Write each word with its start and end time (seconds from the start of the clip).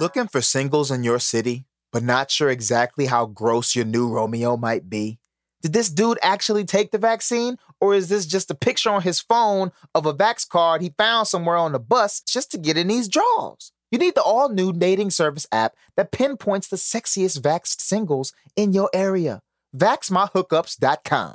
Looking 0.00 0.28
for 0.28 0.40
singles 0.40 0.92
in 0.92 1.02
your 1.02 1.18
city, 1.18 1.64
but 1.92 2.04
not 2.04 2.30
sure 2.30 2.50
exactly 2.50 3.06
how 3.06 3.26
gross 3.26 3.74
your 3.74 3.84
new 3.84 4.08
Romeo 4.08 4.56
might 4.56 4.88
be? 4.88 5.18
Did 5.60 5.72
this 5.72 5.90
dude 5.90 6.20
actually 6.22 6.64
take 6.64 6.92
the 6.92 6.98
vaccine, 6.98 7.56
or 7.80 7.96
is 7.96 8.08
this 8.08 8.24
just 8.24 8.48
a 8.52 8.54
picture 8.54 8.90
on 8.90 9.02
his 9.02 9.18
phone 9.18 9.72
of 9.96 10.06
a 10.06 10.14
Vax 10.14 10.48
card 10.48 10.82
he 10.82 10.94
found 10.96 11.26
somewhere 11.26 11.56
on 11.56 11.72
the 11.72 11.80
bus 11.80 12.20
just 12.20 12.52
to 12.52 12.58
get 12.58 12.76
in 12.76 12.86
these 12.86 13.08
draws? 13.08 13.72
You 13.90 13.98
need 13.98 14.14
the 14.14 14.22
all 14.22 14.48
new 14.50 14.72
dating 14.72 15.10
service 15.10 15.48
app 15.50 15.74
that 15.96 16.12
pinpoints 16.12 16.68
the 16.68 16.76
sexiest 16.76 17.40
Vaxxed 17.40 17.80
singles 17.80 18.32
in 18.54 18.72
your 18.72 18.90
area. 18.94 19.40
VaxMyHookups.com. 19.76 21.34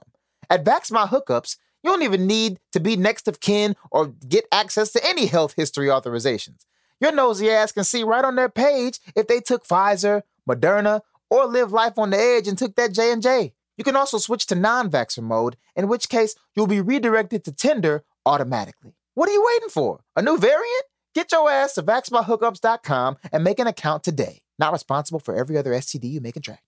At 0.50 0.64
VaxMyHookups, 0.64 1.58
you 1.84 1.90
don't 1.90 2.04
even 2.04 2.28
need 2.28 2.62
to 2.72 2.80
be 2.80 2.96
next 2.96 3.28
of 3.28 3.42
kin 3.42 3.76
or 3.92 4.08
get 4.08 4.46
access 4.54 4.94
to 4.94 5.06
any 5.06 5.26
health 5.26 5.56
history 5.58 5.88
authorizations. 5.88 6.66
Your 7.04 7.12
nosy 7.12 7.50
ass 7.50 7.74
can 7.74 7.84
see 7.84 8.02
right 8.06 8.24
on 8.24 8.36
their 8.36 8.48
page 8.48 9.02
if 9.14 9.28
they 9.28 9.42
took 9.42 9.68
Pfizer, 9.68 10.22
Moderna, 10.50 11.02
or 11.30 11.48
live 11.48 11.74
life 11.74 12.00
on 12.00 12.12
the 12.12 12.18
edge 12.18 12.48
and 12.48 12.58
took 12.58 12.78
that 12.78 12.94
J&J. 12.94 13.52
You 13.76 13.84
can 13.84 13.98
also 13.98 14.18
switch 14.18 14.46
to 14.46 14.56
non-vaxxer 14.56 15.22
mode, 15.22 15.58
in 15.76 15.90
which 15.90 16.08
case 16.08 16.34
you'll 16.56 16.66
be 16.66 16.80
redirected 16.80 17.44
to 17.44 17.52
Tinder 17.52 18.06
automatically. 18.26 18.94
What 19.16 19.28
are 19.28 19.34
you 19.34 19.46
waiting 19.46 19.68
for? 19.68 20.06
A 20.16 20.22
new 20.22 20.38
variant? 20.38 20.84
Get 21.14 21.34
your 21.34 21.52
ass 21.52 21.74
to 21.74 21.84
vaxmyhookups.com 21.84 23.18
and 23.34 23.44
make 23.44 23.60
an 23.60 23.68
account 23.68 24.06
today. 24.06 24.40
Not 24.58 24.72
responsible 24.72 25.20
for 25.20 25.36
every 25.36 25.58
other 25.58 25.72
STD 25.72 26.10
you 26.10 26.22
may 26.22 26.32
contract. 26.32 26.64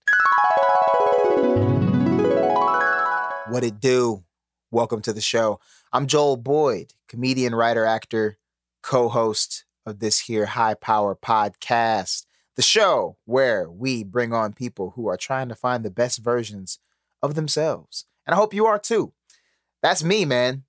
What 3.48 3.64
it 3.64 3.80
do? 3.80 4.22
Welcome 4.70 5.00
to 5.00 5.14
the 5.14 5.22
show. 5.22 5.60
I'm 5.94 6.06
Joel 6.06 6.36
Boyd, 6.36 6.92
comedian, 7.08 7.54
writer, 7.54 7.86
actor, 7.86 8.36
co-host 8.82 9.64
of 9.86 10.00
this 10.00 10.20
here 10.20 10.46
high 10.46 10.74
power 10.74 11.14
podcast, 11.14 12.26
the 12.56 12.62
show 12.62 13.16
where 13.24 13.70
we 13.70 14.02
bring 14.02 14.32
on 14.32 14.52
people 14.52 14.92
who 14.96 15.06
are 15.06 15.16
trying 15.16 15.48
to 15.48 15.54
find 15.54 15.84
the 15.84 15.90
best 15.90 16.18
versions 16.18 16.78
of 17.22 17.34
themselves. 17.34 18.04
And 18.26 18.34
I 18.34 18.36
hope 18.36 18.52
you 18.52 18.66
are 18.66 18.78
too. 18.78 19.12
That's 19.82 20.02
me, 20.02 20.24
man. 20.24 20.64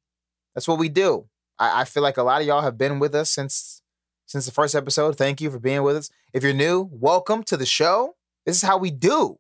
That's 0.53 0.67
what 0.67 0.79
we 0.79 0.89
do. 0.89 1.27
I, 1.57 1.81
I 1.81 1.85
feel 1.85 2.03
like 2.03 2.17
a 2.17 2.23
lot 2.23 2.41
of 2.41 2.47
y'all 2.47 2.61
have 2.61 2.77
been 2.77 2.99
with 2.99 3.15
us 3.15 3.29
since 3.29 3.81
since 4.25 4.45
the 4.45 4.51
first 4.51 4.75
episode. 4.75 5.17
Thank 5.17 5.39
you 5.39 5.49
for 5.49 5.59
being 5.59 5.83
with 5.83 5.95
us. 5.95 6.09
If 6.33 6.43
you're 6.43 6.53
new, 6.53 6.89
welcome 6.91 7.43
to 7.43 7.57
the 7.57 7.65
show. 7.65 8.15
This 8.45 8.57
is 8.57 8.61
how 8.61 8.77
we 8.77 8.91
do. 8.91 9.39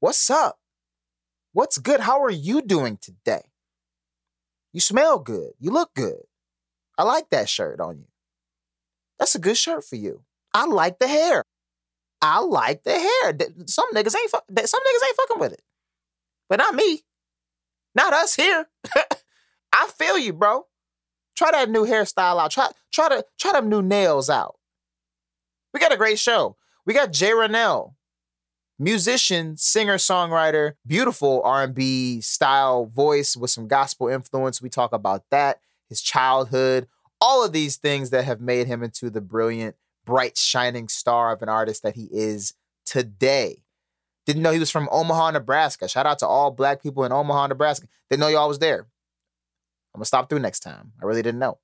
What's 0.00 0.30
up? 0.30 0.58
What's 1.52 1.78
good? 1.78 2.00
How 2.00 2.22
are 2.22 2.30
you 2.30 2.60
doing 2.60 2.98
today? 3.00 3.44
You 4.74 4.80
smell 4.80 5.18
good. 5.18 5.52
You 5.58 5.70
look 5.70 5.94
good. 5.94 6.20
I 6.98 7.04
like 7.04 7.30
that 7.30 7.48
shirt 7.48 7.80
on 7.80 7.98
you. 7.98 8.06
That's 9.18 9.34
a 9.34 9.38
good 9.38 9.56
shirt 9.56 9.84
for 9.84 9.96
you. 9.96 10.22
I 10.52 10.66
like 10.66 10.98
the 10.98 11.08
hair. 11.08 11.42
I 12.22 12.40
like 12.40 12.82
the 12.84 12.92
hair. 12.92 13.38
Some 13.66 13.90
niggas 13.92 14.14
ain't 14.16 14.30
some 14.30 14.40
niggas 14.50 15.06
ain't 15.06 15.16
fucking 15.16 15.40
with 15.40 15.52
it, 15.52 15.62
but 16.48 16.58
not 16.58 16.74
me. 16.74 17.02
Not 17.94 18.12
us 18.12 18.34
here. 18.34 18.68
I 19.72 19.86
feel 19.86 20.18
you, 20.18 20.32
bro. 20.32 20.66
Try 21.36 21.50
that 21.52 21.70
new 21.70 21.84
hairstyle 21.84 22.40
out. 22.40 22.50
Try 22.50 22.68
try 22.92 23.08
to 23.10 23.24
try 23.38 23.52
them 23.52 23.68
new 23.68 23.82
nails 23.82 24.30
out. 24.30 24.56
We 25.74 25.80
got 25.80 25.92
a 25.92 25.98
great 25.98 26.18
show. 26.18 26.56
We 26.86 26.94
got 26.94 27.12
JeRonelle, 27.12 27.94
musician, 28.78 29.56
singer, 29.56 29.96
songwriter, 29.96 30.74
beautiful 30.86 31.42
R&B 31.42 32.20
style 32.20 32.86
voice 32.86 33.36
with 33.36 33.50
some 33.50 33.66
gospel 33.66 34.08
influence. 34.08 34.62
We 34.62 34.70
talk 34.70 34.92
about 34.92 35.24
that, 35.30 35.60
his 35.88 36.00
childhood, 36.00 36.86
all 37.20 37.44
of 37.44 37.52
these 37.52 37.76
things 37.76 38.10
that 38.10 38.24
have 38.24 38.40
made 38.40 38.66
him 38.66 38.82
into 38.82 39.10
the 39.10 39.20
brilliant, 39.20 39.76
bright, 40.04 40.36
shining 40.36 40.88
star 40.88 41.32
of 41.32 41.42
an 41.42 41.48
artist 41.48 41.82
that 41.82 41.94
he 41.94 42.08
is 42.10 42.54
today. 42.84 43.62
Didn't 44.26 44.42
know 44.42 44.52
he 44.52 44.58
was 44.58 44.70
from 44.70 44.88
Omaha, 44.90 45.32
Nebraska. 45.32 45.88
Shout 45.88 46.06
out 46.06 46.18
to 46.18 46.26
all 46.26 46.50
black 46.50 46.82
people 46.82 47.04
in 47.04 47.12
Omaha, 47.12 47.48
Nebraska. 47.48 47.86
Didn't 48.10 48.20
know 48.20 48.28
y'all 48.28 48.48
was 48.48 48.58
there. 48.58 48.80
I'm 49.94 49.98
gonna 49.98 50.04
stop 50.04 50.28
through 50.28 50.40
next 50.40 50.60
time. 50.60 50.92
I 51.00 51.06
really 51.06 51.22
didn't 51.22 51.38
know. 51.38 51.58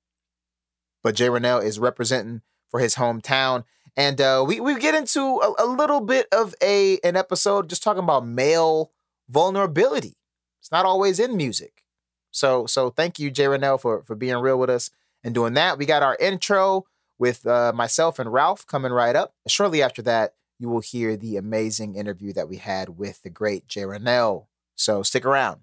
But 1.03 1.15
JeRonelle 1.15 1.63
is 1.63 1.77
representing 1.77 2.41
for 2.69 2.79
his 2.79 2.95
hometown. 2.95 3.65
And 3.95 4.19
uh, 4.19 4.43
we, 4.47 4.59
we 4.59 4.79
get 4.79 4.95
into 4.95 5.21
a, 5.21 5.65
a 5.65 5.67
little 5.67 6.01
bit 6.01 6.27
of 6.31 6.55
a 6.63 6.99
an 7.03 7.15
episode 7.15 7.69
just 7.69 7.83
talking 7.83 8.03
about 8.03 8.25
male 8.25 8.91
vulnerability. 9.29 10.15
It's 10.61 10.71
not 10.71 10.85
always 10.85 11.19
in 11.19 11.37
music. 11.37 11.83
So 12.31 12.65
so 12.65 12.89
thank 12.89 13.19
you, 13.19 13.29
JeRonelle, 13.29 13.79
for, 13.79 14.03
for 14.03 14.15
being 14.15 14.37
real 14.37 14.57
with 14.57 14.69
us 14.69 14.89
and 15.23 15.33
doing 15.33 15.53
that. 15.53 15.77
We 15.77 15.85
got 15.85 16.03
our 16.03 16.17
intro 16.19 16.85
with 17.17 17.45
uh, 17.45 17.71
myself 17.73 18.19
and 18.19 18.31
Ralph 18.31 18.65
coming 18.67 18.91
right 18.91 19.15
up. 19.15 19.33
Shortly 19.47 19.81
after 19.81 20.01
that, 20.03 20.33
you 20.59 20.69
will 20.69 20.81
hear 20.81 21.15
the 21.15 21.37
amazing 21.37 21.95
interview 21.95 22.33
that 22.33 22.49
we 22.49 22.57
had 22.57 22.97
with 22.97 23.21
the 23.23 23.29
great 23.29 23.67
JeRonelle. 23.67 24.47
So 24.75 25.03
stick 25.03 25.25
around. 25.25 25.61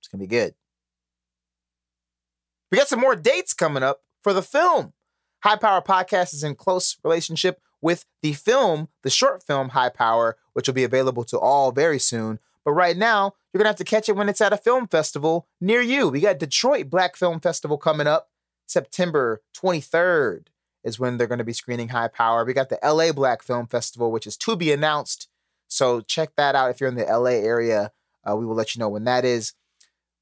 It's 0.00 0.08
going 0.08 0.20
to 0.20 0.24
be 0.24 0.28
good. 0.28 0.54
We 2.70 2.78
got 2.78 2.88
some 2.88 3.00
more 3.00 3.16
dates 3.16 3.54
coming 3.54 3.82
up 3.82 4.02
for 4.22 4.32
the 4.32 4.42
film. 4.42 4.92
High 5.42 5.56
Power 5.56 5.82
Podcast 5.82 6.34
is 6.34 6.42
in 6.42 6.54
close 6.54 6.96
relationship 7.04 7.60
with 7.80 8.06
the 8.22 8.32
film, 8.32 8.88
the 9.02 9.10
short 9.10 9.42
film 9.46 9.70
High 9.70 9.90
Power, 9.90 10.36
which 10.54 10.66
will 10.66 10.74
be 10.74 10.84
available 10.84 11.24
to 11.24 11.38
all 11.38 11.70
very 11.70 11.98
soon. 11.98 12.38
But 12.64 12.72
right 12.72 12.96
now, 12.96 13.34
you're 13.52 13.58
going 13.58 13.64
to 13.64 13.68
have 13.68 13.76
to 13.76 13.84
catch 13.84 14.08
it 14.08 14.16
when 14.16 14.28
it's 14.28 14.40
at 14.40 14.54
a 14.54 14.56
film 14.56 14.88
festival 14.88 15.46
near 15.60 15.82
you. 15.82 16.08
We 16.08 16.20
got 16.20 16.38
Detroit 16.38 16.88
Black 16.88 17.14
Film 17.14 17.40
Festival 17.40 17.76
coming 17.76 18.06
up 18.06 18.30
September 18.66 19.42
23rd 19.56 20.46
is 20.82 20.98
when 20.98 21.16
they're 21.16 21.26
going 21.26 21.38
to 21.38 21.44
be 21.44 21.52
screening 21.52 21.88
High 21.88 22.08
Power. 22.08 22.44
We 22.44 22.52
got 22.52 22.68
the 22.68 22.78
LA 22.84 23.12
Black 23.12 23.42
Film 23.42 23.66
Festival, 23.66 24.12
which 24.12 24.26
is 24.26 24.36
to 24.38 24.54
be 24.54 24.70
announced. 24.70 25.28
So 25.66 26.02
check 26.02 26.36
that 26.36 26.54
out 26.54 26.70
if 26.70 26.80
you're 26.80 26.88
in 26.88 26.94
the 26.94 27.04
LA 27.04 27.30
area. 27.30 27.92
Uh, 28.28 28.36
we 28.36 28.46
will 28.46 28.54
let 28.54 28.74
you 28.74 28.78
know 28.78 28.88
when 28.88 29.04
that 29.04 29.24
is. 29.24 29.54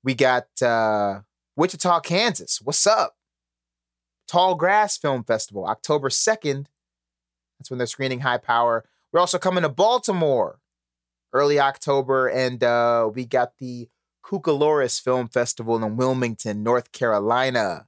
We 0.05 0.15
got 0.15 0.47
uh, 0.63 1.21
Wichita, 1.57 2.01
Kansas. 2.01 2.61
What's 2.63 2.87
up? 2.87 3.17
Tall 4.29 4.55
Grass 4.55 4.97
Film 4.97 5.25
Festival, 5.25 5.67
October 5.67 6.09
2nd. 6.09 6.67
That's 7.59 7.71
when 7.71 7.79
they're 7.79 7.87
screening 7.87 8.21
High 8.21 8.39
Power. 8.39 8.85
We're 9.13 9.21
also 9.21 9.39
coming 9.39 9.63
to 9.63 9.69
Baltimore 9.69 10.59
early 11.33 11.61
October, 11.61 12.29
and 12.29 12.63
uh, 12.65 13.11
we 13.13 13.27
got 13.27 13.59
the 13.59 13.89
Cucalorus 14.25 15.01
Film 15.01 15.29
Festival 15.29 15.77
in 15.77 15.97
Wilmington, 15.97 16.63
North 16.63 16.93
Carolina 16.93 17.87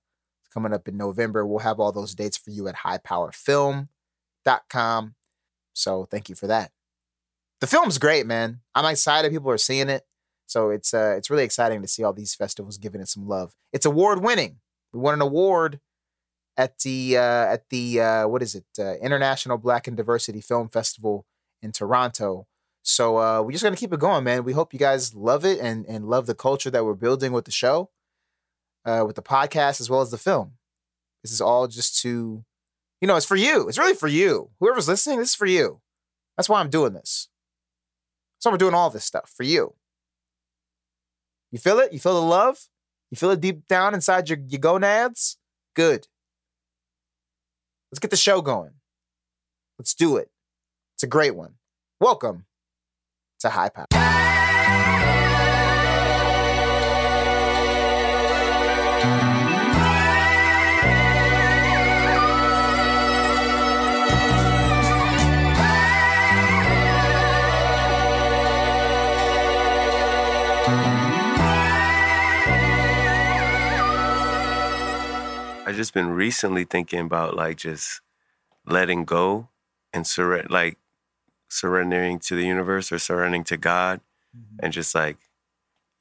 coming 0.54 0.72
up 0.72 0.88
in 0.88 0.96
November. 0.96 1.44
We'll 1.44 1.58
have 1.58 1.80
all 1.80 1.92
those 1.92 2.14
dates 2.14 2.38
for 2.38 2.50
you 2.50 2.68
at 2.68 2.76
highpowerfilm.com. 2.76 5.14
So 5.74 6.04
thank 6.04 6.28
you 6.28 6.36
for 6.36 6.46
that. 6.46 6.70
The 7.60 7.66
film's 7.66 7.98
great, 7.98 8.26
man. 8.26 8.60
I'm 8.74 8.86
excited 8.86 9.32
people 9.32 9.50
are 9.50 9.58
seeing 9.58 9.88
it. 9.88 10.04
So 10.46 10.70
it's 10.70 10.94
uh 10.94 11.14
it's 11.16 11.30
really 11.30 11.44
exciting 11.44 11.82
to 11.82 11.88
see 11.88 12.04
all 12.04 12.12
these 12.12 12.34
festivals 12.34 12.78
giving 12.78 13.00
it 13.00 13.08
some 13.08 13.26
love. 13.26 13.54
It's 13.72 13.86
award 13.86 14.22
winning. 14.22 14.58
We 14.92 15.00
won 15.00 15.14
an 15.14 15.22
award 15.22 15.80
at 16.56 16.78
the 16.80 17.16
uh 17.16 17.54
at 17.54 17.68
the 17.70 18.00
uh 18.00 18.28
what 18.28 18.42
is 18.42 18.54
it? 18.54 18.66
Uh, 18.78 18.94
International 18.96 19.58
Black 19.58 19.88
and 19.88 19.96
Diversity 19.96 20.40
Film 20.40 20.68
Festival 20.68 21.26
in 21.62 21.72
Toronto. 21.72 22.46
So 22.82 23.18
uh 23.18 23.42
we're 23.42 23.52
just 23.52 23.64
gonna 23.64 23.76
keep 23.76 23.92
it 23.92 24.00
going, 24.00 24.24
man. 24.24 24.44
We 24.44 24.52
hope 24.52 24.72
you 24.72 24.78
guys 24.78 25.14
love 25.14 25.44
it 25.44 25.58
and 25.58 25.84
and 25.86 26.06
love 26.06 26.26
the 26.26 26.34
culture 26.34 26.70
that 26.70 26.84
we're 26.84 26.94
building 26.94 27.32
with 27.32 27.46
the 27.46 27.50
show 27.50 27.90
uh, 28.84 29.04
with 29.06 29.16
the 29.16 29.22
podcast 29.22 29.80
as 29.80 29.88
well 29.88 30.00
as 30.00 30.10
the 30.10 30.18
film. 30.18 30.52
This 31.22 31.32
is 31.32 31.40
all 31.40 31.66
just 31.66 32.00
to, 32.02 32.44
you 33.00 33.08
know, 33.08 33.16
it's 33.16 33.26
for 33.26 33.36
you. 33.36 33.68
It's 33.68 33.78
really 33.78 33.94
for 33.94 34.08
you. 34.08 34.50
Whoever's 34.60 34.88
listening, 34.88 35.18
this 35.18 35.30
is 35.30 35.34
for 35.34 35.46
you. 35.46 35.80
That's 36.36 36.48
why 36.48 36.60
I'm 36.60 36.70
doing 36.70 36.92
this. 36.92 37.28
So 38.38 38.50
we're 38.50 38.58
doing 38.58 38.74
all 38.74 38.90
this 38.90 39.04
stuff 39.04 39.32
for 39.34 39.42
you. 39.42 39.74
You 41.50 41.58
feel 41.58 41.78
it? 41.78 41.92
You 41.92 41.98
feel 41.98 42.14
the 42.14 42.26
love? 42.26 42.58
You 43.10 43.16
feel 43.16 43.30
it 43.30 43.40
deep 43.40 43.66
down 43.68 43.94
inside 43.94 44.28
your, 44.28 44.38
your 44.48 44.58
gonads? 44.58 45.38
Good. 45.74 46.08
Let's 47.90 48.00
get 48.00 48.10
the 48.10 48.16
show 48.16 48.42
going. 48.42 48.72
Let's 49.78 49.94
do 49.94 50.16
it. 50.16 50.30
It's 50.94 51.04
a 51.04 51.08
great 51.08 51.36
one. 51.36 51.54
Welcome 52.00 52.46
to 53.40 53.50
High 53.50 53.68
Power. 53.68 54.13
Just 75.74 75.94
been 75.94 76.10
recently 76.10 76.64
thinking 76.64 77.00
about 77.00 77.36
like 77.36 77.56
just 77.58 78.00
letting 78.66 79.04
go 79.04 79.48
and 79.92 80.06
surrender, 80.06 80.48
like 80.50 80.78
surrendering 81.48 82.18
to 82.20 82.34
the 82.36 82.44
universe 82.46 82.92
or 82.92 82.98
surrendering 82.98 83.44
to 83.44 83.56
God, 83.56 84.00
mm-hmm. 84.36 84.56
and 84.64 84.72
just 84.72 84.94
like, 84.94 85.18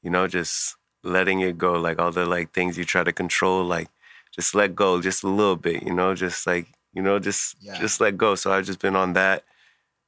you 0.02 0.10
know, 0.10 0.26
just 0.28 0.76
letting 1.02 1.40
it 1.40 1.58
go. 1.58 1.74
Like 1.74 1.98
all 1.98 2.12
the 2.12 2.26
like 2.26 2.52
things 2.52 2.78
you 2.78 2.84
try 2.84 3.04
to 3.04 3.12
control, 3.12 3.64
like 3.64 3.88
just 4.34 4.54
let 4.54 4.74
go 4.74 5.00
just 5.00 5.22
a 5.24 5.28
little 5.28 5.56
bit. 5.56 5.82
You 5.82 5.94
know, 5.94 6.14
just 6.14 6.46
like 6.46 6.68
You 6.94 7.02
know, 7.02 7.18
just 7.18 7.56
Yeah. 7.60 7.78
just 7.80 8.00
let 8.00 8.16
go. 8.16 8.36
So 8.36 8.52
I've 8.52 8.66
just 8.66 8.78
been 8.80 8.96
on 8.96 9.14
that. 9.14 9.44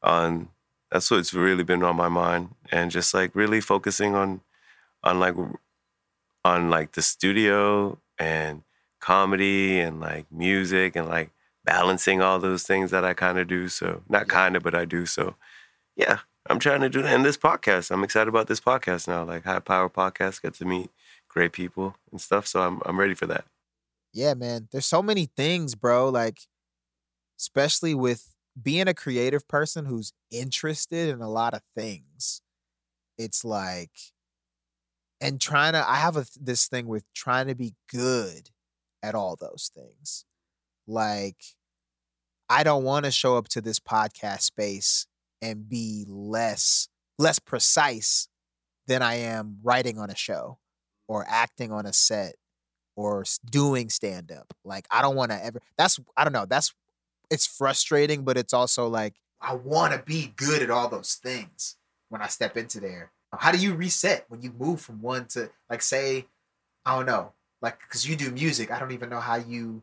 On 0.03 0.49
that's 0.91 1.11
what's 1.11 1.35
really 1.35 1.65
been 1.65 1.83
on 1.83 1.97
my 1.97 2.09
mind, 2.09 2.55
and 2.71 2.91
just 2.93 3.13
like 3.15 3.35
really 3.35 3.61
focusing 3.61 4.15
on 4.15 4.41
on 5.03 5.19
like 5.21 5.35
on 6.45 6.71
like 6.71 6.93
the 6.93 7.03
studio 7.03 7.99
and 8.19 8.63
comedy 9.07 9.79
and 9.79 10.01
like 10.01 10.27
music 10.33 10.97
and 10.97 11.09
like 11.09 11.31
balancing 11.65 12.21
all 12.21 12.41
those 12.41 12.65
things 12.65 12.91
that 12.91 13.05
I 13.05 13.15
kind 13.15 13.39
of 13.39 13.47
do. 13.47 13.69
So 13.69 14.03
not 14.09 14.27
kind 14.27 14.57
of, 14.57 14.65
but 14.65 14.75
I 14.75 14.85
do. 14.85 15.07
So 15.07 15.37
yeah, 15.95 16.19
I'm 16.51 16.59
trying 16.59 16.81
to 16.81 16.89
do 16.89 17.03
that. 17.03 17.15
And 17.15 17.25
this 17.25 17.37
podcast, 17.37 17.93
I'm 17.93 18.03
excited 18.03 18.29
about 18.29 18.49
this 18.49 18.61
podcast 18.61 19.07
now. 19.07 19.23
Like 19.23 19.45
High 19.45 19.61
Power 19.61 19.89
Podcast, 19.89 20.43
get 20.43 20.55
to 20.55 20.65
meet 20.65 20.91
great 21.29 21.53
people 21.53 21.95
and 22.11 22.21
stuff. 22.21 22.49
So 22.49 22.61
I'm 22.61 22.83
I'm 22.85 22.99
ready 22.99 23.15
for 23.15 23.27
that. 23.27 23.45
Yeah, 24.13 24.35
man. 24.35 24.69
There's 24.73 24.87
so 24.87 25.03
many 25.03 25.27
things, 25.37 25.77
bro. 25.77 26.09
Like, 26.09 26.41
especially 27.39 27.95
with 27.95 28.35
being 28.61 28.89
a 28.89 28.95
creative 28.95 29.47
person 29.47 29.85
who's 29.85 30.13
interested 30.33 31.11
in 31.11 31.21
a 31.21 31.31
lot 31.31 31.55
of 31.55 31.61
things. 31.77 32.41
It's 33.19 33.45
like, 33.45 33.93
and 35.21 35.41
trying 35.41 35.75
to, 35.75 35.89
I 35.89 35.97
have 35.97 36.17
a 36.17 36.27
this 36.41 36.67
thing 36.67 36.89
with 36.89 37.05
trying 37.15 37.47
to 37.47 37.55
be 37.55 37.75
good 37.89 38.51
at 39.07 39.15
all 39.15 39.37
those 39.37 39.71
things. 39.75 40.25
Like, 40.87 41.37
I 42.49 42.63
don't 42.63 42.85
want 42.85 43.05
to 43.05 43.11
show 43.11 43.37
up 43.37 43.49
to 43.49 43.61
this 43.61 43.79
podcast 43.81 44.43
space 44.43 45.07
and 45.43 45.69
be 45.69 46.05
less 46.09 46.89
less 47.19 47.39
precise 47.39 48.29
than 48.87 49.03
I 49.03 49.15
am 49.15 49.59
writing 49.63 49.99
on 49.99 50.11
a 50.11 50.17
show 50.17 50.59
or 51.09 51.25
acting 51.29 51.73
on 51.73 51.87
a 51.87 51.93
set 51.93 52.35
or 52.95 53.25
doing 53.51 53.89
stand 53.91 54.31
up. 54.33 54.53
Like 54.65 54.87
I 54.91 55.03
don't 55.03 55.17
want 55.17 55.31
to 55.33 55.45
ever 55.45 55.61
that's 55.77 55.99
I 56.17 56.25
don't 56.25 56.33
know, 56.33 56.47
that's 56.47 56.73
it's 57.31 57.47
frustrating 57.47 58.25
but 58.25 58.37
it's 58.37 58.53
also 58.53 58.89
like 58.89 59.15
I 59.41 59.55
want 59.55 59.93
to 59.93 60.03
be 60.03 60.33
good 60.37 60.63
at 60.63 60.71
all 60.71 60.89
those 60.89 61.15
things 61.15 61.77
when 62.09 62.23
I 62.23 62.29
step 62.29 62.57
into 62.57 62.81
there. 62.81 63.13
How 63.37 63.53
do 63.53 63.59
you 63.59 63.75
reset 63.75 64.25
when 64.29 64.41
you 64.41 64.53
move 64.57 64.81
from 64.81 65.03
one 65.03 65.27
to 65.29 65.51
like 65.69 65.83
say 65.83 66.27
I 66.85 66.97
don't 66.97 67.07
know, 67.07 67.33
like 67.61 67.79
cuz 67.89 68.09
you 68.09 68.17
do 68.17 68.31
music, 68.31 68.71
I 68.71 68.79
don't 68.79 68.93
even 68.93 69.09
know 69.09 69.21
how 69.21 69.37
you 69.37 69.83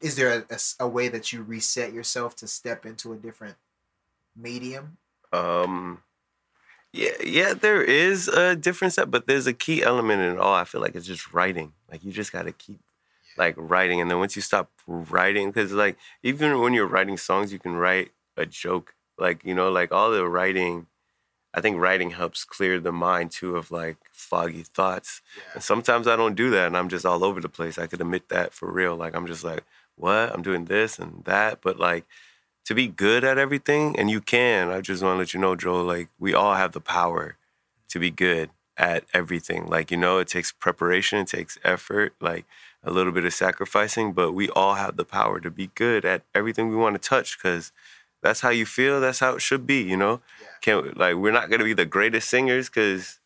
is 0.00 0.16
there 0.16 0.46
a 0.78 0.88
way 0.88 1.08
that 1.08 1.32
you 1.32 1.42
reset 1.42 1.92
yourself 1.92 2.34
to 2.36 2.46
step 2.46 2.86
into 2.86 3.12
a 3.12 3.16
different 3.16 3.56
medium? 4.34 4.96
Um, 5.32 6.02
yeah, 6.92 7.10
yeah, 7.24 7.54
there 7.54 7.82
is 7.82 8.28
a 8.28 8.56
different 8.56 8.94
set, 8.94 9.10
but 9.10 9.26
there's 9.26 9.46
a 9.46 9.52
key 9.52 9.82
element 9.82 10.22
in 10.22 10.32
it 10.32 10.38
all. 10.38 10.54
I 10.54 10.64
feel 10.64 10.80
like 10.80 10.94
it's 10.94 11.06
just 11.06 11.32
writing. 11.32 11.72
Like 11.90 12.02
you 12.02 12.12
just 12.12 12.32
got 12.32 12.44
to 12.44 12.52
keep 12.52 12.80
like 13.36 13.54
writing, 13.56 14.00
and 14.00 14.10
then 14.10 14.18
once 14.18 14.34
you 14.34 14.42
stop 14.42 14.70
writing, 14.86 15.50
because 15.50 15.72
like 15.72 15.96
even 16.22 16.60
when 16.60 16.72
you're 16.72 16.86
writing 16.86 17.16
songs, 17.16 17.52
you 17.52 17.58
can 17.58 17.76
write 17.76 18.10
a 18.36 18.46
joke. 18.46 18.94
Like 19.18 19.44
you 19.44 19.54
know, 19.54 19.70
like 19.70 19.92
all 19.92 20.10
the 20.10 20.26
writing. 20.26 20.86
I 21.52 21.60
think 21.60 21.78
writing 21.78 22.10
helps 22.10 22.44
clear 22.44 22.78
the 22.78 22.92
mind 22.92 23.32
too 23.32 23.56
of 23.56 23.70
like 23.70 23.96
foggy 24.12 24.62
thoughts. 24.62 25.20
And 25.54 25.62
sometimes 25.62 26.06
I 26.06 26.16
don't 26.16 26.36
do 26.36 26.50
that, 26.50 26.68
and 26.68 26.76
I'm 26.76 26.88
just 26.88 27.04
all 27.06 27.24
over 27.24 27.40
the 27.40 27.48
place. 27.48 27.78
I 27.78 27.86
could 27.86 28.00
admit 28.00 28.28
that 28.28 28.52
for 28.54 28.70
real. 28.70 28.96
Like 28.96 29.14
I'm 29.16 29.26
just 29.26 29.44
like, 29.44 29.64
what? 29.96 30.32
I'm 30.32 30.42
doing 30.42 30.66
this 30.66 30.98
and 30.98 31.24
that, 31.24 31.60
but 31.60 31.78
like 31.78 32.04
to 32.66 32.74
be 32.74 32.86
good 32.86 33.24
at 33.24 33.38
everything, 33.38 33.98
and 33.98 34.10
you 34.10 34.20
can. 34.20 34.70
I 34.70 34.80
just 34.80 35.02
want 35.02 35.14
to 35.14 35.18
let 35.18 35.34
you 35.34 35.40
know, 35.40 35.56
Joel. 35.56 35.84
Like 35.84 36.08
we 36.18 36.34
all 36.34 36.54
have 36.54 36.72
the 36.72 36.80
power 36.80 37.36
to 37.88 37.98
be 37.98 38.10
good 38.10 38.50
at 38.76 39.04
everything. 39.12 39.66
Like 39.66 39.90
you 39.90 39.96
know, 39.96 40.18
it 40.18 40.28
takes 40.28 40.52
preparation, 40.52 41.18
it 41.18 41.28
takes 41.28 41.58
effort, 41.64 42.14
like 42.20 42.46
a 42.82 42.90
little 42.90 43.12
bit 43.12 43.24
of 43.24 43.34
sacrificing, 43.34 44.12
but 44.12 44.32
we 44.32 44.48
all 44.50 44.74
have 44.74 44.96
the 44.96 45.04
power 45.04 45.40
to 45.40 45.50
be 45.50 45.70
good 45.74 46.04
at 46.04 46.22
everything 46.34 46.68
we 46.68 46.76
want 46.76 47.00
to 47.00 47.08
touch 47.08 47.36
because 47.36 47.72
that's 48.22 48.40
how 48.40 48.50
you 48.50 48.66
feel. 48.66 49.00
That's 49.00 49.18
how 49.18 49.34
it 49.34 49.42
should 49.42 49.66
be. 49.66 49.82
You 49.82 49.96
know, 49.96 50.20
can't 50.60 50.96
like 50.96 51.16
we're 51.16 51.32
not 51.32 51.50
gonna 51.50 51.64
be 51.64 51.74
the 51.74 51.86
greatest 51.86 52.28
singers 52.28 52.68
because 52.68 53.18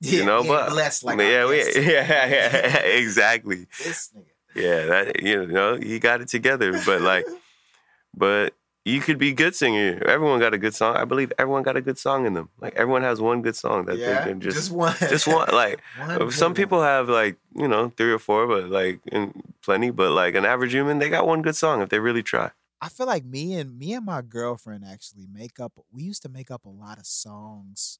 you 0.00 0.24
know, 0.24 0.44
but 0.44 0.70
blessed 0.70 1.04
like 1.04 1.18
yeah, 1.18 1.46
we, 1.46 1.58
yeah, 1.74 2.26
yeah, 2.26 2.76
exactly. 2.78 3.66
this 3.82 4.10
nigga. 4.16 4.24
Yeah, 4.54 4.86
that 4.86 5.22
you 5.22 5.46
know, 5.46 5.76
he 5.76 5.98
got 5.98 6.20
it 6.20 6.28
together. 6.28 6.72
But 6.84 7.00
like, 7.02 7.26
but 8.16 8.54
you 8.84 9.00
could 9.00 9.18
be 9.18 9.30
a 9.30 9.34
good 9.34 9.54
singer. 9.54 10.02
Everyone 10.06 10.40
got 10.40 10.54
a 10.54 10.58
good 10.58 10.74
song. 10.74 10.96
I 10.96 11.04
believe 11.04 11.32
everyone 11.38 11.62
got 11.62 11.76
a 11.76 11.80
good 11.80 11.98
song 11.98 12.26
in 12.26 12.34
them. 12.34 12.48
Like 12.60 12.74
everyone 12.74 13.02
has 13.02 13.20
one 13.20 13.42
good 13.42 13.56
song 13.56 13.84
that 13.86 13.98
yeah, 13.98 14.24
they 14.24 14.30
can 14.30 14.40
just 14.40 14.56
just 14.56 14.70
one. 14.70 14.96
just 15.00 15.26
one. 15.26 15.48
Like 15.52 15.80
One 15.98 16.30
some 16.30 16.54
people 16.54 16.82
have 16.82 17.08
like 17.08 17.36
you 17.54 17.68
know 17.68 17.92
three 17.96 18.12
or 18.12 18.18
four, 18.18 18.46
but 18.46 18.68
like 18.70 19.00
in 19.06 19.42
plenty. 19.62 19.90
But 19.90 20.12
like 20.12 20.34
an 20.34 20.44
average 20.44 20.72
human, 20.72 20.98
they 20.98 21.08
got 21.08 21.26
one 21.26 21.42
good 21.42 21.56
song 21.56 21.82
if 21.82 21.88
they 21.88 21.98
really 21.98 22.22
try. 22.22 22.50
I 22.80 22.88
feel 22.88 23.06
like 23.06 23.24
me 23.24 23.54
and 23.54 23.76
me 23.78 23.92
and 23.94 24.06
my 24.06 24.22
girlfriend 24.22 24.84
actually 24.84 25.26
make 25.32 25.58
up. 25.58 25.72
We 25.90 26.02
used 26.02 26.22
to 26.22 26.28
make 26.28 26.50
up 26.50 26.64
a 26.64 26.70
lot 26.70 26.98
of 26.98 27.06
songs 27.06 27.98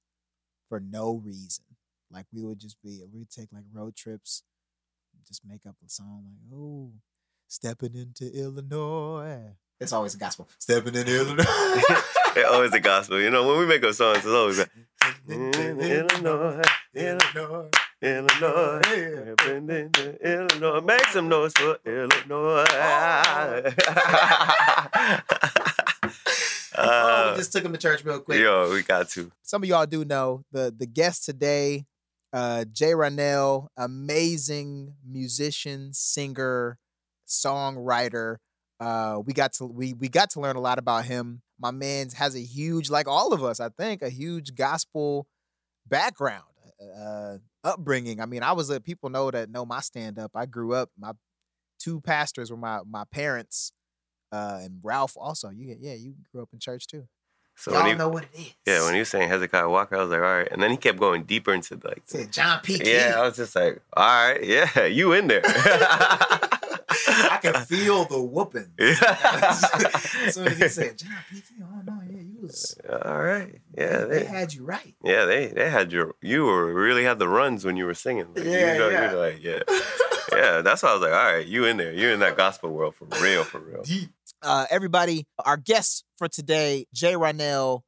for 0.69 0.79
no 0.81 1.21
reason. 1.25 1.65
Like 2.11 2.27
we 2.33 2.45
would 2.45 2.59
just 2.61 2.81
be, 2.83 3.03
we'd 3.13 3.31
take 3.31 3.53
like 3.53 3.65
road 3.73 3.97
trips, 3.97 4.45
just 5.27 5.45
make 5.45 5.67
up 5.67 5.77
a 5.85 5.91
song 5.91 6.25
like, 6.25 6.59
"Oh, 6.59 6.93
stepping 7.49 7.95
into 7.95 8.33
Illinois." 8.33 9.57
It's 9.81 9.93
always 9.93 10.15
a 10.15 10.19
gospel. 10.19 10.49
Stepping 10.59 10.95
in 10.95 11.07
Illinois. 11.07 11.45
It's 12.37 12.49
always 12.49 12.71
the 12.71 12.79
gospel. 12.79 13.21
You 13.21 13.31
know 13.31 13.49
when 13.49 13.59
we 13.59 13.67
make 13.67 13.83
up 13.83 13.95
songs, 13.95 14.19
it's 14.19 14.27
always 14.27 14.59
like 14.59 14.71
Illinois, 15.29 16.63
Illinois. 16.95 17.71
Illinois. 18.01 18.81
Illinois, 19.47 20.17
Illinois, 20.23 20.81
make 20.83 21.05
some 21.07 21.29
noise 21.29 21.53
for 21.55 21.79
Illinois. 21.85 22.65
oh, 26.77 26.79
Uh, 26.81 27.31
we 27.33 27.39
just 27.39 27.51
took 27.53 27.65
him 27.65 27.73
to 27.73 27.79
church 27.79 28.05
real 28.05 28.21
quick. 28.21 28.39
yo, 28.41 28.71
we 28.73 28.83
got 28.83 29.09
to. 29.11 29.33
some 29.43 29.63
of 29.63 29.69
y'all 29.69 29.87
do 29.87 30.05
know 30.05 30.45
the 30.53 30.73
the 30.77 30.87
guest 30.87 31.25
today, 31.25 31.87
uh, 32.33 32.65
JeRonelle, 32.73 33.67
amazing 33.77 34.95
musician, 35.05 35.93
singer, 35.93 36.79
songwriter. 37.27 38.37
Uh, 38.79 39.21
we 39.25 39.33
got 39.33 39.53
to 39.55 39.65
we 39.67 39.93
we 39.95 40.09
got 40.09 40.31
to 40.31 40.41
learn 40.41 40.55
a 40.55 40.61
lot 40.61 40.79
about 40.79 41.05
him. 41.05 41.43
My 41.61 41.73
man 41.73 42.11
has 42.11 42.37
a 42.37 42.41
huge, 42.43 42.91
like 42.91 43.09
all 43.09 43.33
of 43.33 43.43
us, 43.43 43.59
I 43.59 43.71
think, 43.71 44.01
a 44.03 44.09
huge 44.11 44.55
gospel 44.55 45.27
background, 45.89 46.45
uh, 46.97 47.39
upbringing. 47.65 48.21
I 48.21 48.27
mean, 48.27 48.43
I 48.43 48.53
was 48.53 48.71
a 48.71 48.81
people 48.81 49.11
know 49.11 49.31
that 49.31 49.51
know 49.51 49.65
my 49.65 49.81
stand 49.81 50.19
up. 50.19 50.33
I 50.35 50.47
grew 50.47 50.75
up. 50.75 50.91
My 50.99 51.13
two 51.79 52.01
pastors 52.01 52.51
were 52.51 52.57
my 52.57 52.81
my 52.89 53.05
parents, 53.11 53.73
uh, 54.33 54.61
and 54.63 54.81
Ralph 54.83 55.17
also. 55.17 55.51
You 55.51 55.67
get 55.67 55.79
yeah, 55.81 55.95
you 55.95 56.15
grew 56.33 56.43
up 56.43 56.51
in 56.53 56.59
church 56.59 56.87
too. 56.87 57.07
So 57.57 57.73
Y'all 57.73 57.85
he, 57.87 57.95
know 57.95 58.09
what 58.09 58.23
it 58.23 58.39
is. 58.39 58.55
yeah, 58.67 58.85
when 58.85 58.95
he 58.95 59.01
was 59.01 59.09
saying 59.09 59.29
Hezekiah 59.29 59.69
Walker, 59.69 59.97
I 59.97 60.01
was 60.01 60.11
like, 60.11 60.21
all 60.21 60.25
right. 60.25 60.49
And 60.53 60.63
then 60.63 60.71
he 60.71 60.77
kept 60.77 61.01
going 61.01 61.25
deeper 61.25 61.53
into 61.53 61.75
like, 61.83 62.03
said 62.05 62.31
John 62.31 62.61
P. 62.63 62.81
Yeah, 62.85 63.15
I 63.17 63.23
was 63.23 63.35
just 63.35 63.57
like, 63.57 63.81
all 63.95 64.05
right, 64.07 64.45
yeah, 64.45 64.85
you 64.87 65.13
in 65.13 65.27
there. 65.27 65.43
I 67.09 67.39
can 67.41 67.55
feel 67.65 68.05
the 68.05 68.23
whooping. 68.23 68.73
as 68.79 70.37
he 70.59 70.69
said 70.69 70.99
John 70.99 71.11
P. 71.31 71.43
Oh 71.63 71.83
no, 71.85 72.01
yeah, 72.11 72.21
you 72.21 72.39
was 72.41 72.79
all 72.89 73.21
right, 73.21 73.61
yeah, 73.77 74.05
they 74.05 74.21
they, 74.21 74.25
had 74.25 74.53
you 74.53 74.65
right. 74.65 74.95
yeah, 75.03 75.25
they, 75.25 75.49
they 75.49 75.71
had 75.71 75.93
your, 75.93 76.15
you 76.23 76.45
were 76.45 76.73
really 76.73 77.05
had 77.05 77.19
the 77.19 77.29
runs 77.29 77.65
when 77.65 77.77
you 77.77 77.87
were 77.87 77.95
singing. 77.95 78.27
Like, 78.35 78.45
Yeah, 78.45 78.73
you 78.73 78.79
know, 78.79 78.89
yeah. 78.89 79.11
You're 79.11 79.21
like, 79.21 79.43
yeah, 79.43 79.61
yeah. 80.33 80.63
That's 80.63 80.83
why 80.83 80.91
I 80.91 80.93
was 80.93 81.03
like, 81.03 81.13
all 81.13 81.33
right, 81.33 81.47
you 81.47 81.65
in 81.65 81.77
there, 81.77 81.93
you're 81.93 82.13
in 82.13 82.21
that 82.21 82.37
gospel 82.37 82.71
world 82.71 82.95
for 82.95 83.07
real, 83.23 83.45
for 83.45 83.61
real. 83.61 83.83
Uh, 84.43 84.67
everybody, 84.71 85.27
our 85.45 85.57
guest 85.57 86.05
for 86.17 86.29
today, 86.29 86.87
JeRonelle, 86.95 87.81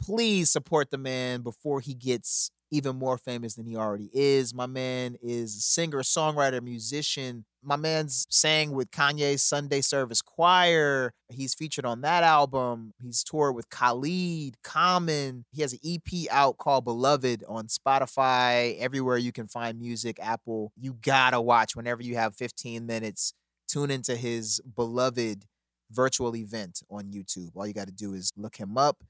please 0.00 0.50
support 0.50 0.90
the 0.90 0.98
man 0.98 1.42
before 1.42 1.80
he 1.80 1.94
gets 1.94 2.50
even 2.70 2.96
more 2.96 3.18
famous 3.18 3.54
than 3.54 3.66
he 3.66 3.76
already 3.76 4.10
is. 4.12 4.54
My 4.54 4.66
man 4.66 5.16
is 5.22 5.56
a 5.56 5.60
singer, 5.60 6.00
songwriter, 6.00 6.62
musician. 6.62 7.44
My 7.62 7.76
man's 7.76 8.26
sang 8.30 8.72
with 8.72 8.90
Kanye's 8.90 9.42
Sunday 9.42 9.80
Service 9.80 10.22
Choir. 10.22 11.12
He's 11.28 11.54
featured 11.54 11.84
on 11.84 12.00
that 12.02 12.22
album. 12.22 12.92
He's 13.02 13.22
toured 13.22 13.54
with 13.54 13.68
Khalid, 13.70 14.54
Common. 14.62 15.44
He 15.52 15.62
has 15.62 15.72
an 15.72 15.80
EP 15.84 16.30
out 16.30 16.58
called 16.58 16.84
Beloved 16.84 17.44
on 17.48 17.66
Spotify, 17.66 18.78
everywhere 18.78 19.18
you 19.18 19.32
can 19.32 19.48
find 19.48 19.78
music, 19.78 20.18
Apple. 20.20 20.72
You 20.76 20.96
gotta 21.02 21.40
watch 21.40 21.76
whenever 21.76 22.02
you 22.02 22.16
have 22.16 22.34
15 22.34 22.86
minutes. 22.86 23.34
Tune 23.68 23.90
into 23.90 24.16
his 24.16 24.60
Beloved 24.74 25.44
virtual 25.90 26.34
event 26.36 26.82
on 26.90 27.04
YouTube. 27.04 27.50
All 27.54 27.66
you 27.66 27.74
got 27.74 27.88
to 27.88 27.92
do 27.92 28.14
is 28.14 28.30
look 28.36 28.56
him 28.56 28.78
up. 28.78 29.02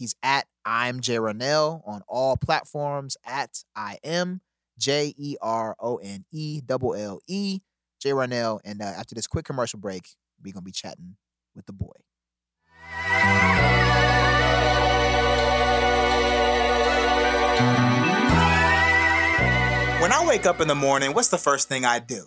He's 0.00 0.14
at 0.22 0.46
I'm 0.64 1.00
JeRonelle 1.00 1.82
on 1.86 2.00
all 2.08 2.38
platforms 2.38 3.18
at 3.26 3.62
I 3.76 3.98
am 4.02 4.40
J 4.78 5.12
E 5.14 5.36
R 5.42 5.76
O 5.78 5.98
N 5.98 6.24
E 6.32 6.62
double 6.64 6.94
L 6.94 7.20
E 7.28 7.60
JeRonelle. 8.02 8.60
And 8.64 8.80
uh, 8.80 8.86
after 8.86 9.14
this 9.14 9.26
quick 9.26 9.44
commercial 9.44 9.78
break, 9.78 10.08
we're 10.42 10.54
gonna 10.54 10.62
be 10.62 10.72
chatting 10.72 11.16
with 11.54 11.66
the 11.66 11.74
boy. 11.74 11.92
When 20.00 20.12
I 20.12 20.24
wake 20.26 20.46
up 20.46 20.62
in 20.62 20.68
the 20.68 20.74
morning, 20.74 21.12
what's 21.12 21.28
the 21.28 21.36
first 21.36 21.68
thing 21.68 21.84
I 21.84 21.98
do? 21.98 22.24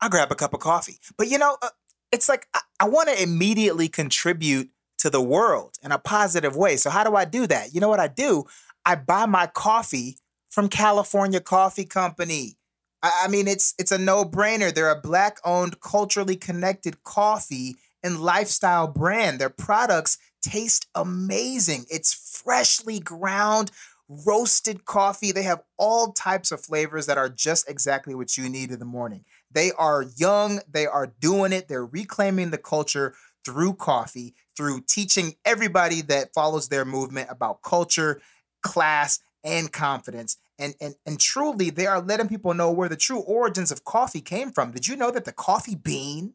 I 0.00 0.08
grab 0.08 0.32
a 0.32 0.34
cup 0.34 0.54
of 0.54 0.60
coffee. 0.60 0.96
But 1.18 1.28
you 1.28 1.36
know, 1.36 1.58
uh, 1.60 1.68
it's 2.10 2.30
like 2.30 2.48
I, 2.54 2.60
I 2.80 2.88
want 2.88 3.10
to 3.10 3.22
immediately 3.22 3.88
contribute 3.88 4.70
to 4.98 5.10
the 5.10 5.22
world 5.22 5.76
in 5.82 5.92
a 5.92 5.98
positive 5.98 6.56
way. 6.56 6.76
So 6.76 6.90
how 6.90 7.04
do 7.04 7.16
I 7.16 7.24
do 7.24 7.46
that? 7.46 7.74
You 7.74 7.80
know 7.80 7.88
what 7.88 8.00
I 8.00 8.08
do? 8.08 8.44
I 8.84 8.94
buy 8.94 9.26
my 9.26 9.46
coffee 9.46 10.18
from 10.50 10.68
California 10.68 11.40
Coffee 11.40 11.84
Company. 11.84 12.56
I, 13.02 13.28
mean, 13.28 13.46
it's 13.46 13.74
it's 13.78 13.92
a 13.92 13.98
no-brainer. 13.98 14.74
They're 14.74 14.90
a 14.90 15.00
black-owned, 15.00 15.80
culturally 15.80 16.34
connected 16.34 17.04
coffee 17.04 17.76
and 18.02 18.20
lifestyle 18.20 18.88
brand. 18.88 19.38
Their 19.38 19.50
products 19.50 20.18
taste 20.42 20.86
amazing. 20.94 21.84
It's 21.90 22.40
freshly 22.42 22.98
ground, 22.98 23.70
roasted 24.08 24.84
coffee. 24.84 25.30
They 25.30 25.42
have 25.44 25.62
all 25.76 26.12
types 26.12 26.50
of 26.50 26.60
flavors 26.60 27.06
that 27.06 27.18
are 27.18 27.28
just 27.28 27.68
exactly 27.70 28.14
what 28.14 28.36
you 28.36 28.48
need 28.48 28.72
in 28.72 28.78
the 28.78 28.84
morning. 28.84 29.24
They 29.50 29.70
are 29.72 30.04
young, 30.16 30.60
they 30.68 30.86
are 30.86 31.12
doing 31.20 31.52
it, 31.52 31.68
they're 31.68 31.86
reclaiming 31.86 32.50
the 32.50 32.58
culture 32.58 33.14
through 33.44 33.74
coffee, 33.74 34.34
through 34.58 34.82
teaching 34.88 35.36
everybody 35.44 36.02
that 36.02 36.34
follows 36.34 36.68
their 36.68 36.84
movement 36.84 37.28
about 37.30 37.62
culture, 37.62 38.20
class, 38.62 39.20
and 39.44 39.72
confidence. 39.72 40.36
And, 40.58 40.74
and, 40.80 40.96
and 41.06 41.20
truly, 41.20 41.70
they 41.70 41.86
are 41.86 42.02
letting 42.02 42.28
people 42.28 42.52
know 42.52 42.72
where 42.72 42.88
the 42.88 42.96
true 42.96 43.20
origins 43.20 43.70
of 43.70 43.84
coffee 43.84 44.20
came 44.20 44.50
from. 44.50 44.72
Did 44.72 44.88
you 44.88 44.96
know 44.96 45.12
that 45.12 45.24
the 45.24 45.32
coffee 45.32 45.76
bean 45.76 46.34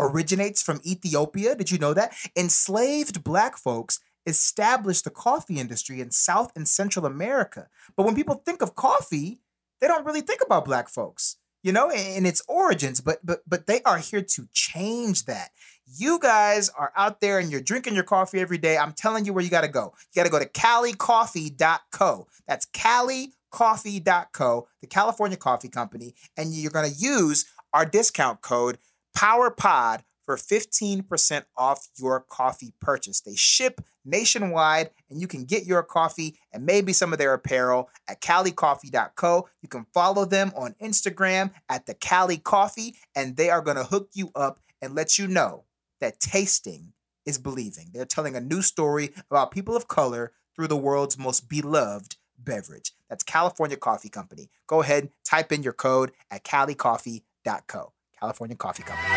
originates 0.00 0.60
from 0.60 0.80
Ethiopia? 0.84 1.54
Did 1.54 1.70
you 1.70 1.78
know 1.78 1.94
that? 1.94 2.12
Enslaved 2.36 3.22
black 3.22 3.56
folks 3.56 4.00
established 4.26 5.04
the 5.04 5.10
coffee 5.10 5.60
industry 5.60 6.00
in 6.00 6.10
South 6.10 6.50
and 6.56 6.66
Central 6.66 7.06
America. 7.06 7.68
But 7.96 8.04
when 8.04 8.16
people 8.16 8.42
think 8.44 8.62
of 8.62 8.74
coffee, 8.74 9.40
they 9.80 9.86
don't 9.86 10.04
really 10.04 10.22
think 10.22 10.40
about 10.44 10.64
black 10.64 10.88
folks, 10.88 11.36
you 11.62 11.70
know, 11.70 11.88
in 11.90 12.26
its 12.26 12.42
origins, 12.48 13.00
but 13.00 13.24
but 13.24 13.42
but 13.46 13.66
they 13.68 13.80
are 13.82 13.98
here 13.98 14.22
to 14.22 14.48
change 14.52 15.26
that. 15.26 15.50
You 15.96 16.18
guys 16.20 16.68
are 16.70 16.92
out 16.96 17.20
there 17.20 17.38
and 17.38 17.50
you're 17.50 17.60
drinking 17.60 17.94
your 17.94 18.04
coffee 18.04 18.38
every 18.38 18.58
day. 18.58 18.78
I'm 18.78 18.92
telling 18.92 19.24
you 19.24 19.32
where 19.32 19.42
you 19.42 19.50
got 19.50 19.62
to 19.62 19.68
go. 19.68 19.94
You 20.12 20.20
got 20.20 20.24
to 20.24 20.30
go 20.30 20.38
to 20.38 20.48
calicoffee.co. 20.48 22.26
That's 22.46 22.66
calicoffee.co, 22.66 24.68
the 24.80 24.86
California 24.86 25.36
Coffee 25.36 25.68
Company, 25.68 26.14
and 26.36 26.54
you're 26.54 26.70
going 26.70 26.90
to 26.90 26.96
use 26.96 27.46
our 27.72 27.84
discount 27.84 28.40
code 28.40 28.78
POWERPOD 29.16 30.02
for 30.24 30.36
15% 30.36 31.44
off 31.56 31.88
your 31.98 32.20
coffee 32.20 32.72
purchase. 32.80 33.20
They 33.20 33.34
ship 33.34 33.80
nationwide 34.04 34.90
and 35.10 35.20
you 35.20 35.26
can 35.26 35.44
get 35.44 35.66
your 35.66 35.82
coffee 35.82 36.38
and 36.52 36.64
maybe 36.64 36.92
some 36.92 37.12
of 37.12 37.18
their 37.18 37.34
apparel 37.34 37.90
at 38.08 38.20
calicoffee.co. 38.20 39.48
You 39.60 39.68
can 39.68 39.86
follow 39.92 40.24
them 40.24 40.52
on 40.56 40.76
Instagram 40.80 41.50
at 41.68 41.86
the 41.86 41.94
Cali 41.94 42.36
Coffee 42.36 42.94
and 43.16 43.36
they 43.36 43.50
are 43.50 43.60
going 43.60 43.76
to 43.76 43.84
hook 43.84 44.10
you 44.12 44.30
up 44.36 44.60
and 44.80 44.94
let 44.94 45.18
you 45.18 45.26
know 45.26 45.64
that 46.00 46.20
tasting 46.20 46.92
is 47.26 47.38
believing. 47.38 47.90
They're 47.92 48.04
telling 48.04 48.34
a 48.34 48.40
new 48.40 48.62
story 48.62 49.10
about 49.30 49.50
people 49.50 49.76
of 49.76 49.88
color 49.88 50.32
through 50.56 50.68
the 50.68 50.76
world's 50.76 51.18
most 51.18 51.48
beloved 51.48 52.16
beverage. 52.38 52.92
That's 53.08 53.22
California 53.22 53.76
Coffee 53.76 54.08
Company. 54.08 54.48
Go 54.66 54.82
ahead, 54.82 55.10
type 55.24 55.52
in 55.52 55.62
your 55.62 55.72
code 55.72 56.12
at 56.30 56.44
calicoffee.co. 56.44 57.92
California 58.18 58.56
Coffee 58.56 58.82
Company. 58.82 59.08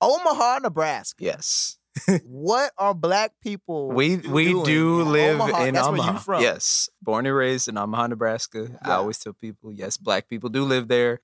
Omaha, 0.00 0.60
Nebraska. 0.62 1.22
Yes. 1.24 1.76
what 2.24 2.72
are 2.78 2.94
black 2.94 3.32
people? 3.42 3.88
We 3.88 4.16
we 4.16 4.52
do 4.62 5.00
in 5.00 5.12
live 5.12 5.40
Omaha? 5.40 5.64
in 5.64 5.74
That's 5.74 5.88
where 5.88 5.98
Omaha. 5.98 6.12
you 6.12 6.18
from. 6.20 6.42
Yes, 6.42 6.88
born 7.02 7.26
and 7.26 7.34
raised 7.34 7.68
in 7.68 7.76
Omaha, 7.76 8.06
Nebraska. 8.08 8.68
I 8.82 8.92
always 8.92 9.18
tell 9.18 9.32
people, 9.32 9.72
yes, 9.72 9.96
black 9.96 10.28
people 10.28 10.48
do 10.48 10.64
live 10.64 10.88
there. 10.88 11.20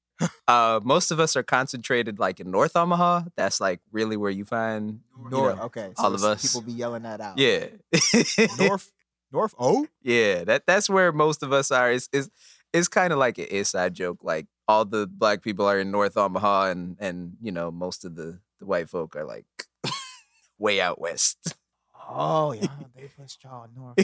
Uh, 0.48 0.80
most 0.82 1.10
of 1.10 1.20
us 1.20 1.36
are 1.36 1.42
concentrated 1.42 2.18
like 2.18 2.40
in 2.40 2.50
North 2.50 2.76
Omaha. 2.76 3.22
That's 3.36 3.60
like 3.60 3.80
really 3.92 4.16
where 4.16 4.30
you 4.30 4.44
find 4.44 5.00
you 5.24 5.30
North. 5.30 5.56
know, 5.56 5.62
okay, 5.64 5.92
all 5.98 6.14
of 6.14 6.24
us. 6.24 6.42
People 6.42 6.62
be 6.62 6.72
yelling 6.72 7.02
that 7.02 7.20
out. 7.20 7.38
Yeah, 7.38 7.66
North. 8.58 8.92
North. 9.32 9.54
Oh. 9.58 9.86
yeah. 10.02 10.44
That 10.44 10.64
that's 10.66 10.88
where 10.88 11.12
most 11.12 11.42
of 11.42 11.52
us 11.52 11.70
are. 11.70 11.90
It's 11.92 12.08
it's, 12.12 12.30
it's 12.72 12.88
kind 12.88 13.12
of 13.12 13.18
like 13.18 13.38
an 13.38 13.46
inside 13.46 13.94
joke. 13.94 14.18
Like 14.22 14.46
all 14.68 14.84
the 14.84 15.06
black 15.06 15.42
people 15.42 15.66
are 15.66 15.78
in 15.78 15.90
North 15.90 16.16
Omaha, 16.16 16.70
and 16.70 16.96
and 17.00 17.36
you 17.42 17.52
know 17.52 17.70
most 17.70 18.04
of 18.04 18.14
the 18.14 18.38
the 18.60 18.66
white 18.66 18.88
folk 18.88 19.16
are 19.16 19.24
like 19.24 19.44
way 20.58 20.80
out 20.80 21.00
west. 21.00 21.54
Oh 22.08 22.52
yeah, 22.52 22.68
they 22.96 23.08
pushed 23.18 23.42
y'all 23.44 23.68
north. 23.76 23.96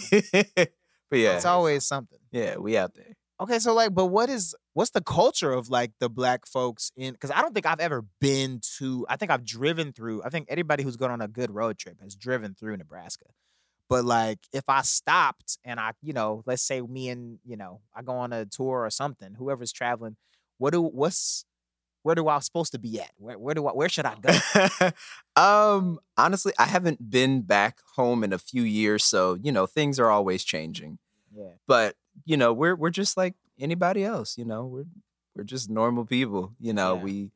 but 1.11 1.19
yeah, 1.19 1.37
It's 1.37 1.45
always 1.45 1.87
something. 1.87 2.19
yeah, 2.33 2.57
we 2.57 2.77
out 2.77 2.95
there. 2.95 3.17
Okay, 3.43 3.59
so 3.59 3.75
like, 3.75 3.93
but 3.93 4.07
what 4.07 4.31
is 4.31 4.55
what's 4.75 4.93
the 4.93 5.01
culture 5.01 5.51
of 5.51 5.69
like 5.69 5.91
the 5.99 6.09
black 6.09 6.47
folks 6.47 6.93
in? 6.97 7.13
Because 7.13 7.33
I 7.33 7.43
don't 7.43 7.53
think 7.53 7.67
I've 7.67 7.81
ever 7.81 8.05
been 8.21 8.61
to. 8.79 9.05
I 9.09 9.17
think 9.17 9.33
I've 9.33 9.45
driven 9.45 9.93
through. 9.93 10.23
I 10.23 10.29
think 10.29 10.47
anybody 10.49 10.85
who's 10.85 10.97
gone 10.97 11.11
on 11.11 11.21
a 11.21 11.27
good 11.27 11.51
road 11.51 11.77
trip 11.77 12.01
has 12.01 12.15
driven 12.15 12.55
through 12.55 12.77
Nebraska. 12.77 13.27
But 13.89 14.05
like, 14.05 14.39
if 14.53 14.63
I 14.69 14.83
stopped 14.83 15.59
and 15.65 15.81
I, 15.81 15.91
you 16.03 16.13
know, 16.13 16.45
let's 16.47 16.63
say 16.63 16.81
me 16.83 17.09
and 17.09 17.41
you 17.45 17.57
know, 17.57 17.81
I 17.93 18.03
go 18.03 18.13
on 18.13 18.33
a 18.33 18.47
tour 18.47 18.85
or 18.85 18.91
something, 18.91 19.35
whoever's 19.35 19.73
traveling, 19.73 20.17
what 20.59 20.71
do 20.71 20.81
what's 20.81 21.45
where 22.05 22.15
do 22.15 22.29
I 22.29 22.39
supposed 22.39 22.71
to 22.73 22.79
be 22.79 23.01
at? 23.01 23.11
Where 23.17 23.41
where 23.41 23.55
do 23.55 23.67
I 23.67 23.73
where 23.73 23.89
should 23.89 24.07
I 24.07 24.15
go? 24.21 24.91
um, 25.77 25.99
honestly, 26.17 26.53
I 26.61 26.67
haven't 26.67 27.11
been 27.11 27.41
back 27.41 27.79
home 27.97 28.23
in 28.23 28.33
a 28.33 28.39
few 28.39 28.63
years, 28.63 29.03
so 29.03 29.35
you 29.35 29.51
know 29.51 29.67
things 29.67 29.99
are 29.99 30.11
always 30.13 30.45
changing. 30.45 30.99
yeah, 31.37 31.55
But 31.67 31.97
you 32.25 32.37
know, 32.37 32.53
we're 32.53 32.75
we're 32.77 32.91
just 32.91 33.17
like 33.17 33.35
anybody 33.59 34.05
else. 34.05 34.37
You 34.39 34.45
know, 34.45 34.67
we're 34.67 34.85
we're 35.35 35.45
just 35.45 35.71
normal 35.71 36.05
people. 36.05 36.55
You 36.61 36.73
know, 36.73 36.97
Yeah. 36.97 37.03
we 37.03 37.31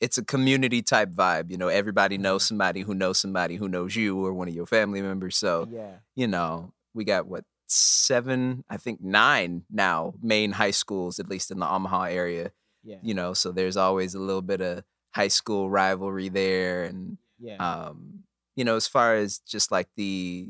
it's 0.00 0.16
a 0.18 0.24
community 0.24 0.80
type 0.82 1.10
vibe. 1.10 1.50
You 1.50 1.58
know, 1.58 1.68
everybody 1.68 2.16
Mm-hmm. 2.16 2.22
knows 2.22 2.44
somebody 2.46 2.80
who 2.82 2.94
knows 2.94 3.18
somebody 3.18 3.56
who 3.56 3.68
knows 3.68 3.94
you 3.96 4.24
or 4.24 4.32
one 4.32 4.48
of 4.48 4.54
your 4.54 4.66
family 4.66 5.02
members. 5.02 5.36
So 5.36 5.68
yeah, 5.70 5.96
you 6.14 6.26
know, 6.26 6.72
we 6.94 7.04
got 7.04 7.26
what 7.26 7.44
seven, 7.66 8.64
I 8.68 8.76
think 8.78 9.00
nine 9.00 9.62
now 9.70 10.14
main 10.22 10.52
high 10.52 10.70
schools, 10.72 11.18
at 11.20 11.28
least 11.28 11.50
in 11.50 11.58
the 11.60 11.68
Omaha 11.70 12.04
area. 12.04 12.50
yeah, 12.82 12.96
You 13.02 13.14
know, 13.14 13.32
so 13.34 13.52
there's 13.52 13.76
always 13.76 14.14
a 14.14 14.18
little 14.20 14.42
bit 14.42 14.60
of 14.60 14.82
high 15.14 15.28
school 15.28 15.68
rivalry 15.70 16.28
there, 16.30 16.84
and 16.84 17.18
yeah. 17.38 17.56
um, 17.58 18.24
you 18.56 18.64
know, 18.64 18.76
as 18.76 18.88
far 18.88 19.14
as 19.16 19.38
just 19.40 19.70
like 19.70 19.88
the, 19.96 20.48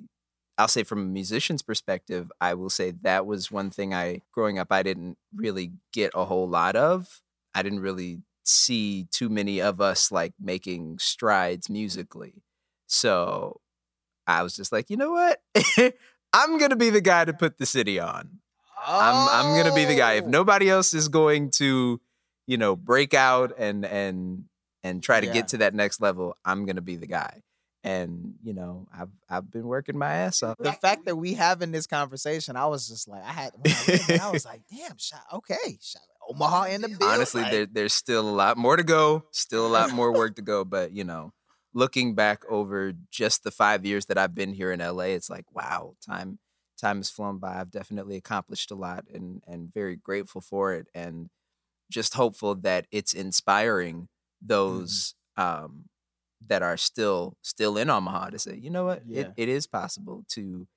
I'll 0.61 0.69
say 0.69 0.83
from 0.83 1.01
a 1.01 1.05
musician's 1.05 1.63
perspective, 1.63 2.31
I 2.41 2.55
will 2.55 2.71
say 2.71 2.93
that 3.03 3.27
was 3.27 3.51
one 3.51 3.71
thing 3.71 3.95
I, 3.95 4.21
growing 4.33 4.59
up, 4.59 4.71
I 4.71 4.83
didn't 4.83 5.17
really 5.35 5.73
get 5.93 6.13
a 6.15 6.27
whole 6.27 6.49
lot 6.49 6.77
of. 6.77 7.23
I 7.55 7.63
didn't 7.63 7.81
really 7.81 8.21
see 8.45 9.07
too 9.11 9.29
many 9.29 9.61
of 9.61 9.81
us 9.81 10.13
like 10.13 10.35
making 10.39 10.99
strides 10.99 11.71
musically. 11.71 12.43
So 12.87 13.61
I 14.27 14.43
was 14.43 14.55
just 14.55 14.71
like, 14.71 14.91
you 14.91 14.97
know 14.99 15.13
what? 15.13 15.41
I'm 16.33 16.59
going 16.59 16.71
to 16.71 16.77
be 16.77 16.91
the 16.91 17.01
guy 17.01 17.25
to 17.25 17.33
put 17.33 17.59
the 17.59 17.67
city 17.67 17.99
on. 17.99 18.41
I'm 18.89 19.29
I'm 19.29 19.57
gonna 19.57 19.75
be 19.75 19.85
the 19.85 19.95
guy. 19.95 20.15
If 20.15 20.25
Oh! 20.25 20.29
nobody 20.31 20.71
else 20.71 20.95
is 20.95 21.09
going 21.09 21.51
to, 21.53 22.01
you 22.47 22.57
know, 22.57 22.77
break 22.77 23.15
out 23.15 23.53
and 23.59 23.85
and 23.85 24.45
and 24.83 25.03
try 25.03 25.21
to 25.21 25.27
Yeah. 25.27 25.33
get 25.35 25.49
to 25.49 25.59
that 25.59 25.75
next 25.75 26.01
level, 26.01 26.37
I'm 26.45 26.65
gonna 26.67 26.81
be 26.81 26.97
the 26.97 27.07
guy. 27.07 27.43
And 27.83 28.35
you 28.43 28.53
know, 28.53 28.87
I've 28.95 29.09
I've 29.29 29.51
been 29.51 29.67
working 29.67 29.97
my 29.97 30.13
ass 30.13 30.43
off. 30.43 30.59
the 30.59 30.73
fact 30.73 31.07
that 31.07 31.17
we 31.17 31.35
having 31.35 31.73
this 31.73 31.87
conversation, 31.87 32.57
I 32.57 32.67
was 32.67 32.87
just 32.89 33.09
like, 33.09 33.25
I 33.25 33.33
had, 33.33 33.53
when 33.57 34.21
I, 34.21 34.27
I 34.27 34.31
was 34.31 34.45
like, 34.51 34.61
damn, 34.71 34.99
shot, 34.99 35.23
okay, 35.33 35.79
shot, 35.81 36.03
Omaha 36.29 36.65
in 36.65 36.83
the 36.83 36.89
building. 36.89 37.09
Honestly, 37.09 37.43
like, 37.43 37.51
there 37.51 37.67
there's 37.67 37.95
still 37.95 38.29
a 38.29 38.31
lot 38.31 38.57
more 38.57 38.77
to 38.77 38.83
go. 38.83 39.25
Still 39.31 39.67
a 39.67 39.69
lot 39.69 39.93
more 39.95 40.13
work 40.13 40.37
to 40.37 40.43
go. 40.43 40.65
But 40.65 40.93
you 40.93 41.05
know, 41.05 41.33
looking 41.73 42.15
back 42.15 42.43
over 42.51 42.93
just 43.11 43.45
the 43.45 43.51
five 43.51 43.87
years 43.87 44.07
that 44.07 44.19
I've 44.19 44.35
been 44.35 44.53
here 44.53 44.73
in 44.73 44.81
LA, 44.81 45.05
it's 45.05 45.31
like 45.31 45.47
wow, 45.55 45.95
time 46.07 46.39
time 46.79 46.99
has 46.99 47.11
flown 47.11 47.39
by. 47.39 47.61
I've 47.61 47.71
definitely 47.71 48.17
accomplished 48.17 48.71
a 48.71 48.75
lot, 48.75 49.05
and 49.13 49.43
and 49.47 49.73
very 49.73 49.97
grateful 49.97 50.41
for 50.41 50.75
it, 50.75 50.87
and 50.95 51.31
just 51.91 52.15
hopeful 52.15 52.55
that 52.55 52.87
it's 52.93 53.13
inspiring 53.13 54.09
those 54.41 55.15
um, 55.37 55.87
that 56.47 56.63
are 56.63 56.77
still 56.77 57.37
still 57.43 57.77
in 57.79 57.91
Omaha 57.91 58.31
to 58.31 58.39
say, 58.39 58.57
you 58.57 58.71
know 58.71 58.85
what, 58.87 59.05
Yeah. 59.05 59.21
it, 59.21 59.33
it 59.37 59.49
is 59.49 59.67
possible 59.67 60.25
to 60.31 60.69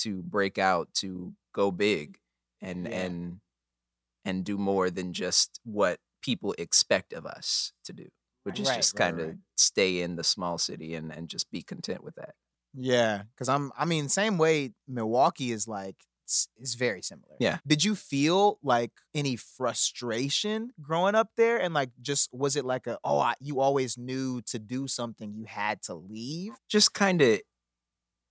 to 0.00 0.22
break 0.22 0.58
out, 0.58 0.88
to 0.94 1.34
go 1.54 1.70
big, 1.72 2.18
and 2.62 2.86
Yeah. 2.86 2.92
and 2.92 3.40
and 4.24 4.44
do 4.44 4.58
more 4.58 4.90
than 4.90 5.12
just 5.12 5.60
what 5.64 6.00
people 6.22 6.54
expect 6.58 7.12
of 7.12 7.26
us 7.26 7.72
to 7.84 7.92
do, 7.92 8.08
which 8.44 8.60
is 8.60 8.70
Right, 8.70 8.72
just 8.72 8.94
right, 8.94 8.96
kind 8.96 9.20
of 9.20 9.28
right. 9.28 9.38
stay 9.56 10.02
in 10.02 10.16
the 10.16 10.24
small 10.24 10.58
city 10.58 10.94
and 10.94 11.12
and 11.12 11.28
just 11.28 11.50
be 11.50 11.62
content 11.62 12.04
with 12.04 12.16
that. 12.16 12.34
yeah, 12.74 13.22
because 13.34 13.48
I'm, 13.48 13.72
I 13.76 13.84
mean, 13.84 14.08
same 14.08 14.38
way 14.38 14.72
Milwaukee 14.86 15.52
is 15.52 15.66
like, 15.66 15.96
it's, 16.28 16.46
it's 16.58 16.74
very 16.74 17.00
similar. 17.00 17.36
Yeah. 17.40 17.56
Did 17.66 17.82
you 17.84 17.94
feel 17.94 18.58
like 18.62 18.92
any 19.14 19.36
frustration 19.36 20.72
growing 20.82 21.14
up 21.14 21.30
there, 21.36 21.58
and 21.58 21.72
like, 21.72 21.90
just 22.02 22.28
was 22.34 22.54
it 22.54 22.66
like 22.66 22.86
a, 22.86 22.98
oh, 23.02 23.18
I, 23.18 23.34
you 23.40 23.60
always 23.60 23.96
knew 23.96 24.42
to 24.42 24.58
do 24.58 24.86
something, 24.88 25.32
you 25.32 25.44
had 25.44 25.80
to 25.84 25.94
leave? 25.94 26.52
Just 26.68 26.92
kind 26.92 27.22
of 27.22 27.40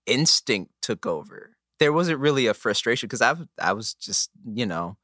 instinct 0.05 0.71
took 0.81 1.05
over. 1.05 1.57
There 1.79 1.91
wasn't 1.93 2.19
really 2.19 2.47
a 2.47 2.53
frustration 2.53 3.07
because 3.07 3.21
I 3.21 3.35
I 3.59 3.73
was 3.73 3.93
just 3.95 4.29
you 4.45 4.65
know 4.65 4.97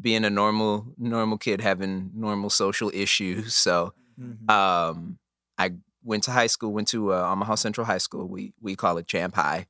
being 0.00 0.24
a 0.24 0.30
normal 0.30 0.86
normal 0.98 1.38
kid 1.38 1.60
having 1.60 2.10
normal 2.14 2.50
social 2.50 2.90
issues. 2.94 3.54
So 3.66 3.94
Mhm. 4.20 4.50
um, 4.50 5.18
I 5.58 5.72
went 6.06 6.22
to 6.24 6.30
high 6.30 6.46
school, 6.46 6.72
went 6.72 6.88
to 6.88 7.12
uh, 7.12 7.30
Omaha 7.30 7.56
Central 7.56 7.84
High 7.84 7.98
School. 7.98 8.28
We 8.28 8.54
we 8.60 8.76
call 8.76 8.96
it 8.98 9.06
Champ 9.06 9.34
High 9.34 9.66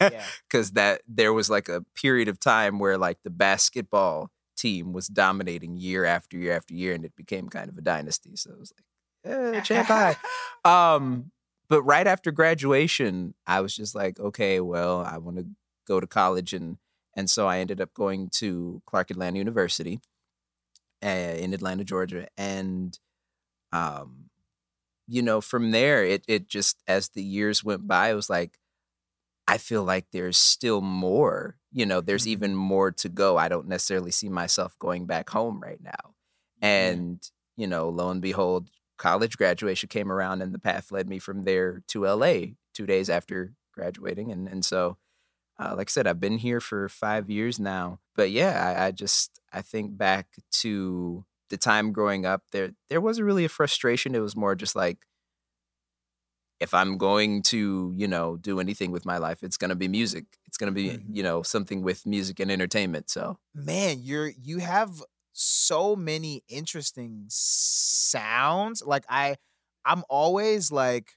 yeah. 0.00 0.22
because 0.48 0.72
that 0.72 1.02
there 1.08 1.32
was 1.32 1.48
like 1.48 1.68
a 1.68 1.82
period 1.94 2.28
of 2.28 2.40
time 2.40 2.78
where 2.78 2.98
like 2.98 3.18
the 3.22 3.30
basketball 3.30 4.30
team 4.56 4.92
was 4.92 5.06
dominating 5.06 5.76
year 5.76 6.04
after 6.04 6.36
year 6.36 6.52
after 6.54 6.74
year, 6.74 6.92
and 6.92 7.04
it 7.04 7.14
became 7.16 7.48
kind 7.48 7.70
of 7.70 7.78
a 7.78 7.82
dynasty. 7.82 8.34
So 8.36 8.50
it 8.50 8.58
was 8.58 8.72
like, 9.24 9.34
eh, 9.34 9.60
Champ 9.60 9.88
High. 9.88 10.16
Um, 10.64 11.30
but 11.68 11.82
right 11.82 12.08
after 12.08 12.32
graduation, 12.32 13.34
I 13.46 13.60
was 13.60 13.76
just 13.76 13.94
like, 13.94 14.18
okay, 14.18 14.58
well, 14.58 15.00
I 15.00 15.18
want 15.18 15.36
to 15.36 15.46
go 15.86 16.00
to 16.00 16.06
college, 16.08 16.52
and 16.52 16.78
and 17.14 17.30
so 17.30 17.46
I 17.46 17.58
ended 17.58 17.80
up 17.80 17.94
going 17.94 18.30
to 18.34 18.82
Clark 18.84 19.12
Atlanta 19.12 19.38
University 19.38 20.00
uh, 21.04 21.06
in 21.38 21.54
Atlanta, 21.54 21.84
Georgia, 21.84 22.26
and 22.36 22.98
um, 23.72 24.25
you 25.08 25.22
know, 25.22 25.40
from 25.40 25.70
there, 25.72 26.04
it 26.04 26.24
it 26.28 26.48
just 26.48 26.82
as 26.88 27.10
the 27.10 27.22
years 27.22 27.64
went 27.64 27.86
by, 27.86 28.10
it 28.10 28.14
was 28.14 28.30
like, 28.30 28.58
I 29.48 29.58
feel 29.58 29.84
like 29.84 30.06
there's 30.12 30.36
still 30.38 30.80
more. 30.80 31.58
You 31.72 31.86
know, 31.86 32.00
there's 32.00 32.24
Mhm. 32.24 32.28
even 32.28 32.54
more 32.56 32.90
to 32.92 33.08
go. 33.08 33.36
I 33.36 33.48
don't 33.48 33.68
necessarily 33.68 34.10
see 34.10 34.28
myself 34.28 34.78
going 34.78 35.06
back 35.06 35.30
home 35.30 35.60
right 35.62 35.80
now, 35.82 36.14
and 36.60 37.28
you 37.56 37.66
know, 37.66 37.88
lo 37.88 38.10
and 38.10 38.22
behold, 38.22 38.70
college 38.98 39.36
graduation 39.38 39.88
came 39.88 40.12
around 40.12 40.42
and 40.42 40.52
the 40.54 40.58
path 40.58 40.90
led 40.92 41.08
me 41.08 41.18
from 41.18 41.44
there 41.44 41.82
to 41.88 42.06
LA 42.06 42.56
two 42.74 42.86
days 42.86 43.08
after 43.10 43.54
graduating. 43.72 44.30
And 44.32 44.48
and 44.48 44.64
so 44.64 44.98
uh, 45.58 45.74
like 45.76 45.88
I 45.88 45.92
said, 45.92 46.06
I've 46.06 46.20
been 46.20 46.38
here 46.38 46.60
for 46.60 46.88
five 46.88 47.30
years 47.30 47.58
now. 47.58 48.00
But 48.14 48.30
yeah, 48.30 48.74
I, 48.78 48.86
I 48.86 48.90
just 48.92 49.40
I 49.52 49.62
think 49.62 49.96
back 49.96 50.36
to 50.62 51.24
the 51.50 51.56
time 51.56 51.92
growing 51.92 52.26
up, 52.26 52.42
there 52.52 52.72
there 52.88 53.00
wasn't 53.00 53.26
really 53.26 53.44
a 53.44 53.48
frustration. 53.48 54.14
It 54.14 54.20
was 54.20 54.36
more 54.36 54.54
just 54.54 54.76
like 54.76 55.06
if 56.58 56.72
I'm 56.72 56.96
going 56.96 57.42
to, 57.44 57.92
you 57.96 58.08
know, 58.08 58.36
do 58.36 58.60
anything 58.60 58.90
with 58.90 59.04
my 59.04 59.18
life, 59.18 59.42
it's 59.42 59.56
gonna 59.58 59.74
be 59.76 59.88
music. 59.88 60.24
It's 60.46 60.56
gonna 60.56 60.72
be, 60.72 60.98
Mhm. 60.98 61.12
you 61.12 61.22
know, 61.22 61.42
something 61.42 61.82
with 61.82 62.06
music 62.06 62.40
and 62.40 62.50
entertainment. 62.50 63.10
So 63.10 63.38
man 63.54 63.98
you're 64.00 64.28
you 64.28 64.58
have 64.58 65.02
so 65.32 65.96
many 65.96 66.42
interesting 66.48 67.24
sounds 67.28 68.82
like 68.84 69.04
i 69.08 69.36
i'm 69.84 70.02
always 70.08 70.70
like 70.70 71.12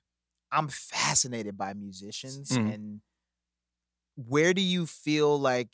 i'm 0.51 0.67
fascinated 0.67 1.57
by 1.57 1.73
musicians 1.73 2.49
Mhm. 2.49 2.65
and 2.65 3.01
where 4.15 4.53
do 4.53 4.61
you 4.61 4.85
feel 4.85 5.39
like 5.39 5.69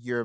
you're 0.00 0.24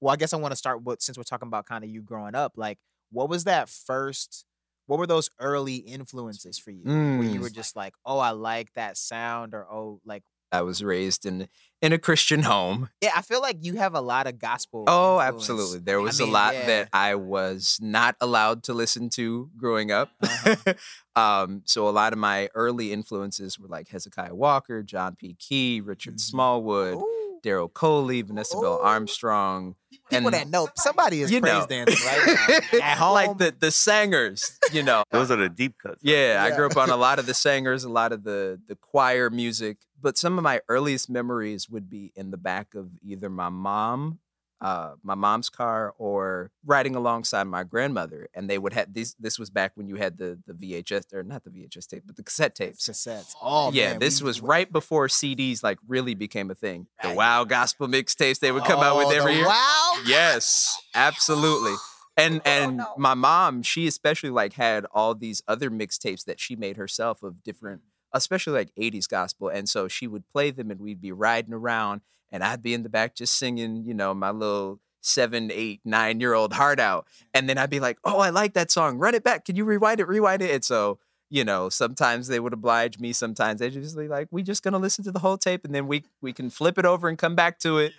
well 0.00 0.12
i 0.12 0.16
guess 0.16 0.32
i 0.32 0.36
want 0.36 0.52
to 0.52 0.56
start 0.56 0.82
with 0.82 1.00
since 1.00 1.16
we're 1.16 1.24
talking 1.24 1.48
about 1.48 1.66
kind 1.66 1.84
of 1.84 1.90
you 1.90 2.02
growing 2.02 2.34
up 2.34 2.52
like 2.56 2.78
what 3.12 3.28
was 3.28 3.44
that 3.44 3.68
first 3.68 4.44
what 4.86 4.98
were 4.98 5.06
those 5.06 5.30
early 5.38 5.76
influences 5.76 6.58
for 6.58 6.70
you 6.72 6.82
where 6.84 7.22
you 7.28 7.38
Mm. 7.38 7.42
were 7.42 7.50
just 7.50 7.76
like 7.76 7.94
oh 8.04 8.18
i 8.18 8.30
like 8.30 8.72
that 8.74 8.96
sound 8.96 9.54
or 9.54 9.66
oh 9.70 10.00
like 10.04 10.22
I 10.52 10.62
was 10.62 10.82
raised 10.82 11.26
in 11.26 11.46
in 11.80 11.92
a 11.92 11.98
Christian 11.98 12.42
home. 12.42 12.88
yeah 13.00 13.12
i 13.14 13.22
feel 13.22 13.40
like 13.40 13.58
you 13.60 13.74
have 13.76 13.94
a 13.94 14.00
lot 14.00 14.26
of 14.26 14.40
gospel 14.40 14.84
Oh, 14.88 15.20
influence. 15.20 15.42
absolutely. 15.48 15.78
There 15.78 16.00
I 16.00 16.02
was 16.02 16.18
a 16.18 16.26
lot 16.26 16.54
yeah. 16.54 16.66
that 16.66 16.88
I 16.92 17.14
was 17.14 17.78
not 17.80 18.16
allowed 18.20 18.64
to 18.64 18.74
listen 18.74 19.10
to 19.10 19.48
growing 19.56 19.92
up. 19.92 20.10
Uh-huh. 20.20 20.74
um, 21.16 21.62
so 21.66 21.88
a 21.88 21.90
lot 21.90 22.12
of 22.12 22.18
my 22.18 22.48
early 22.56 22.92
influences 22.92 23.60
were 23.60 23.68
like 23.68 23.88
Hezekiah 23.90 24.34
Walker, 24.34 24.82
John 24.82 25.14
P. 25.14 25.34
Kee, 25.38 25.80
Richard 25.80 26.16
Mhm. 26.16 26.20
Smallwood, 26.20 26.94
Ooh. 26.96 27.19
Daryl 27.42 27.72
Coley, 27.72 28.22
Vanessa 28.22 28.58
Bell 28.58 28.80
Armstrong. 28.82 29.74
People 30.08 30.26
and- 30.28 30.34
that 30.34 30.48
know 30.48 30.68
somebody 30.76 31.22
is 31.22 31.30
you 31.30 31.40
praise 31.40 31.52
know, 31.52 31.66
dancing 31.66 32.06
right 32.06 32.66
now 32.72 32.78
at 32.82 32.98
home. 32.98 33.14
like 33.14 33.38
the 33.38 33.54
the 33.58 33.70
singers, 33.70 34.58
you 34.72 34.82
know. 34.82 35.04
Those 35.10 35.30
are 35.30 35.36
the 35.36 35.48
deep 35.48 35.78
cuts. 35.78 36.00
Yeah, 36.02 36.44
I 36.44 36.54
grew 36.56 36.66
up 36.66 36.76
on 36.76 36.90
a 36.90 36.96
lot 36.96 37.18
of 37.18 37.26
the 37.26 37.34
singers, 37.46 37.84
a 37.84 37.88
lot 37.88 38.12
of 38.12 38.24
the 38.24 38.60
the 38.66 38.74
choir 38.76 39.30
music. 39.30 39.78
But 40.02 40.16
some 40.16 40.38
of 40.38 40.44
my 40.44 40.60
earliest 40.68 41.10
memories 41.10 41.68
would 41.68 41.88
be 41.90 42.12
in 42.16 42.30
the 42.30 42.38
back 42.38 42.74
of 42.74 42.88
either 43.02 43.28
my 43.28 43.50
mom, 43.50 44.18
uh, 44.60 44.92
my 45.02 45.14
mom's 45.14 45.48
car, 45.48 45.94
or 45.98 46.50
riding 46.66 46.94
alongside 46.94 47.44
my 47.44 47.64
grandmother. 47.64 48.28
And 48.34 48.48
they 48.50 48.58
would 48.58 48.72
have 48.74 48.92
this. 48.92 49.14
This 49.18 49.38
was 49.38 49.48
back 49.50 49.72
when 49.74 49.88
you 49.88 49.96
had 49.96 50.18
the 50.18 50.38
the 50.46 50.52
VHS 50.52 51.12
or 51.14 51.22
not 51.22 51.44
the 51.44 51.50
VHS 51.50 51.86
tape, 51.86 52.02
but 52.06 52.16
the 52.16 52.22
cassette 52.22 52.54
tapes. 52.54 52.88
cassettes. 52.88 53.34
Oh 53.42 53.72
yeah, 53.72 53.90
man, 53.92 53.98
this 54.00 54.20
we- 54.20 54.26
was 54.26 54.40
right 54.40 54.70
before 54.70 55.08
CDs 55.08 55.62
like 55.62 55.78
really 55.88 56.14
became 56.14 56.50
a 56.50 56.54
thing. 56.54 56.86
The 57.02 57.14
Wow 57.14 57.44
Gospel 57.44 57.88
mixtapes 57.88 58.38
they 58.40 58.52
would 58.52 58.64
come 58.64 58.80
out 58.80 58.96
with 58.98 59.06
Oh, 59.08 59.10
every 59.18 59.34
year. 59.36 59.46
Wow. 59.46 60.02
Yes, 60.06 60.76
absolutely. 60.94 61.74
And 62.16 62.42
and 62.44 62.82
my 62.98 63.14
mom, 63.14 63.62
she 63.62 63.86
especially 63.86 64.28
like 64.28 64.52
had 64.54 64.84
all 64.92 65.14
these 65.14 65.42
other 65.48 65.70
mixtapes 65.70 66.24
that 66.26 66.38
she 66.38 66.54
made 66.54 66.76
herself 66.76 67.22
of 67.22 67.42
different, 67.42 67.80
especially 68.12 68.52
like 68.52 68.74
80s 68.78 69.08
gospel. 69.08 69.48
And 69.48 69.66
so 69.66 69.88
she 69.88 70.06
would 70.06 70.28
play 70.28 70.50
them 70.50 70.70
and 70.70 70.80
we'd 70.80 71.00
be 71.00 71.12
riding 71.12 71.54
around 71.54 72.02
and 72.32 72.44
I'd 72.44 72.62
be 72.62 72.74
in 72.74 72.82
the 72.82 72.88
back 72.88 73.14
just 73.14 73.36
singing, 73.36 73.84
you 73.84 73.94
know, 73.94 74.14
my 74.14 74.30
little 74.30 74.80
seven, 75.00 75.50
eight, 75.52 75.80
nine 75.84 76.20
year 76.20 76.34
old 76.34 76.52
heart 76.52 76.78
out. 76.78 77.06
And 77.34 77.48
then 77.48 77.58
I'd 77.58 77.70
be 77.70 77.80
like, 77.80 77.98
Oh, 78.04 78.18
I 78.18 78.30
like 78.30 78.54
that 78.54 78.70
song. 78.70 78.98
Run 78.98 79.14
it 79.14 79.24
back. 79.24 79.44
Can 79.44 79.56
you 79.56 79.64
rewind 79.64 80.00
it? 80.00 80.08
Rewind 80.08 80.42
it. 80.42 80.50
And 80.50 80.64
so, 80.64 80.98
you 81.28 81.44
know, 81.44 81.68
sometimes 81.68 82.28
they 82.28 82.40
would 82.40 82.52
oblige 82.52 82.98
me. 82.98 83.12
Sometimes 83.12 83.60
they 83.60 83.70
just 83.70 83.96
be 83.96 84.08
like, 84.08 84.28
we 84.30 84.42
just 84.42 84.62
gonna 84.62 84.78
listen 84.78 85.04
to 85.04 85.12
the 85.12 85.20
whole 85.20 85.38
tape 85.38 85.64
and 85.64 85.74
then 85.74 85.86
we 85.86 86.04
we 86.20 86.32
can 86.32 86.50
flip 86.50 86.78
it 86.78 86.84
over 86.84 87.08
and 87.08 87.18
come 87.18 87.34
back 87.34 87.58
to 87.60 87.78
it. 87.78 87.92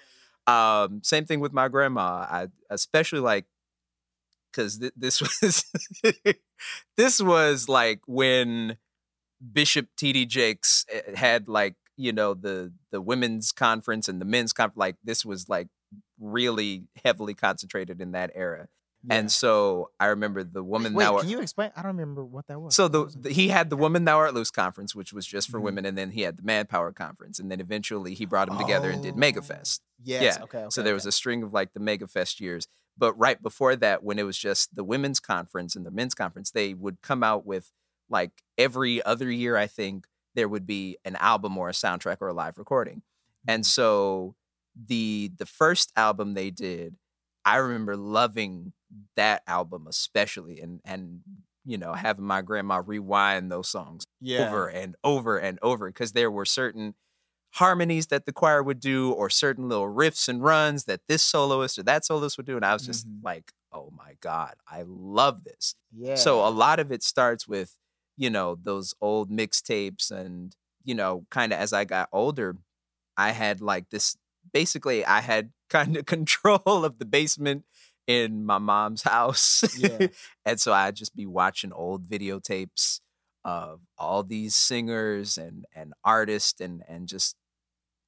Um, 0.47 1.01
same 1.03 1.25
thing 1.25 1.39
with 1.39 1.53
my 1.53 1.67
grandma. 1.67 2.25
I 2.29 2.47
especially 2.69 3.19
like 3.19 3.45
because 4.51 4.79
th- 4.79 4.93
this 4.95 5.21
was 5.41 5.65
this 6.97 7.21
was 7.21 7.69
like 7.69 8.01
when 8.05 8.77
Bishop 9.53 9.87
T.D. 9.97 10.25
Jakes 10.25 10.85
eh, 10.91 11.15
had 11.15 11.47
like 11.47 11.75
you 12.01 12.11
know 12.11 12.33
the 12.33 12.73
the 12.91 12.99
women's 13.01 13.51
conference 13.51 14.09
and 14.09 14.19
the 14.19 14.25
men's 14.25 14.53
conference. 14.53 14.77
Like 14.77 14.95
this 15.03 15.23
was 15.25 15.47
like 15.49 15.67
really 16.19 16.83
heavily 17.03 17.33
concentrated 17.33 18.01
in 18.01 18.11
that 18.13 18.31
era. 18.35 18.67
Yeah. 19.03 19.15
And 19.15 19.31
so 19.31 19.89
I 19.99 20.07
remember 20.07 20.43
the 20.43 20.63
woman 20.63 20.93
Wait, 20.93 21.05
thou 21.05 21.19
can 21.19 21.29
you 21.29 21.41
explain? 21.41 21.71
I 21.75 21.81
don't 21.81 21.97
remember 21.97 22.23
what 22.23 22.45
that 22.47 22.59
was. 22.59 22.75
so 22.75 22.87
the, 22.87 23.05
was 23.05 23.17
he 23.27 23.47
had 23.47 23.71
the 23.71 23.75
woman 23.77 24.05
thou 24.05 24.17
art 24.19 24.35
loose 24.35 24.51
conference, 24.51 24.93
which 24.93 25.11
was 25.11 25.25
just 25.25 25.49
for 25.49 25.59
Mhm. 25.59 25.63
women, 25.63 25.85
and 25.85 25.97
then 25.97 26.11
he 26.11 26.21
had 26.21 26.37
the 26.37 26.43
manpower 26.43 26.91
conference, 26.91 27.39
and 27.39 27.49
then 27.49 27.59
eventually 27.59 28.13
he 28.13 28.25
brought 28.25 28.47
them 28.47 28.59
together 28.59 28.91
and 28.91 29.01
did 29.01 29.15
Oh, 29.15 29.17
MegaFest. 29.17 29.79
Yes. 30.03 30.21
yeah, 30.37 30.43
Okay. 30.43 30.65
So 30.69 30.81
okay, 30.81 30.85
there 30.85 30.93
was 30.93 31.07
a 31.07 31.11
string 31.11 31.41
of 31.41 31.51
like 31.51 31.73
the 31.73 31.79
MegaFest 31.79 32.39
years. 32.39 32.67
But 32.95 33.17
right 33.17 33.41
before 33.41 33.75
that, 33.77 34.03
when 34.03 34.19
it 34.19 34.23
was 34.23 34.37
just 34.37 34.75
the 34.75 34.83
women's 34.83 35.19
conference 35.19 35.75
and 35.75 35.83
the 35.83 35.91
men's 35.91 36.13
conference, 36.13 36.51
they 36.51 36.75
would 36.75 37.01
come 37.01 37.23
out 37.23 37.43
with 37.45 37.71
like 38.07 38.43
every 38.57 39.01
other 39.03 39.31
year, 39.31 39.55
I 39.57 39.65
think 39.65 40.05
there 40.35 40.49
would 40.49 40.65
be 40.65 40.97
an 41.05 41.15
album 41.17 41.57
or 41.57 41.69
a 41.69 41.73
soundtrack 41.73 42.17
or 42.21 42.27
a 42.29 42.33
live 42.33 42.57
recording. 42.57 43.03
And 43.47 43.63
Mhm. 43.63 43.65
so 43.65 44.35
the 44.75 45.31
the 45.37 45.45
first 45.45 45.91
album 45.95 46.33
they 46.33 46.51
did, 46.51 46.95
I 47.45 47.57
remember 47.57 47.97
loving 47.97 48.73
that 49.15 49.43
album 49.47 49.87
especially 49.87 50.59
and 50.61 50.81
and 50.85 51.21
you 51.65 51.77
know 51.77 51.93
having 51.93 52.25
my 52.25 52.41
grandma 52.41 52.81
rewind 52.85 53.51
those 53.51 53.69
songs 53.69 54.05
yeah. 54.19 54.39
over 54.41 54.67
and 54.69 54.95
over 55.03 55.37
and 55.37 55.59
over 55.61 55.87
because 55.87 56.11
there 56.13 56.31
were 56.31 56.45
certain 56.45 56.95
harmonies 57.55 58.07
that 58.07 58.25
the 58.25 58.31
choir 58.33 58.63
would 58.63 58.79
do 58.79 59.11
or 59.11 59.29
certain 59.29 59.67
little 59.69 59.87
riffs 59.87 60.29
and 60.29 60.41
runs 60.43 60.85
that 60.85 61.01
this 61.07 61.21
soloist 61.23 61.77
or 61.77 61.83
that 61.83 62.05
soloist 62.05 62.37
would 62.37 62.45
do 62.45 62.55
and 62.55 62.65
i 62.65 62.73
was 62.73 62.85
just 62.85 63.07
Mhm. 63.07 63.21
like 63.21 63.51
oh 63.73 63.91
my 63.95 64.15
god 64.21 64.55
i 64.67 64.83
love 64.87 65.43
this 65.43 65.75
Yeah. 65.91 66.15
so 66.15 66.45
a 66.47 66.49
lot 66.49 66.79
of 66.79 66.91
it 66.91 67.03
starts 67.03 67.47
with 67.47 67.77
you 68.17 68.29
know 68.29 68.57
those 68.61 68.93
old 69.01 69.29
mixtapes 69.31 70.11
and 70.11 70.55
you 70.83 70.95
know 70.95 71.25
kind 71.31 71.53
of 71.53 71.59
as 71.59 71.73
i 71.73 71.83
got 71.85 72.09
older 72.11 72.57
i 73.17 73.31
had 73.31 73.61
like 73.61 73.89
this 73.89 74.17
basically 74.53 75.05
i 75.05 75.21
had 75.21 75.51
kind 75.69 75.97
of 75.97 76.05
control 76.05 76.83
of 76.85 76.99
the 76.99 77.05
basement 77.05 77.65
in 78.07 78.45
my 78.45 78.57
mom's 78.57 79.03
house 79.03 79.63
Yeah. 79.71 80.07
and 80.45 80.59
so 80.59 80.73
i'd 80.73 80.95
just 80.95 81.15
be 81.15 81.25
watching 81.25 81.71
old 81.71 82.05
videotapes 82.05 82.99
of 83.45 83.81
all 83.97 84.23
these 84.23 84.55
singers 84.55 85.37
and 85.37 85.65
and 85.75 85.93
artists 86.03 86.59
and 86.61 86.83
and 86.87 87.07
just 87.07 87.35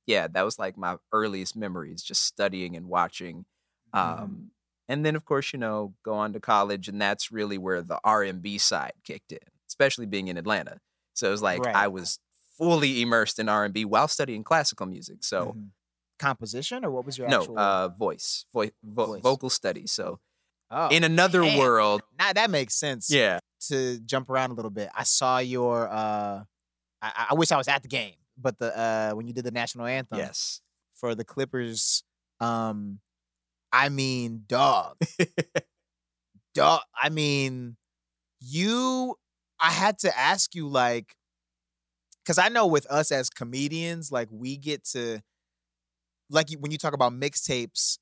yeah 0.06 0.28
that 0.28 0.44
was 0.44 0.60
like 0.60 0.78
my 0.78 0.98
earliest 1.12 1.56
memories 1.56 2.04
just 2.04 2.24
studying 2.24 2.76
and 2.76 2.88
watching 2.88 3.46
Mhm. 3.94 4.00
um 4.00 4.52
and 4.90 5.06
then 5.06 5.16
of 5.16 5.26
course 5.26 5.54
you 5.54 5.60
know 5.60 5.94
go 6.04 6.14
on 6.16 6.34
to 6.34 6.40
college 6.40 6.88
and 6.88 7.02
that's 7.02 7.32
really 7.32 7.58
where 7.58 7.82
the 7.82 8.00
r&b 8.04 8.58
side 8.58 8.94
kicked 9.04 9.32
in 9.32 9.40
especially 9.74 10.06
being 10.16 10.28
in 10.28 10.38
atlanta 10.38 10.76
so 11.14 11.28
it 11.28 11.32
was 11.32 11.42
like 11.50 11.60
Right. 11.66 11.76
i 11.76 11.88
was 11.88 12.20
fully 12.58 13.02
immersed 13.02 13.38
in 13.40 13.50
r&b 13.50 13.86
while 13.86 14.08
studying 14.08 14.44
classical 14.44 14.86
music 14.86 15.24
so 15.24 15.38
Mhm. 15.58 15.70
composition 16.20 16.86
or 16.86 16.92
what 16.92 17.06
was 17.06 17.18
your 17.18 17.28
no 17.28 17.40
actual? 17.42 17.58
uh 17.60 17.88
voice 17.90 18.46
vo- 18.54 18.70
vo- 18.84 19.06
Voice. 19.08 19.22
vocal 19.22 19.50
studies 19.50 19.92
so 19.92 20.20
oh, 20.72 20.90
in 20.90 21.04
another 21.04 21.42
damn. 21.42 21.58
world 21.58 22.02
now 22.20 22.32
that 22.34 22.50
makes 22.50 22.76
sense. 22.76 23.10
yeah 23.10 23.40
To 23.70 23.98
jump 24.12 24.30
around 24.30 24.52
a 24.52 24.56
little 24.60 24.72
bit, 24.80 24.90
I 24.94 25.04
saw 25.04 25.38
your. 25.40 25.88
uh 25.90 26.44
I, 27.02 27.28
I 27.32 27.34
wish 27.40 27.50
I 27.52 27.58
was 27.58 27.70
at 27.70 27.82
the 27.82 27.88
game, 28.00 28.18
but 28.38 28.54
the 28.60 28.70
uh 28.86 29.12
when 29.16 29.26
you 29.28 29.34
did 29.38 29.46
the 29.46 29.52
national 29.62 29.86
anthem 29.88 30.20
yes 30.20 30.62
for 31.00 31.16
the 31.16 31.24
Clippers, 31.34 32.04
um, 32.40 33.00
I 33.72 33.88
mean, 33.90 34.44
dog. 34.48 34.96
dog. 36.54 36.82
I 37.02 37.10
mean, 37.10 37.76
you. 38.40 39.16
I 39.64 39.72
had 39.72 40.00
to 40.02 40.18
ask 40.18 40.56
you, 40.56 40.70
like, 40.70 41.16
because 42.24 42.38
I 42.38 42.50
know 42.50 42.68
with 42.68 42.86
us 42.90 43.12
as 43.12 43.30
comedians, 43.30 44.12
like, 44.12 44.30
we 44.32 44.58
get 44.58 44.84
to, 44.90 45.22
like, 46.30 46.50
when 46.60 46.72
you 46.72 46.78
talk 46.78 46.94
about 46.94 47.14
mixtapes, 47.14 47.98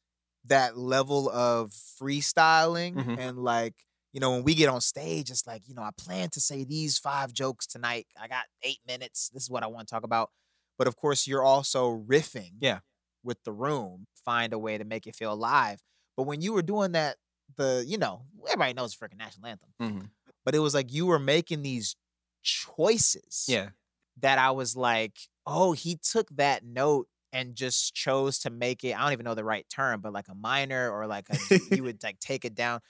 that 0.45 0.78
level 0.78 1.30
of 1.30 1.69
freestyling 1.71 2.95
Mhm. 2.95 3.15
and 3.15 3.38
like 3.38 3.76
you 4.12 4.19
know 4.19 4.32
when 4.32 4.43
we 4.43 4.56
get 4.56 4.69
on 4.69 4.82
stage 4.82 5.30
it's 5.30 5.45
like 5.45 5.62
you 5.67 5.76
know 5.76 5.84
i 5.84 5.91
plan 6.00 6.30
to 6.32 6.41
say 6.41 6.63
these 6.63 6.97
five 6.97 7.32
jokes 7.32 7.67
tonight 7.67 8.08
i 8.19 8.28
got 8.28 8.45
eight 8.63 8.80
minutes 8.88 9.30
this 9.36 9.43
is 9.43 9.52
what 9.52 9.62
i 9.62 9.67
want 9.67 9.88
to 9.88 9.93
talk 9.93 10.04
about 10.04 10.32
but 10.80 10.88
of 10.88 10.95
course 10.95 11.28
you're 11.28 11.43
also 11.43 11.91
riffing 12.08 12.54
Yeah. 12.60 12.80
with 13.21 13.38
the 13.43 13.52
room 13.54 14.08
find 14.26 14.52
a 14.52 14.58
way 14.58 14.80
to 14.80 14.84
make 14.84 15.06
it 15.06 15.15
feel 15.15 15.32
alive 15.32 15.80
but 16.17 16.24
when 16.24 16.41
you 16.41 16.54
were 16.54 16.63
doing 16.63 16.93
that 16.93 17.17
the 17.56 17.84
you 17.88 18.00
know 18.00 18.26
everybody 18.47 18.74
knows 18.74 18.95
the 18.95 19.06
freaking 19.06 19.19
national 19.19 19.45
anthem 19.47 19.69
Mhm. 19.80 20.12
But 20.45 20.56
it 20.56 20.60
was 20.60 20.73
like 20.73 20.91
you 20.91 21.06
were 21.06 21.19
making 21.19 21.62
these 21.62 21.95
choices 22.43 23.45
Yeah. 23.47 23.69
that 24.19 24.38
I 24.39 24.51
was 24.51 24.75
like, 24.75 25.17
oh, 25.45 25.73
he 25.73 25.97
took 25.97 26.30
that 26.32 26.63
note 26.63 27.08
and 27.34 27.56
just 27.56 27.93
chose 27.93 28.39
to 28.39 28.49
make 28.49 28.84
it. 28.84 28.93
I 28.97 29.04
don't 29.04 29.13
even 29.13 29.23
know 29.23 29.36
the 29.36 29.43
right 29.43 29.65
term, 29.69 30.01
but 30.01 30.13
like 30.13 30.27
a 30.27 30.36
minor 30.36 30.91
or 30.91 31.08
like 31.08 31.30
a, 31.30 31.38
he 31.69 31.82
would 31.82 32.04
like 32.04 32.19
take 32.19 32.45
it 32.45 32.56
down. 32.56 32.82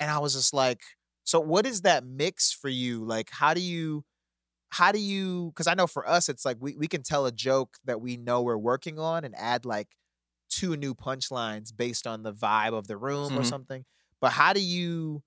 And 0.00 0.10
I 0.10 0.18
was 0.18 0.34
just 0.34 0.54
like, 0.54 0.80
so 1.24 1.40
what 1.40 1.66
is 1.66 1.82
that 1.82 2.04
mix 2.04 2.52
for 2.52 2.68
you? 2.68 3.04
Like, 3.04 3.30
how 3.30 3.54
do 3.54 3.60
you, 3.60 4.04
how 4.70 4.92
do 4.92 4.98
you, 4.98 5.50
because 5.50 5.66
I 5.66 5.74
know 5.74 5.86
for 5.86 6.08
us, 6.08 6.28
it's 6.28 6.44
like 6.44 6.56
we, 6.60 6.76
we 6.76 6.88
can 6.88 7.02
tell 7.02 7.26
a 7.26 7.32
joke 7.32 7.76
that 7.84 8.00
we 8.00 8.16
know 8.16 8.42
we're 8.42 8.56
working 8.56 8.98
on 8.98 9.24
and 9.24 9.34
add 9.36 9.64
like 9.64 9.88
two 10.50 10.76
new 10.76 10.94
punchlines 10.94 11.76
based 11.76 12.06
on 12.06 12.22
the 12.22 12.32
vibe 12.32 12.72
of 12.74 12.86
the 12.88 12.96
room 12.96 13.38
or 13.38 13.42
Mhm. 13.42 13.48
something. 13.48 13.84
But 14.20 14.32
how 14.32 14.52
do 14.52 14.60
you, 14.60 15.22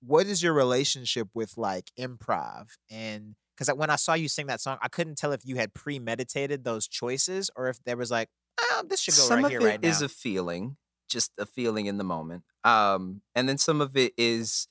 what 0.00 0.26
is 0.26 0.42
your 0.42 0.52
relationship 0.52 1.28
with 1.34 1.56
like 1.56 1.90
improv 1.98 2.68
and 2.90 3.34
because 3.60 3.74
when 3.76 3.90
I 3.90 3.96
saw 3.96 4.14
you 4.14 4.28
sing 4.28 4.46
that 4.46 4.62
song, 4.62 4.78
I 4.80 4.88
couldn't 4.88 5.18
tell 5.18 5.32
if 5.32 5.44
you 5.44 5.56
had 5.56 5.74
premeditated 5.74 6.64
those 6.64 6.88
choices 6.88 7.50
or 7.54 7.68
if 7.68 7.78
there 7.84 7.96
was 7.96 8.10
like, 8.10 8.30
oh, 8.58 8.84
this 8.88 9.00
should 9.00 9.14
go 9.14 9.20
some 9.20 9.38
right 9.38 9.44
of 9.44 9.50
here, 9.50 9.60
it 9.60 9.64
right 9.64 9.84
is 9.84 10.00
now. 10.00 10.06
a 10.06 10.08
feeling, 10.08 10.76
just 11.10 11.30
a 11.36 11.44
feeling 11.44 11.84
in 11.84 11.98
the 11.98 12.04
moment. 12.04 12.42
Um, 12.64 13.20
and 13.34 13.46
then 13.46 13.58
some 13.58 13.82
of 13.82 13.98
it 13.98 14.14
is, 14.16 14.66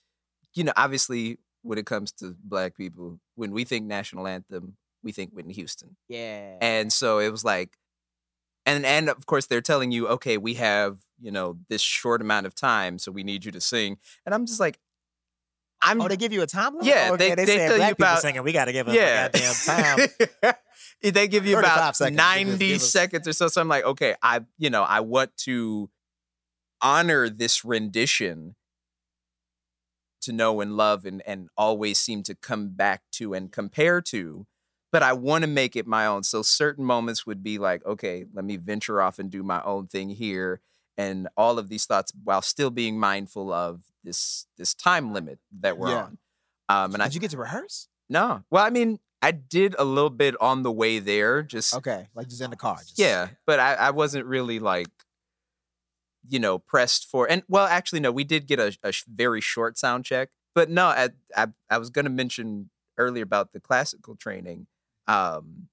you 0.55 0.63
know, 0.63 0.73
obviously 0.75 1.37
when 1.61 1.77
it 1.77 1.85
comes 1.85 2.11
to 2.13 2.35
black 2.43 2.75
people, 2.75 3.19
when 3.35 3.51
we 3.51 3.63
think 3.63 3.85
national 3.85 4.25
anthem, 4.25 4.75
we 5.03 5.11
think 5.11 5.33
Whitney 5.33 5.53
Houston. 5.53 5.95
yeah. 6.07 6.55
And 6.59 6.91
so 6.91 7.19
it 7.19 7.29
was 7.29 7.43
like, 7.43 7.77
and 8.65 8.85
and 8.85 9.09
of 9.09 9.25
course 9.27 9.45
they're 9.45 9.61
telling 9.61 9.91
you, 9.91 10.07
okay, 10.07 10.37
we 10.37 10.55
have 10.55 10.99
you 11.21 11.31
know 11.31 11.57
this 11.69 11.81
short 11.81 12.21
amount 12.21 12.45
of 12.45 12.55
time, 12.55 12.97
so 12.97 13.11
we 13.11 13.23
need 13.23 13.45
you 13.45 13.51
to 13.51 13.61
sing. 13.61 13.97
And 14.25 14.33
I'm 14.33 14.45
just 14.45 14.59
like, 14.59 14.79
I'm 15.81 16.01
oh, 16.01 16.07
they 16.07 16.17
give 16.17 16.33
you 16.33 16.41
a 16.41 16.47
time 16.47 16.73
limit? 16.73 16.87
Yeah, 16.87 17.11
okay, 17.13 17.29
they- 17.29 17.35
they, 17.35 17.45
they 17.45 17.57
said 17.57 17.77
black 17.77 17.91
people 17.91 18.05
about- 18.05 18.21
singing. 18.21 18.43
We 18.43 18.51
got 18.51 18.65
to 18.65 18.73
give 18.73 18.85
them 18.85 18.95
yeah, 18.95 19.25
a 19.25 19.29
goddamn 19.29 19.53
time. 20.43 20.55
they 21.01 21.27
give 21.27 21.45
you 21.45 21.57
about 21.57 21.95
seconds. 21.95 22.17
Give 22.17 22.25
us- 22.25 22.35
90 22.35 22.57
give 22.67 22.75
us- 22.77 22.91
seconds 22.91 23.27
or 23.27 23.33
so. 23.33 23.47
So 23.47 23.61
I'm 23.61 23.67
like, 23.67 23.85
okay, 23.85 24.15
I 24.21 24.41
you 24.57 24.69
know 24.69 24.83
I 24.83 24.99
want 24.99 25.35
to 25.45 25.89
honor 26.81 27.29
this 27.29 27.63
rendition 27.65 28.55
to 30.21 30.33
know 30.33 30.59
and 30.61 30.75
love 30.75 31.05
and 31.05 31.21
and 31.25 31.49
always 31.57 31.97
seem 31.97 32.23
to 32.23 32.35
come 32.35 32.69
back 32.69 33.01
to 33.11 33.33
and 33.33 33.51
compare 33.51 34.01
to 34.01 34.45
but 34.91 35.03
I 35.03 35.13
want 35.13 35.43
to 35.43 35.47
make 35.49 35.75
it 35.75 35.87
my 35.87 36.05
own 36.05 36.23
so 36.23 36.41
certain 36.41 36.83
moments 36.83 37.25
would 37.25 37.41
be 37.43 37.57
like 37.57 37.85
okay 37.85 38.25
let 38.33 38.43
me 38.45 38.57
venture 38.57 39.01
off 39.01 39.17
and 39.19 39.29
do 39.29 39.43
my 39.43 39.61
own 39.63 39.87
thing 39.87 40.09
here 40.09 40.61
and 40.99 41.27
all 41.37 41.57
of 41.57 41.69
these 41.69 41.85
thoughts 41.85 42.11
while 42.23 42.41
still 42.41 42.69
being 42.69 42.99
mindful 42.99 43.51
of 43.53 43.83
this 44.03 44.45
this 44.57 44.73
time 44.73 45.13
limit 45.13 45.39
that 45.61 45.77
we're 45.79 45.89
Yeah. 45.89 46.03
on 46.05 46.17
um 46.67 46.93
and 46.93 47.01
I 47.03 47.07
Did 47.07 47.15
you 47.15 47.21
get 47.21 47.31
to 47.31 47.37
rehearse? 47.37 47.87
no 48.09 48.43
well 48.51 48.65
I 48.65 48.69
mean 48.69 48.99
I 49.21 49.31
did 49.31 49.75
a 49.77 49.83
little 49.83 50.09
bit 50.23 50.35
on 50.39 50.63
the 50.63 50.71
way 50.71 50.99
there 50.99 51.41
just 51.43 51.73
Okay, 51.79 52.07
like 52.15 52.27
just 52.29 52.41
in 52.41 52.49
the 52.51 52.55
car. 52.55 52.77
Just, 52.77 52.97
yeah, 52.97 53.29
but 53.45 53.59
I, 53.59 53.73
I 53.73 53.89
wasn't 53.91 54.25
really 54.25 54.59
like, 54.59 54.87
you 56.27 56.39
know, 56.39 56.57
pressed 56.59 57.05
for. 57.05 57.29
And 57.29 57.43
well, 57.49 57.65
actually, 57.67 57.99
no, 57.99 58.11
we 58.13 58.23
did 58.23 58.47
get 58.47 58.59
a, 58.61 58.77
a 58.81 58.93
very 59.07 59.41
short 59.41 59.77
sound 59.77 60.05
check. 60.05 60.29
But 60.55 60.69
no, 60.69 60.85
I 60.85 61.09
I, 61.35 61.47
I 61.69 61.77
was 61.79 61.89
going 61.89 62.05
to 62.05 62.09
mention 62.11 62.69
earlier 62.97 63.23
about 63.23 63.51
the 63.51 63.59
classical 63.59 64.15
training. 64.15 64.67
Um, 65.07 65.67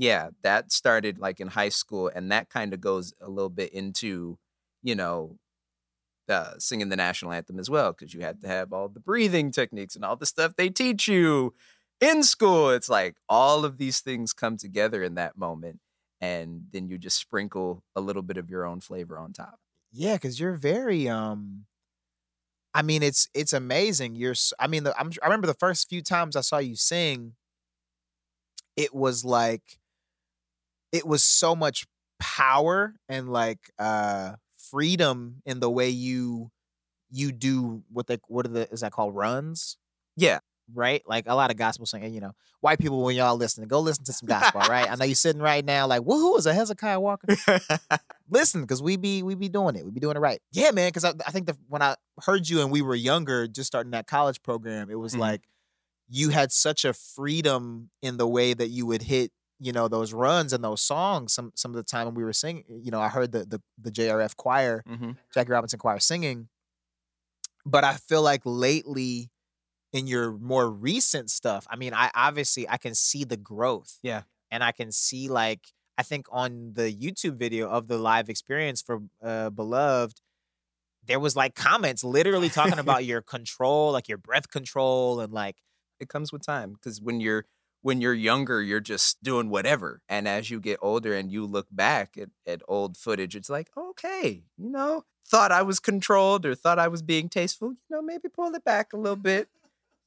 yeah, 0.00 0.30
that 0.42 0.72
started 0.72 1.18
like 1.18 1.40
in 1.40 1.48
high 1.48 1.68
school, 1.70 2.10
and 2.14 2.32
that 2.32 2.48
kind 2.50 2.74
of 2.74 2.80
goes 2.80 3.12
a 3.20 3.28
little 3.30 3.50
bit 3.50 3.72
into, 3.72 4.38
you 4.82 4.94
know, 4.94 5.38
uh, 6.28 6.54
singing 6.58 6.88
the 6.90 6.96
national 6.96 7.32
anthem 7.32 7.58
as 7.58 7.68
well, 7.70 7.92
because 7.92 8.14
you 8.14 8.20
had 8.22 8.40
to 8.42 8.48
have 8.48 8.72
all 8.72 8.88
the 8.88 9.00
breathing 9.00 9.50
techniques 9.50 9.96
and 9.96 10.04
all 10.04 10.16
the 10.16 10.26
stuff 10.26 10.54
they 10.56 10.70
teach 10.70 11.08
you 11.08 11.54
in 12.00 12.22
school. 12.22 12.70
It's 12.70 12.88
like 12.88 13.16
all 13.28 13.64
of 13.64 13.78
these 13.78 14.00
things 14.00 14.32
come 14.32 14.56
together 14.56 15.02
in 15.02 15.14
that 15.16 15.36
moment, 15.36 15.80
and 16.20 16.66
then 16.72 16.88
you 16.88 16.98
just 16.98 17.18
sprinkle 17.18 17.82
a 17.96 18.00
little 18.00 18.22
bit 18.22 18.36
of 18.38 18.50
your 18.50 18.66
own 18.66 18.80
flavor 18.80 19.18
on 19.18 19.32
top. 19.32 19.58
yeah, 19.92 20.14
because 20.14 20.38
you're 20.38 20.54
very 20.56 21.08
um. 21.08 21.66
I 22.72 22.82
mean, 22.82 23.02
it's 23.02 23.28
it's 23.34 23.52
amazing. 23.52 24.14
You're. 24.14 24.34
I 24.58 24.66
mean, 24.68 24.84
the, 24.84 24.96
I 24.98 25.26
remember 25.26 25.46
the 25.46 25.54
first 25.54 25.88
few 25.88 26.02
times 26.02 26.36
I 26.36 26.40
saw 26.42 26.58
you 26.58 26.76
sing. 26.76 27.34
It 28.76 28.94
was 28.94 29.24
like, 29.24 29.79
it 30.92 31.06
was 31.06 31.22
so 31.24 31.54
much 31.54 31.86
power 32.18 32.94
and 33.08 33.32
like 33.32 33.70
uh 33.78 34.32
freedom 34.58 35.42
in 35.46 35.60
the 35.60 35.70
way 35.70 35.88
you 35.88 36.50
you 37.10 37.32
do 37.32 37.82
what 37.90 38.06
they 38.06 38.18
what 38.28 38.46
are 38.46 38.50
the 38.50 38.70
is 38.72 38.80
that 38.80 38.92
called 38.92 39.14
runs 39.14 39.76
Yeah, 40.16 40.38
right? 40.74 41.02
Like 41.06 41.24
a 41.26 41.34
lot 41.34 41.50
of 41.50 41.56
gospel 41.56 41.86
singing, 41.86 42.12
you 42.14 42.20
know, 42.20 42.32
white 42.60 42.78
people 42.78 43.02
when 43.02 43.16
y'all 43.16 43.36
listening, 43.36 43.68
go 43.68 43.80
listen 43.80 44.04
to 44.04 44.12
some 44.12 44.26
gospel, 44.28 44.60
right? 44.68 44.88
I 44.90 44.94
know 44.96 45.04
you're 45.06 45.14
sitting 45.14 45.40
right 45.42 45.64
now 45.64 45.86
like, 45.86 46.02
well, 46.04 46.18
who 46.18 46.36
is 46.36 46.46
a 46.46 46.52
Hezekiah 46.54 47.00
Walker? 47.00 47.26
listen, 48.30 48.60
because 48.62 48.82
we 48.82 48.96
be 48.96 49.22
we 49.22 49.34
be 49.34 49.48
doing 49.48 49.76
it, 49.76 49.84
we 49.84 49.90
be 49.90 50.00
doing 50.00 50.16
it 50.16 50.20
right. 50.20 50.40
Yeah, 50.52 50.70
man. 50.72 50.88
Because 50.88 51.04
I, 51.04 51.12
I 51.26 51.30
think 51.30 51.46
the 51.46 51.56
when 51.68 51.82
I 51.82 51.96
heard 52.24 52.48
you 52.48 52.60
and 52.60 52.70
we 52.70 52.82
were 52.82 52.94
younger, 52.94 53.46
just 53.48 53.66
starting 53.68 53.92
that 53.92 54.06
college 54.06 54.42
program, 54.42 54.90
it 54.90 54.98
was 54.98 55.14
Mhm. 55.14 55.18
like 55.20 55.42
you 56.08 56.30
had 56.30 56.52
such 56.52 56.84
a 56.84 56.92
freedom 56.92 57.90
in 58.02 58.16
the 58.16 58.26
way 58.26 58.52
that 58.54 58.68
you 58.68 58.86
would 58.86 59.02
hit, 59.02 59.30
you 59.60 59.72
know, 59.72 59.86
those 59.88 60.12
runs 60.12 60.52
and 60.52 60.64
those 60.64 60.80
songs. 60.80 61.32
Some 61.32 61.52
some 61.54 61.70
of 61.70 61.76
the 61.76 61.84
time 61.84 62.06
when 62.06 62.14
we 62.14 62.24
were 62.24 62.32
singing, 62.32 62.64
you 62.68 62.90
know, 62.90 63.00
I 63.00 63.08
heard 63.08 63.30
the 63.32 63.44
the, 63.44 63.60
the 63.78 63.90
JRF 63.90 64.36
choir 64.36 64.82
hmm 64.86 65.12
Jackie 65.32 65.52
Robinson 65.52 65.78
Choir 65.78 66.00
singing. 66.00 66.48
But 67.66 67.84
I 67.84 67.94
feel 67.94 68.22
like 68.22 68.40
lately 68.44 69.30
in 69.92 70.06
your 70.06 70.32
more 70.32 70.70
recent 70.70 71.30
stuff, 71.30 71.66
I 71.68 71.76
mean, 71.76 71.92
I 71.92 72.10
obviously 72.14 72.68
I 72.68 72.78
can 72.78 72.94
see 72.94 73.24
the 73.24 73.36
growth. 73.36 73.98
Yeah. 74.02 74.22
And 74.50 74.64
I 74.64 74.72
can 74.72 74.90
see 74.90 75.28
like 75.28 75.60
I 75.98 76.02
think 76.02 76.26
on 76.32 76.72
the 76.72 76.92
YouTube 76.92 77.36
video 77.36 77.68
of 77.68 77.86
the 77.86 77.98
live 77.98 78.30
experience 78.30 78.80
for 78.80 79.00
uh 79.22 79.50
Beloved, 79.50 80.20
there 81.04 81.20
was 81.20 81.36
like 81.36 81.54
comments 81.54 82.02
literally 82.02 82.48
talking 82.48 82.78
about 82.86 83.04
your 83.04 83.20
control, 83.20 83.92
like 83.92 84.08
your 84.08 84.18
breath 84.18 84.48
control 84.50 85.20
and 85.20 85.32
like 85.34 85.56
it 86.00 86.08
comes 86.08 86.32
with 86.32 86.44
time 86.44 86.72
because 86.72 87.00
when 87.00 87.20
you're 87.20 87.44
when 87.82 88.00
you're 88.00 88.14
younger 88.14 88.60
you're 88.62 88.80
just 88.80 89.22
doing 89.22 89.48
whatever 89.50 90.02
and 90.08 90.28
as 90.28 90.50
you 90.50 90.60
get 90.60 90.78
older 90.82 91.14
and 91.14 91.30
you 91.32 91.46
look 91.46 91.66
back 91.70 92.16
at, 92.20 92.28
at 92.46 92.62
old 92.68 92.96
footage 92.96 93.34
it's 93.36 93.50
like 93.50 93.68
okay 93.76 94.42
you 94.56 94.68
know 94.70 95.04
thought 95.26 95.52
i 95.52 95.62
was 95.62 95.80
controlled 95.80 96.44
or 96.44 96.54
thought 96.54 96.78
i 96.78 96.88
was 96.88 97.02
being 97.02 97.28
tasteful 97.28 97.70
you 97.70 97.76
know 97.90 98.02
maybe 98.02 98.28
pull 98.28 98.54
it 98.54 98.64
back 98.64 98.92
a 98.92 98.96
little 98.96 99.16
bit 99.16 99.48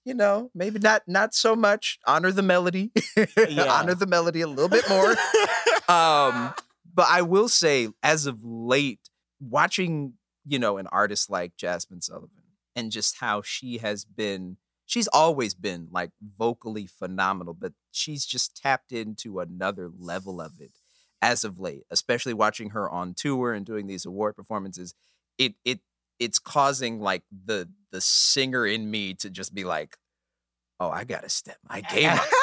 you 0.05 0.13
know 0.13 0.51
maybe 0.53 0.79
not 0.79 1.01
not 1.07 1.33
so 1.33 1.55
much 1.55 1.97
honor 2.05 2.31
the 2.31 2.41
melody 2.43 2.91
Yeah. 3.37 3.65
honor 3.71 3.95
the 3.95 4.05
melody 4.07 4.41
a 4.41 4.47
little 4.47 4.69
bit 4.69 4.87
more 4.89 5.11
um 5.87 6.53
but 6.93 7.07
i 7.09 7.21
will 7.21 7.49
say 7.49 7.87
as 8.03 8.25
of 8.25 8.43
late 8.43 8.99
watching 9.39 10.13
you 10.45 10.59
know 10.59 10.77
an 10.77 10.87
artist 10.87 11.29
like 11.29 11.55
jazmine 11.57 12.03
sullivan 12.03 12.29
and 12.75 12.91
just 12.91 13.17
how 13.19 13.41
she 13.41 13.77
has 13.77 14.03
been 14.05 14.57
she's 14.85 15.07
always 15.07 15.53
been 15.53 15.87
like 15.91 16.11
vocally 16.21 16.85
phenomenal 16.85 17.53
but 17.53 17.73
she's 17.91 18.25
just 18.25 18.55
tapped 18.55 18.91
into 18.91 19.39
another 19.39 19.89
level 19.97 20.41
of 20.41 20.59
it 20.59 20.71
as 21.21 21.43
of 21.43 21.59
late 21.59 21.83
especially 21.89 22.33
watching 22.33 22.71
her 22.71 22.89
on 22.89 23.13
tour 23.13 23.53
and 23.53 23.65
doing 23.65 23.87
these 23.87 24.05
award 24.05 24.35
performances. 24.35 24.93
It 25.37 25.55
it 25.63 25.79
it's 26.19 26.37
causing 26.37 26.99
like 26.99 27.23
the 27.31 27.69
the 27.91 28.01
singer 28.01 28.65
in 28.65 28.91
me 28.91 29.13
to 29.15 29.29
just 29.29 29.53
be 29.53 29.63
like 29.63 29.97
oh 30.79 30.89
i 30.89 31.03
gotta 31.03 31.29
step 31.29 31.57
my 31.69 31.81
game 31.81 32.09
up. 32.09 32.25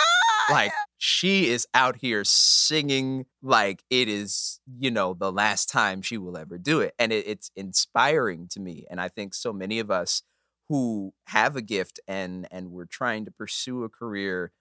Like 0.51 0.73
she 0.99 1.49
is 1.49 1.69
out 1.75 1.99
here 1.99 2.25
singing 2.25 3.27
like 3.41 3.85
it 3.89 4.09
is 4.09 4.59
you 4.81 4.91
know 4.91 5.15
the 5.15 5.31
last 5.31 5.71
time 5.71 6.03
she 6.03 6.19
will 6.19 6.37
ever 6.37 6.59
do 6.59 6.81
it 6.81 6.93
and 6.99 7.13
it, 7.13 7.25
it's 7.29 7.53
inspiring 7.55 8.49
to 8.49 8.59
me 8.59 8.85
and 8.91 9.01
i 9.01 9.07
think 9.07 9.33
so 9.33 9.53
many 9.53 9.79
of 9.79 9.93
us 9.93 10.23
who 10.71 11.15
have 11.29 11.57
a 11.57 11.63
gift 11.63 12.01
and 12.09 12.49
and 12.53 12.73
we're 12.73 12.87
trying 12.87 13.27
to 13.27 13.33
pursue 13.33 13.85
a 13.85 13.91
career 13.91 14.53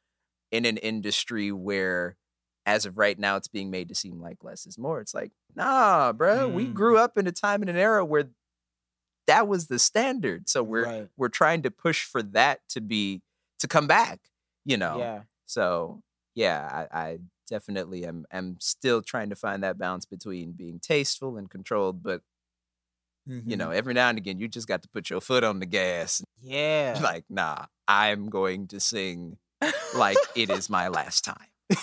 in 0.52 0.66
an 0.66 0.78
industry 0.78 1.52
where 1.52 2.18
as 2.66 2.86
of 2.86 2.98
right 2.98 3.20
now, 3.20 3.36
it's 3.38 3.48
being 3.48 3.72
made 3.72 3.90
to 3.90 3.96
seem 3.96 4.22
like 4.22 4.44
less 4.44 4.68
is 4.68 4.78
more. 4.78 5.02
It's 5.02 5.14
like, 5.16 5.32
nah, 5.56 6.14
bro, 6.14 6.50
we 6.50 6.68
Mm. 6.68 6.74
grew 6.74 6.98
up 6.98 7.18
in 7.18 7.28
a 7.28 7.32
time 7.32 7.62
and 7.62 7.70
an 7.70 7.78
era 7.78 8.06
where 8.06 8.30
that 9.28 9.48
was 9.48 9.68
the 9.68 9.80
standard. 9.80 10.50
So 10.50 10.64
we're 10.64 10.88
Right. 10.88 11.10
we're 11.18 11.30
trying 11.30 11.62
to 11.64 11.72
push 11.72 12.06
for 12.06 12.24
that 12.24 12.62
to 12.70 12.82
be 12.82 13.22
to 13.60 13.68
come 13.68 13.88
back. 13.88 14.20
You 14.66 14.78
know. 14.78 14.98
Yeah. 15.00 15.24
So 15.46 16.02
yeah, 16.36 16.88
I, 16.92 17.00
I 17.10 17.20
definitely 17.48 18.06
am 18.06 18.26
am 18.32 18.58
still 18.60 19.02
trying 19.02 19.30
to 19.30 19.36
find 19.36 19.64
that 19.64 19.78
balance 19.78 20.06
between 20.06 20.54
being 20.54 20.80
tasteful 20.80 21.38
and 21.38 21.50
controlled, 21.50 22.04
but 22.04 22.22
you 23.30 23.56
Mhm. 23.56 23.58
know, 23.58 23.70
every 23.72 23.94
now 23.94 24.10
and 24.10 24.18
again, 24.18 24.40
you 24.40 24.48
just 24.48 24.68
got 24.68 24.82
to 24.82 24.90
put 24.90 25.10
your 25.10 25.22
foot 25.22 25.44
on 25.44 25.60
the 25.60 25.66
gas. 25.66 26.22
Yeah. 26.42 27.00
Like, 27.04 27.26
nah, 27.30 27.66
I'm 27.88 28.30
going 28.30 28.68
to 28.70 28.80
sing 28.80 29.38
like 29.94 30.18
it 30.36 30.50
is 30.50 30.70
my 30.70 30.88
last 30.88 31.26
time. 31.26 31.36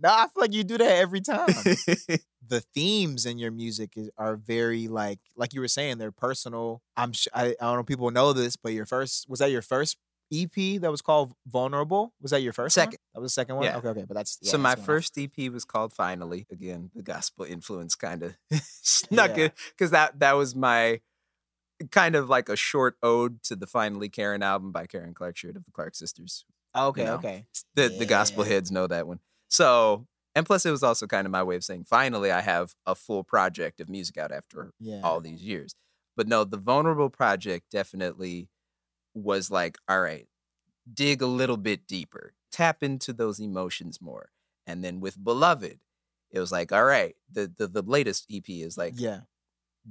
no, 0.00 0.08
I 0.08 0.26
feel 0.28 0.40
like 0.40 0.52
you 0.54 0.64
do 0.64 0.78
that 0.78 0.96
every 0.98 1.20
time. 1.20 1.48
the 2.46 2.60
themes 2.74 3.26
in 3.26 3.38
your 3.38 3.50
music 3.50 3.92
is, 3.96 4.10
are 4.18 4.36
very 4.36 4.88
like 4.88 5.18
like 5.36 5.52
you 5.52 5.60
were 5.60 5.68
saying 5.68 5.98
they're 5.98 6.10
personal. 6.12 6.82
I'm 6.96 7.12
sh- 7.12 7.28
I, 7.34 7.46
I 7.48 7.54
don't 7.60 7.74
know 7.74 7.80
if 7.80 7.86
people 7.86 8.10
know 8.10 8.32
this, 8.32 8.56
but 8.56 8.72
your 8.72 8.86
first 8.86 9.28
was 9.28 9.40
that 9.40 9.50
your 9.50 9.62
first 9.62 9.96
EP 10.32 10.80
that 10.80 10.90
was 10.90 11.02
called 11.02 11.32
Vulnerable? 11.46 12.12
Was 12.20 12.30
that 12.30 12.40
your 12.42 12.52
first 12.52 12.76
one? 12.76 12.86
Second. 12.86 12.98
That 13.14 13.20
was 13.20 13.30
the 13.32 13.34
second 13.34 13.56
one. 13.56 13.64
Yeah. 13.64 13.76
Okay, 13.76 13.88
okay, 13.88 14.04
but 14.08 14.14
that's 14.16 14.38
yeah, 14.40 14.50
so 14.52 14.58
my 14.58 14.74
first 14.74 15.18
EP 15.18 15.50
was 15.52 15.64
called 15.64 15.92
Finally. 15.92 16.46
Again, 16.50 16.90
the 16.94 17.02
gospel 17.02 17.44
influence 17.44 17.94
kind 17.94 18.22
of 18.22 18.36
snuck 18.82 19.36
Yeah. 19.36 19.44
it 19.46 19.52
because 19.70 19.90
that 19.90 20.18
that 20.20 20.32
was 20.32 20.54
my 20.56 21.00
kind 21.90 22.14
of 22.14 22.28
like 22.28 22.48
a 22.48 22.56
short 22.56 22.96
ode 23.02 23.42
to 23.44 23.56
the 23.56 23.66
Finally 23.66 24.08
Karen 24.08 24.42
album 24.42 24.72
by 24.72 24.86
Karen 24.86 25.14
Clark 25.14 25.36
Sheard 25.36 25.56
of 25.56 25.64
the 25.64 25.70
Clark 25.72 25.94
Sisters. 25.94 26.44
Okay, 26.74 27.04
know. 27.04 27.14
okay. 27.16 27.44
The 27.74 27.88
the 27.88 28.06
gospel 28.06 28.44
heads 28.44 28.70
know 28.70 28.86
that 28.86 29.06
one. 29.06 29.20
So 29.48 30.06
and 30.34 30.46
plus 30.46 30.64
it 30.64 30.70
was 30.70 30.82
also 30.82 31.06
kind 31.06 31.26
of 31.26 31.30
my 31.30 31.42
way 31.42 31.56
of 31.56 31.64
saying 31.64 31.84
finally 31.84 32.30
I 32.30 32.40
have 32.40 32.74
a 32.86 32.94
full 32.94 33.22
project 33.24 33.80
of 33.80 33.88
music 33.90 34.16
out 34.16 34.32
after 34.32 34.72
Yeah. 34.80 35.00
all 35.04 35.20
these 35.20 35.42
years. 35.42 35.74
But 36.16 36.28
no, 36.28 36.44
the 36.44 36.56
vulnerable 36.58 37.10
project 37.10 37.70
definitely 37.70 38.48
was 39.14 39.50
like, 39.50 39.78
all 39.88 40.00
right, 40.00 40.26
dig 40.92 41.22
a 41.22 41.26
little 41.26 41.56
bit 41.56 41.86
deeper, 41.86 42.34
tap 42.50 42.82
into 42.82 43.12
those 43.12 43.38
emotions 43.40 44.00
more. 44.00 44.30
And 44.66 44.82
then 44.84 45.00
with 45.00 45.22
Beloved, 45.22 45.78
it 46.30 46.40
was 46.40 46.52
like, 46.52 46.72
all 46.72 46.84
right, 46.84 47.16
the 47.30 47.52
the, 47.56 47.66
the 47.66 47.82
latest 47.82 48.26
EP 48.32 48.48
is 48.48 48.76
like 48.78 48.94
yeah. 48.96 49.20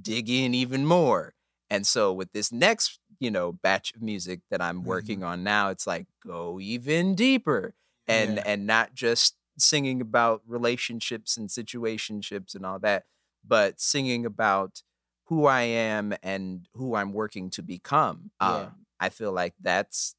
dig 0.00 0.28
in 0.30 0.54
even 0.54 0.86
more. 0.86 1.34
And 1.70 1.86
so 1.86 2.12
with 2.12 2.32
this 2.32 2.52
next, 2.52 3.00
you 3.18 3.30
know, 3.30 3.52
batch 3.52 3.94
of 3.94 4.02
music 4.02 4.40
that 4.50 4.60
I'm 4.60 4.82
Mhm. 4.82 4.86
working 4.86 5.22
on 5.22 5.42
now, 5.44 5.68
it's 5.70 5.86
like 5.86 6.06
go 6.26 6.58
even 6.60 7.14
deeper 7.14 7.74
and 8.06 8.36
Yeah. 8.36 8.42
and 8.46 8.66
not 8.66 8.94
just 8.94 9.36
singing 9.58 10.00
about 10.00 10.42
relationships 10.46 11.36
and 11.36 11.48
situationships 11.48 12.54
and 12.54 12.64
all 12.66 12.78
that, 12.80 13.04
but 13.44 13.80
singing 13.80 14.26
about 14.26 14.82
who 15.26 15.46
I 15.46 15.62
am 15.62 16.14
and 16.22 16.66
who 16.74 16.94
I'm 16.94 17.12
working 17.12 17.48
to 17.50 17.62
become. 17.62 18.32
Yeah. 18.40 18.54
Um, 18.54 18.81
I 19.02 19.08
feel 19.10 19.32
like 19.32 19.54
that's 19.60 20.14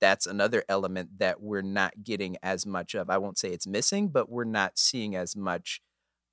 that's 0.00 0.26
another 0.26 0.64
element 0.68 1.18
that 1.18 1.42
we're 1.42 1.60
not 1.60 2.02
getting 2.02 2.38
as 2.42 2.64
much 2.64 2.94
of. 2.94 3.10
I 3.10 3.18
won't 3.18 3.36
say 3.36 3.50
it's 3.50 3.66
missing, 3.66 4.08
but 4.08 4.30
we're 4.30 4.44
not 4.44 4.78
seeing 4.78 5.14
as 5.14 5.36
much 5.36 5.82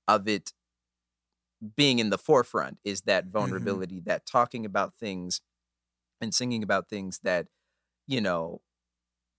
of 0.08 0.28
it 0.28 0.54
being 1.76 2.00
in 2.00 2.10
the 2.12 2.18
forefront 2.18 2.78
is 2.86 3.02
that 3.02 3.24
Mm-hmm. 3.26 3.32
vulnerability, 3.32 4.00
that 4.06 4.26
talking 4.26 4.66
about 4.66 4.94
things 4.96 5.42
and 6.22 6.34
singing 6.34 6.64
about 6.64 6.88
things 6.90 7.20
that, 7.24 7.48
you 8.08 8.22
know, 8.22 8.62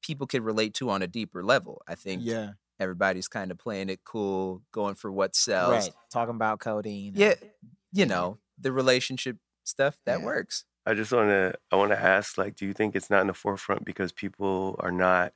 people 0.03 0.27
could 0.27 0.43
relate 0.43 0.75
to 0.75 0.91
on 0.91 1.01
a 1.03 1.07
deeper 1.07 1.43
level. 1.43 1.81
I 1.89 1.95
think 1.95 2.23
Yeah. 2.25 2.53
everybody's 2.79 3.29
kind 3.29 3.51
of 3.51 3.59
playing 3.59 3.89
it 3.89 4.01
cool, 4.05 4.63
going 4.73 4.95
for 4.97 5.11
what 5.11 5.35
sells. 5.35 5.71
Right. 5.87 5.95
Talking 6.13 6.35
about 6.35 6.59
codeine. 6.61 7.15
Yeah, 7.17 7.35
and- 7.41 7.51
you 7.93 8.05
know, 8.07 8.39
the 8.59 8.73
relationship 8.73 9.39
stuff 9.65 9.99
that 10.05 10.19
Yeah. 10.21 10.27
works. 10.27 10.65
I 10.87 10.95
just 10.95 11.13
want 11.13 11.29
to 11.29 11.55
I 11.71 11.77
want 11.77 11.93
to 11.93 11.99
ask 12.01 12.37
like 12.39 12.57
do 12.57 12.67
you 12.67 12.73
think 12.73 12.97
it's 12.97 13.11
not 13.11 13.21
in 13.21 13.29
the 13.29 13.35
forefront 13.35 13.85
because 13.85 14.13
people 14.13 14.77
are 14.81 14.91
not 14.93 15.33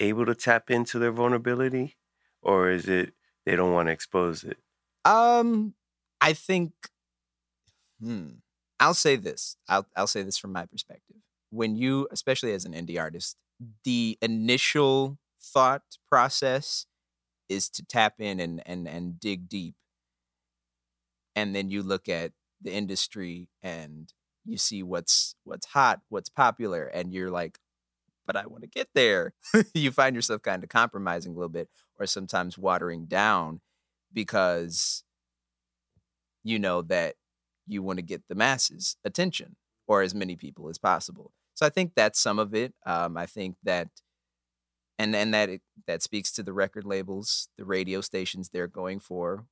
able 0.00 0.26
to 0.26 0.34
tap 0.34 0.70
into 0.70 0.98
their 0.98 1.12
vulnerability 1.12 1.96
or 2.42 2.70
is 2.70 2.88
it 2.88 3.14
they 3.44 3.56
don't 3.56 3.72
want 3.72 3.88
to 3.88 3.92
expose 3.92 4.44
it? 4.44 4.58
Um, 5.04 5.74
I 6.20 6.32
think 6.32 6.72
hmm, 8.00 8.28
I'll 8.80 8.94
say 8.94 9.16
this. 9.16 9.56
I'll 9.68 9.86
I'll 9.96 10.06
say 10.06 10.22
this 10.22 10.38
from 10.38 10.52
my 10.52 10.66
perspective. 10.66 11.16
When 11.50 11.76
you, 11.76 12.08
especially 12.10 12.52
as 12.52 12.64
an 12.64 12.72
indie 12.72 13.00
artist, 13.00 13.36
the 13.84 14.18
initial 14.20 15.18
thought 15.40 15.82
process 16.08 16.86
is 17.48 17.68
to 17.70 17.84
tap 17.84 18.14
in 18.20 18.40
and 18.40 18.62
and 18.66 18.88
and 18.88 19.20
dig 19.20 19.48
deep. 19.48 19.74
And 21.34 21.54
then 21.54 21.70
you 21.70 21.82
look 21.82 22.08
at 22.08 22.32
the 22.60 22.72
industry 22.72 23.48
and 23.62 24.12
you 24.46 24.56
see 24.56 24.82
what's 24.82 25.34
what's 25.44 25.66
hot, 25.66 26.00
what's 26.08 26.28
popular, 26.28 26.84
and 26.84 27.12
you're 27.12 27.30
like, 27.30 27.58
but 28.26 28.36
I 28.36 28.46
want 28.46 28.62
to 28.62 28.68
get 28.68 28.88
there. 28.94 29.34
you 29.74 29.90
find 29.90 30.14
yourself 30.16 30.42
kind 30.42 30.62
of 30.62 30.68
compromising 30.68 31.32
a 31.32 31.34
little 31.34 31.48
bit 31.48 31.68
or 31.98 32.06
sometimes 32.06 32.58
watering 32.58 33.06
down 33.06 33.60
because 34.12 35.04
you 36.44 36.58
know 36.58 36.82
that 36.82 37.14
you 37.66 37.82
want 37.82 37.98
to 37.98 38.02
get 38.02 38.22
the 38.28 38.34
masses 38.34 38.96
attention 39.04 39.56
or 39.86 40.02
as 40.02 40.14
many 40.14 40.36
people 40.36 40.68
as 40.68 40.78
possible. 40.78 41.32
So 41.54 41.66
I 41.66 41.70
think 41.70 41.92
that's 41.94 42.20
some 42.20 42.38
of 42.38 42.54
it. 42.54 42.74
Um, 42.84 43.16
I 43.16 43.26
think 43.26 43.56
that, 43.64 43.88
and 44.98 45.14
and 45.16 45.32
that 45.34 45.48
it, 45.48 45.62
that 45.86 46.02
speaks 46.02 46.30
to 46.32 46.42
the 46.42 46.52
record 46.52 46.84
labels, 46.84 47.48
the 47.56 47.64
radio 47.64 48.00
stations. 48.00 48.50
They're 48.50 48.68
going 48.68 49.00
for 49.00 49.46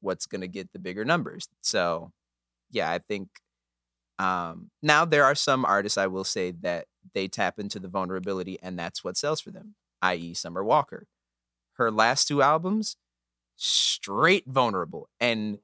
what's 0.00 0.26
going 0.26 0.40
to 0.40 0.48
get 0.48 0.72
the 0.72 0.78
bigger 0.78 1.04
numbers. 1.04 1.48
So, 1.62 2.12
yeah, 2.70 2.90
I 2.90 2.98
think. 2.98 3.28
Um, 4.18 4.70
now 4.82 5.04
there 5.04 5.24
are 5.24 5.34
some 5.34 5.64
artists 5.64 5.98
I 5.98 6.06
will 6.06 6.24
say 6.24 6.50
that 6.62 6.86
they 7.14 7.28
tap 7.28 7.58
into 7.58 7.78
the 7.78 7.88
vulnerability, 7.88 8.58
and 8.62 8.78
that's 8.78 9.04
what 9.04 9.16
sells 9.16 9.40
for 9.40 9.50
them. 9.50 9.74
I.e., 10.02 10.34
Summer 10.34 10.64
Walker. 10.64 11.06
Her 11.74 11.90
last 11.90 12.26
two 12.26 12.42
albums, 12.42 12.96
straight 13.56 14.44
vulnerable, 14.46 15.08
and 15.20 15.58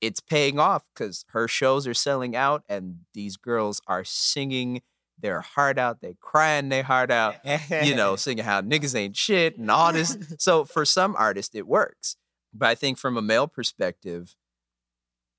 it's 0.00 0.20
paying 0.20 0.58
off 0.58 0.86
because 0.94 1.24
her 1.30 1.48
shows 1.48 1.86
are 1.86 1.94
selling 1.94 2.36
out 2.36 2.62
and 2.68 2.98
these 3.14 3.36
girls 3.36 3.80
are 3.86 4.04
singing 4.04 4.82
their 5.18 5.40
heart 5.40 5.78
out. 5.78 6.00
They're 6.00 6.14
crying 6.20 6.68
their 6.68 6.82
heart 6.82 7.10
out, 7.10 7.36
you 7.82 7.94
know, 7.94 8.16
singing 8.16 8.44
how 8.44 8.60
niggas 8.60 8.94
ain't 8.94 9.16
shit 9.16 9.56
and 9.56 9.70
all 9.70 9.92
this. 9.92 10.16
So 10.38 10.64
for 10.64 10.84
some 10.84 11.16
artists, 11.16 11.54
it 11.54 11.66
works. 11.66 12.16
But 12.52 12.68
I 12.68 12.74
think 12.74 12.98
from 12.98 13.16
a 13.16 13.22
male 13.22 13.48
perspective, 13.48 14.34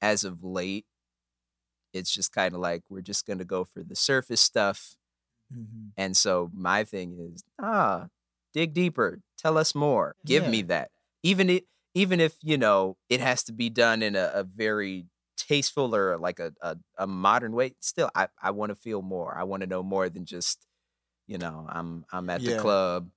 as 0.01 0.23
of 0.23 0.43
late, 0.43 0.85
it's 1.97 2.11
just 2.13 2.31
kind 2.33 2.55
of 2.55 2.61
like 2.61 2.83
we're 2.89 3.01
just 3.01 3.25
going 3.27 3.39
to 3.39 3.45
go 3.45 3.65
for 3.65 3.83
the 3.83 3.95
surface 3.97 4.41
stuff. 4.41 4.97
Mhm. 5.49 5.95
And 5.95 6.15
so 6.15 6.49
my 6.53 6.83
thing 6.83 7.17
is, 7.19 7.43
ah, 7.59 8.07
dig 8.53 8.73
deeper. 8.73 9.21
Tell 9.37 9.57
us 9.57 9.73
more. 9.75 10.15
Give 10.25 10.45
me 10.45 10.61
that. 10.63 10.91
Even 11.23 11.49
it, 11.49 11.65
even 11.93 12.19
if 12.19 12.37
you 12.41 12.57
know 12.57 12.97
it 13.09 13.19
has 13.19 13.43
to 13.45 13.53
be 13.53 13.69
done 13.69 14.01
in 14.03 14.15
a, 14.15 14.31
a 14.33 14.43
very 14.43 15.05
tasteful 15.37 15.95
or 15.95 16.17
like 16.17 16.39
a 16.39 16.53
a, 16.61 16.77
a 16.97 17.07
modern 17.07 17.53
way. 17.53 17.75
Still, 17.79 18.09
I 18.15 18.27
I 18.41 18.51
want 18.51 18.69
to 18.69 18.75
feel 18.75 19.01
more. 19.01 19.35
I 19.37 19.43
want 19.43 19.61
to 19.61 19.67
know 19.67 19.83
more 19.83 20.09
than 20.09 20.25
just, 20.25 20.65
you 21.27 21.37
know, 21.39 21.67
I'm 21.69 22.05
I'm 22.11 22.29
at 22.29 22.43
Yeah. 22.43 22.45
the 22.45 22.53
club, 22.53 23.11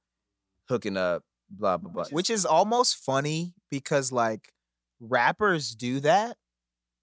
hooking 0.68 0.96
up, 0.96 1.24
blah 1.50 1.76
blah 1.78 1.90
blah. 1.92 2.06
Which 2.10 2.30
is 2.30 2.46
almost 2.46 2.96
funny 2.96 3.54
because 3.70 4.12
like 4.12 4.52
rappers 5.00 5.74
do 5.74 6.00
that. 6.00 6.36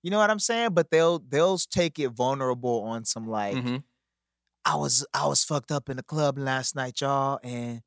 You 0.04 0.12
know 0.12 0.18
what 0.20 0.30
I'm 0.30 0.40
saying? 0.40 0.70
But 0.74 0.90
they'll 0.92 1.20
they'll 1.20 1.58
take 1.58 2.00
it 2.00 2.10
vulnerable 2.10 2.84
on 2.84 3.06
some 3.06 3.28
like 3.28 3.56
Mhm. 3.58 3.84
I 4.66 4.76
was 4.76 5.06
I 5.14 5.28
was 5.28 5.44
fucked 5.44 5.72
up 5.72 5.90
in 5.90 5.98
the 5.98 6.04
club 6.04 6.38
last 6.38 6.76
night, 6.76 7.00
y'all, 7.02 7.40
and 7.44 7.82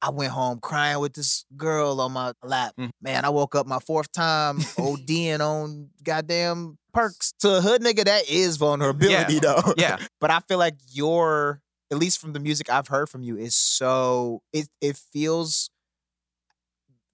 I 0.00 0.10
went 0.10 0.30
home 0.32 0.60
crying 0.60 1.00
with 1.00 1.14
this 1.14 1.44
girl 1.56 2.00
on 2.00 2.12
my 2.12 2.32
lap. 2.44 2.74
Mm. 2.78 2.90
Man, 3.02 3.24
I 3.24 3.30
woke 3.30 3.54
up 3.56 3.66
my 3.66 3.80
fourth 3.80 4.12
time 4.12 4.58
ODing 4.58 5.40
on 5.40 5.90
goddamn 6.04 6.78
perks. 6.94 7.32
To 7.40 7.56
a 7.56 7.60
hood 7.60 7.82
nigga, 7.82 8.04
that 8.04 8.28
is 8.30 8.58
vulnerability 8.58 9.38
though. 9.42 9.74
yeah, 9.76 9.98
but 10.20 10.30
I 10.30 10.40
feel 10.40 10.58
like 10.58 10.76
your, 10.92 11.62
at 11.90 11.98
least 11.98 12.20
from 12.20 12.32
the 12.32 12.40
music 12.40 12.70
I've 12.70 12.88
heard 12.88 13.08
from 13.08 13.22
you, 13.22 13.36
is 13.36 13.54
so 13.56 14.42
it 14.52 14.68
it 14.80 14.96
feels 14.96 15.70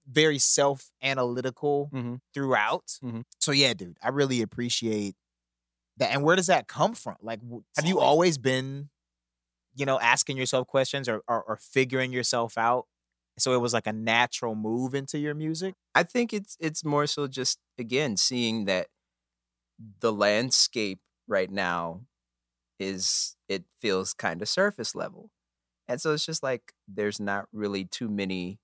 very 0.07 0.39
self 0.39 0.91
analytical 1.01 1.91
Mhm. 1.91 2.19
throughout. 2.33 2.99
Mhm. 3.03 3.23
So 3.39 3.51
yeah, 3.51 3.73
dude, 3.73 3.97
I 4.01 4.09
really 4.09 4.41
appreciate 4.41 5.15
that. 5.97 6.11
And 6.13 6.23
where 6.23 6.35
does 6.35 6.47
that 6.47 6.67
come 6.67 6.93
from? 6.95 7.17
Like, 7.21 7.41
have 7.77 7.85
you 7.87 7.99
always 7.99 8.37
been, 8.37 8.89
you 9.75 9.85
know, 9.85 9.99
asking 9.99 10.37
yourself 10.37 10.67
questions 10.67 11.09
or, 11.09 11.21
or 11.27 11.43
or 11.43 11.57
figuring 11.57 12.13
yourself 12.13 12.57
out? 12.57 12.87
So 13.39 13.53
it 13.53 13.59
was 13.59 13.73
like 13.73 13.87
a 13.87 13.93
natural 13.93 14.55
move 14.55 14.95
into 14.95 15.19
your 15.19 15.35
music. 15.35 15.75
I 15.95 16.03
think 16.03 16.33
it's 16.33 16.57
it's 16.59 16.85
more 16.85 17.07
so 17.07 17.27
just 17.27 17.59
again 17.79 18.17
seeing 18.17 18.65
that 18.65 18.87
the 19.99 20.11
landscape 20.13 20.99
right 21.27 21.49
now 21.51 22.01
is 22.79 23.37
it 23.49 23.65
feels 23.79 24.13
kind 24.13 24.41
of 24.41 24.49
surface 24.49 24.95
level. 24.95 25.31
And 25.87 26.01
so 26.01 26.13
it's 26.13 26.25
just 26.25 26.43
like 26.43 26.73
there's 26.87 27.19
not 27.19 27.47
really 27.53 27.85
too 27.85 28.09
many 28.09 28.59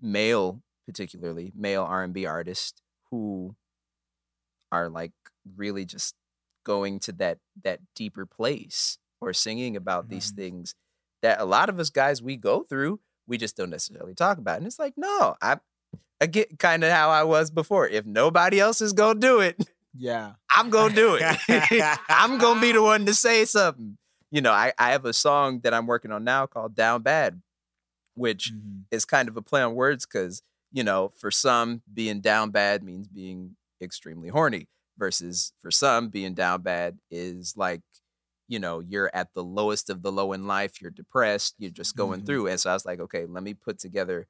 male, 0.00 0.62
particularly 0.88 1.52
male 1.54 1.82
R&B 1.84 2.24
artists 2.24 2.80
who 3.10 3.54
are 4.72 4.88
like 4.88 5.12
really 5.56 5.84
just 5.84 6.14
going 6.64 6.98
to 7.00 7.12
that 7.12 7.38
that 7.62 7.80
deeper 7.94 8.24
place 8.24 8.96
or 9.20 9.34
singing 9.34 9.76
about 9.76 10.08
these 10.08 10.32
Mhm. 10.32 10.36
things 10.36 10.74
that 11.22 11.40
a 11.40 11.44
lot 11.44 11.68
of 11.68 11.78
us 11.78 11.90
guys 11.90 12.22
we 12.22 12.36
go 12.36 12.62
through, 12.62 13.00
we 13.26 13.36
just 13.36 13.54
don't 13.56 13.68
necessarily 13.70 14.14
talk 14.14 14.38
about. 14.38 14.56
And 14.58 14.66
it's 14.66 14.78
like, 14.78 14.94
no, 14.96 15.36
I 15.42 15.58
I 16.20 16.26
get 16.26 16.58
kind 16.58 16.82
of 16.84 16.90
how 16.90 17.10
I 17.10 17.22
was 17.24 17.50
before. 17.50 17.86
If 17.86 18.06
nobody 18.06 18.58
else 18.58 18.80
is 18.80 18.92
gonna 18.94 19.20
do 19.20 19.40
it, 19.40 19.68
Yeah. 19.94 20.32
I'm 20.50 20.70
gonna 20.70 20.94
do 20.94 21.18
it. 21.20 21.22
I'm 22.08 22.38
gonna 22.38 22.60
be 22.62 22.72
the 22.72 22.82
one 22.92 23.04
to 23.06 23.12
say 23.14 23.44
something. 23.44 23.98
You 24.30 24.40
know, 24.40 24.52
I, 24.52 24.72
I 24.78 24.90
have 24.92 25.04
a 25.04 25.12
song 25.12 25.60
that 25.60 25.72
I'm 25.74 25.86
working 25.86 26.12
on 26.12 26.24
now 26.24 26.46
called 26.46 26.74
Down 26.74 27.02
Bad, 27.02 27.40
which 28.14 28.52
Mhm. 28.52 28.84
is 28.90 29.04
kind 29.04 29.28
of 29.28 29.36
a 29.36 29.42
play 29.42 29.62
on 29.62 29.74
words 29.74 30.04
because, 30.06 30.42
you 30.72 30.84
know, 30.84 31.10
for 31.18 31.30
some, 31.30 31.82
being 31.92 32.20
down 32.20 32.50
bad 32.50 32.82
means 32.82 33.08
being 33.08 33.56
extremely 33.80 34.28
horny, 34.28 34.68
versus 34.98 35.52
for 35.60 35.70
some, 35.70 36.08
being 36.08 36.34
down 36.34 36.62
bad 36.62 36.98
is 37.10 37.54
like, 37.56 37.82
you 38.48 38.58
know, 38.58 38.80
you're 38.80 39.10
at 39.14 39.32
the 39.34 39.44
lowest 39.44 39.90
of 39.90 40.02
the 40.02 40.10
low 40.12 40.32
in 40.32 40.46
life, 40.46 40.80
you're 40.80 40.90
depressed, 40.90 41.54
you're 41.58 41.70
just 41.70 41.96
going 41.96 42.20
Mhm. 42.20 42.26
through. 42.26 42.46
And 42.48 42.58
so 42.60 42.70
I 42.70 42.74
was 42.74 42.86
like, 42.86 43.00
okay, 43.00 43.26
let 43.26 43.42
me 43.44 43.54
put 43.54 43.78
together 43.78 44.26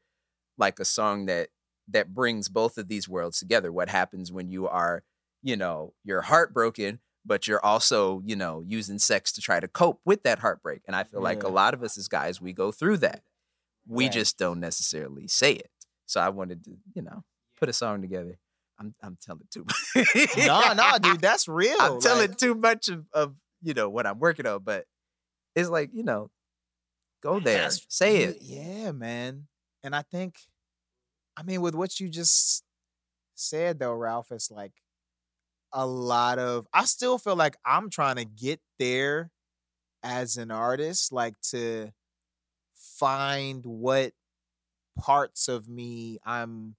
like 0.58 0.80
a 0.80 0.84
song 0.84 1.26
that 1.26 1.50
that 1.88 2.14
brings 2.14 2.48
both 2.48 2.78
of 2.78 2.88
these 2.88 3.08
worlds 3.08 3.38
together. 3.38 3.72
What 3.72 3.88
happens 3.88 4.30
when 4.32 4.50
you 4.50 4.68
are, 4.68 5.04
you 5.42 5.56
know, 5.56 5.94
you're 6.04 6.22
heartbroken, 6.22 7.00
but 7.24 7.46
you're 7.46 7.64
also, 7.64 8.22
you 8.26 8.36
know, 8.36 8.62
using 8.66 8.98
sex 8.98 9.32
to 9.32 9.40
try 9.40 9.60
to 9.60 9.68
cope 9.68 10.00
with 10.04 10.22
that 10.24 10.40
heartbreak. 10.40 10.82
And 10.86 10.96
I 10.96 11.04
feel 11.04 11.22
like 11.22 11.42
a 11.44 11.48
lot 11.48 11.74
of 11.74 11.82
us 11.82 11.96
as 11.98 12.08
guys, 12.08 12.40
we 12.40 12.52
go 12.52 12.72
through 12.72 12.98
that. 12.98 13.22
We 13.86 14.06
Right. 14.06 14.12
just 14.12 14.38
don't 14.38 14.60
necessarily 14.60 15.28
say 15.28 15.52
it. 15.54 15.70
So 16.08 16.20
I 16.20 16.30
wanted 16.30 16.64
to, 16.64 16.70
you 16.94 17.02
know, 17.02 17.22
put 17.60 17.68
a 17.68 17.72
song 17.72 18.00
together. 18.00 18.38
I'm 18.80 18.94
I'm 19.02 19.18
telling 19.20 19.46
too 19.52 19.64
much. 19.64 20.36
no, 20.38 20.72
no, 20.72 20.92
dude, 21.00 21.20
that's 21.20 21.46
real. 21.48 21.76
I'm 21.78 22.00
telling 22.00 22.30
like- 22.30 22.38
too 22.38 22.54
much 22.54 22.88
of, 22.88 23.04
of 23.12 23.34
you 23.62 23.74
know 23.74 23.88
what 23.88 24.06
I'm 24.06 24.18
working 24.18 24.46
on, 24.46 24.62
but 24.64 24.86
it's 25.54 25.68
like, 25.68 25.90
you 25.92 26.02
know, 26.02 26.30
go 27.22 27.40
there. 27.40 27.68
Say 27.88 28.22
it. 28.22 28.38
Yeah, 28.40 28.92
man. 28.92 29.48
And 29.82 29.94
I 29.94 30.02
think, 30.02 30.36
I 31.36 31.42
mean, 31.42 31.60
with 31.60 31.74
what 31.74 32.00
you 32.00 32.08
just 32.08 32.64
said 33.34 33.78
though, 33.78 33.92
Ralph, 33.92 34.32
it's 34.32 34.50
like 34.50 34.72
a 35.72 35.86
lot 35.86 36.38
of. 36.38 36.66
I 36.72 36.84
still 36.86 37.18
feel 37.18 37.36
like 37.36 37.56
I'm 37.66 37.90
trying 37.90 38.16
to 38.16 38.24
get 38.24 38.60
there 38.78 39.30
as 40.02 40.36
an 40.36 40.50
artist, 40.50 41.12
like 41.12 41.34
to 41.50 41.90
find 42.74 43.64
what 43.66 44.12
parts 44.98 45.48
of 45.48 45.68
me 45.68 46.18
I'm, 46.24 46.76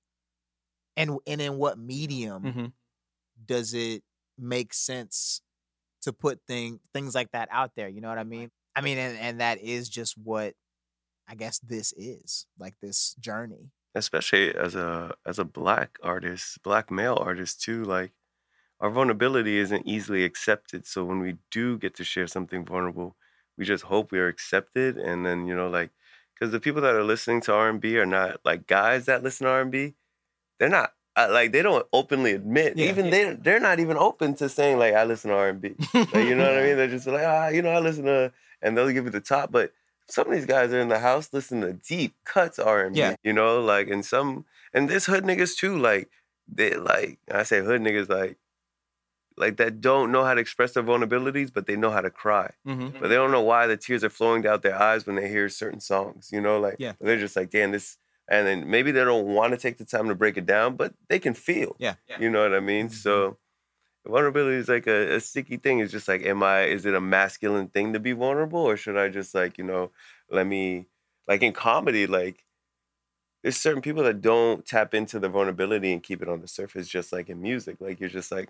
and 0.97 1.17
and 1.27 1.41
in 1.41 1.57
what 1.57 1.77
medium 1.77 2.51
Mhm. 2.51 2.73
does 3.45 3.73
it 3.73 4.03
make 4.37 4.73
sense 4.73 5.41
to 6.03 6.13
put 6.13 6.41
thing 6.47 6.79
things 6.93 7.15
like 7.15 7.31
that 7.33 7.49
out 7.51 7.75
there? 7.75 7.89
You 7.89 8.01
know 8.01 8.09
what 8.09 8.19
I 8.19 8.25
mean? 8.25 8.51
I 8.75 8.81
mean, 8.81 8.97
and, 8.99 9.17
and 9.17 9.41
that 9.41 9.59
is 9.59 9.89
just 9.89 10.17
what 10.17 10.55
I 11.27 11.35
guess 11.35 11.59
this 11.59 11.93
is 11.97 12.47
like 12.59 12.75
this 12.81 13.15
journey. 13.15 13.71
especially 13.95 14.53
as 14.55 14.75
a 14.75 15.15
as 15.25 15.39
a 15.39 15.45
black 15.45 15.97
artist, 16.03 16.61
black 16.63 16.91
male 16.91 17.17
artist 17.19 17.61
too, 17.61 17.83
like 17.83 18.13
our 18.81 18.91
vulnerability 18.91 19.57
isn't 19.57 19.87
easily 19.87 20.25
accepted. 20.25 20.85
So 20.87 21.05
when 21.05 21.19
we 21.19 21.37
do 21.51 21.79
get 21.79 21.95
to 21.97 22.03
share 22.05 22.27
something 22.27 22.65
vulnerable, 22.65 23.17
we 23.57 23.65
just 23.65 23.85
hope 23.85 24.11
we 24.11 24.19
are 24.19 24.27
accepted 24.27 24.97
and 24.97 25.25
then, 25.25 25.47
you 25.47 25.55
know, 25.55 25.69
like 25.69 25.91
cuz 26.39 26.51
the 26.51 26.59
people 26.59 26.81
that 26.81 26.95
are 26.95 27.03
listening 27.03 27.41
to 27.41 27.53
R&B 27.53 27.97
are 27.97 28.05
not 28.05 28.39
like 28.45 28.67
guys 28.67 29.05
that 29.05 29.23
listen 29.23 29.45
to 29.45 29.51
R&B, 29.51 29.95
they're 30.59 30.69
not 30.69 30.93
uh, 31.15 31.27
like 31.29 31.51
they 31.51 31.61
don't 31.61 31.85
openly 31.91 32.33
admit 32.33 32.77
Yeah. 32.77 32.89
even 32.89 33.09
they 33.09 33.33
they're 33.33 33.59
not 33.59 33.79
even 33.79 33.97
open 33.97 34.35
to 34.35 34.47
saying 34.47 34.77
like 34.79 34.93
I 34.93 35.03
listen 35.03 35.31
to 35.31 35.35
R&B. 35.37 35.75
Like, 35.93 36.13
you 36.15 36.35
know 36.35 36.47
what 36.49 36.57
I 36.59 36.63
mean? 36.63 36.77
They're 36.77 36.87
just 36.87 37.07
like, 37.07 37.25
ah, 37.25 37.47
you 37.49 37.61
know, 37.61 37.71
I 37.71 37.79
listen 37.79 38.05
to, 38.05 38.31
and 38.61 38.77
they'll 38.77 38.89
give 38.91 39.07
it 39.07 39.11
the 39.11 39.19
top. 39.21 39.51
But 39.51 39.73
some 40.07 40.27
of 40.27 40.33
these 40.33 40.45
guys 40.45 40.71
are 40.73 40.79
in 40.79 40.87
the 40.89 40.99
house 40.99 41.29
listening 41.33 41.61
to 41.61 41.73
deep 41.73 42.13
cuts 42.25 42.57
R&B. 42.59 42.97
Yeah. 42.99 43.15
You 43.23 43.33
know, 43.33 43.59
like, 43.61 43.89
and 43.89 44.05
some, 44.05 44.45
and 44.73 44.89
there's 44.89 45.05
hood 45.05 45.23
niggas 45.23 45.55
too. 45.57 45.77
Like, 45.77 46.09
they 46.47 46.75
like, 46.75 47.19
I 47.31 47.43
say 47.43 47.59
hood 47.61 47.81
niggas 47.81 48.09
like, 48.09 48.37
like 49.39 49.57
that 49.57 49.81
don't 49.81 50.11
know 50.11 50.23
how 50.25 50.33
to 50.33 50.41
express 50.41 50.73
their 50.73 50.83
vulnerabilities, 50.83 51.51
but 51.51 51.65
they 51.65 51.75
know 51.75 51.89
how 51.91 52.01
to 52.01 52.09
cry. 52.09 52.51
Mhm. 52.67 52.99
But 52.99 53.07
they 53.07 53.15
don't 53.15 53.31
know 53.31 53.41
why 53.41 53.65
the 53.67 53.77
tears 53.77 54.03
are 54.03 54.09
flowing 54.09 54.41
down 54.43 54.59
their 54.61 54.79
eyes 54.79 55.05
when 55.07 55.15
they 55.15 55.29
hear 55.29 55.47
certain 55.49 55.79
songs. 55.79 56.29
You 56.31 56.41
know, 56.41 56.59
like, 56.59 56.75
Yeah. 56.77 56.93
they're 56.99 57.17
just 57.19 57.35
like, 57.35 57.49
damn, 57.49 57.71
this. 57.71 57.97
And 58.27 58.45
then 58.45 58.69
maybe 58.69 58.91
they 58.91 59.03
don't 59.03 59.25
want 59.25 59.53
to 59.53 59.57
take 59.57 59.77
the 59.79 59.85
time 59.85 60.07
to 60.09 60.15
break 60.15 60.37
it 60.37 60.45
down, 60.45 60.75
but 60.75 60.93
they 61.07 61.17
can 61.19 61.33
feel. 61.33 61.75
Yeah. 61.79 61.95
You 62.19 62.29
know 62.29 62.43
what 62.43 62.53
I 62.53 62.59
mean? 62.59 62.89
Mhm. 62.89 62.93
So 62.93 63.37
vulnerability 64.05 64.57
is 64.57 64.69
like 64.69 64.87
a, 64.87 65.15
a 65.15 65.19
sticky 65.19 65.57
thing. 65.57 65.79
It's 65.79 65.91
just 65.91 66.07
like, 66.07 66.23
am 66.23 66.43
I, 66.43 66.63
is 66.65 66.85
it 66.85 66.93
a 66.93 67.01
masculine 67.01 67.69
thing 67.69 67.93
to 67.93 67.99
be 67.99 68.11
vulnerable? 68.11 68.59
Or 68.59 68.77
should 68.77 68.97
I 68.97 69.09
just 69.09 69.33
like, 69.33 69.57
you 69.57 69.63
know, 69.63 69.91
let 70.29 70.45
me, 70.47 70.87
like 71.27 71.41
in 71.43 71.53
comedy, 71.53 72.07
like 72.07 72.43
there's 73.41 73.57
certain 73.57 73.81
people 73.81 74.03
that 74.03 74.21
don't 74.21 74.65
tap 74.65 74.93
into 74.93 75.17
the 75.19 75.29
vulnerability 75.29 75.93
and 75.93 76.03
keep 76.03 76.21
it 76.21 76.27
on 76.29 76.41
the 76.41 76.47
surface, 76.47 76.87
just 76.87 77.13
like 77.13 77.29
in 77.29 77.41
music. 77.41 77.77
Like 77.79 77.99
you're 77.99 78.09
just 78.09 78.31
like, 78.31 78.49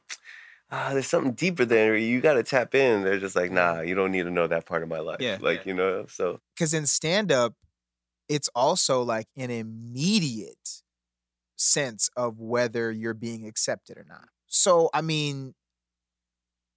ah, 0.71 0.89
there's 0.93 1.07
something 1.07 1.33
deeper 1.33 1.65
there. 1.65 1.95
You 1.97 2.21
got 2.21 2.33
to 2.33 2.43
tap 2.43 2.75
in. 2.75 3.03
They're 3.03 3.19
just 3.19 3.35
like, 3.35 3.51
nah, 3.51 3.81
you 3.81 3.95
don't 3.95 4.11
need 4.11 4.23
to 4.23 4.31
know 4.31 4.47
that 4.47 4.65
part 4.65 4.83
of 4.83 4.89
my 4.89 4.99
life. 4.99 5.17
Yeah. 5.19 5.37
Like, 5.41 5.65
you 5.65 5.73
know, 5.73 6.05
so 6.07 6.39
Because 6.55 6.73
in 6.73 6.85
stand 6.85 7.31
up, 7.31 7.55
it's 8.27 8.49
also 8.55 9.01
like 9.01 9.27
an 9.35 9.49
immediate 9.49 10.81
sense 11.55 12.09
of 12.15 12.39
whether 12.39 12.91
you're 12.91 13.13
being 13.13 13.45
accepted 13.47 13.97
or 13.97 14.05
not. 14.07 14.29
So, 14.47 14.89
I 14.93 15.01
mean, 15.01 15.53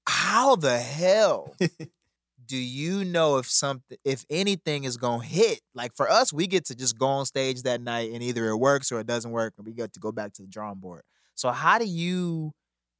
how 0.08 0.56
the 0.56 0.78
hell 0.78 1.54
do 2.46 2.56
you 2.56 3.04
know 3.04 3.38
if 3.38 3.46
something, 3.48 3.96
if 4.04 4.24
anything 4.28 4.84
is 4.84 4.96
going 4.96 5.20
to 5.20 5.26
hit? 5.26 5.60
Like 5.74 5.94
for 5.94 6.10
us, 6.10 6.32
we 6.32 6.46
get 6.46 6.64
to 6.66 6.74
just 6.74 6.98
go 6.98 7.06
on 7.06 7.26
stage 7.26 7.62
that 7.62 7.80
night 7.80 8.10
and 8.12 8.22
either 8.22 8.48
it 8.48 8.56
works 8.56 8.90
or 8.90 9.00
it 9.00 9.06
doesn't 9.06 9.30
work, 9.30 9.54
and 9.56 9.66
we 9.66 9.72
get 9.72 9.92
to 9.94 10.00
go 10.00 10.12
back 10.12 10.32
to 10.34 10.42
the 10.42 10.48
drawing 10.48 10.78
board. 10.78 11.02
So, 11.34 11.50
how 11.50 11.78
do 11.78 11.86
you, 11.86 12.52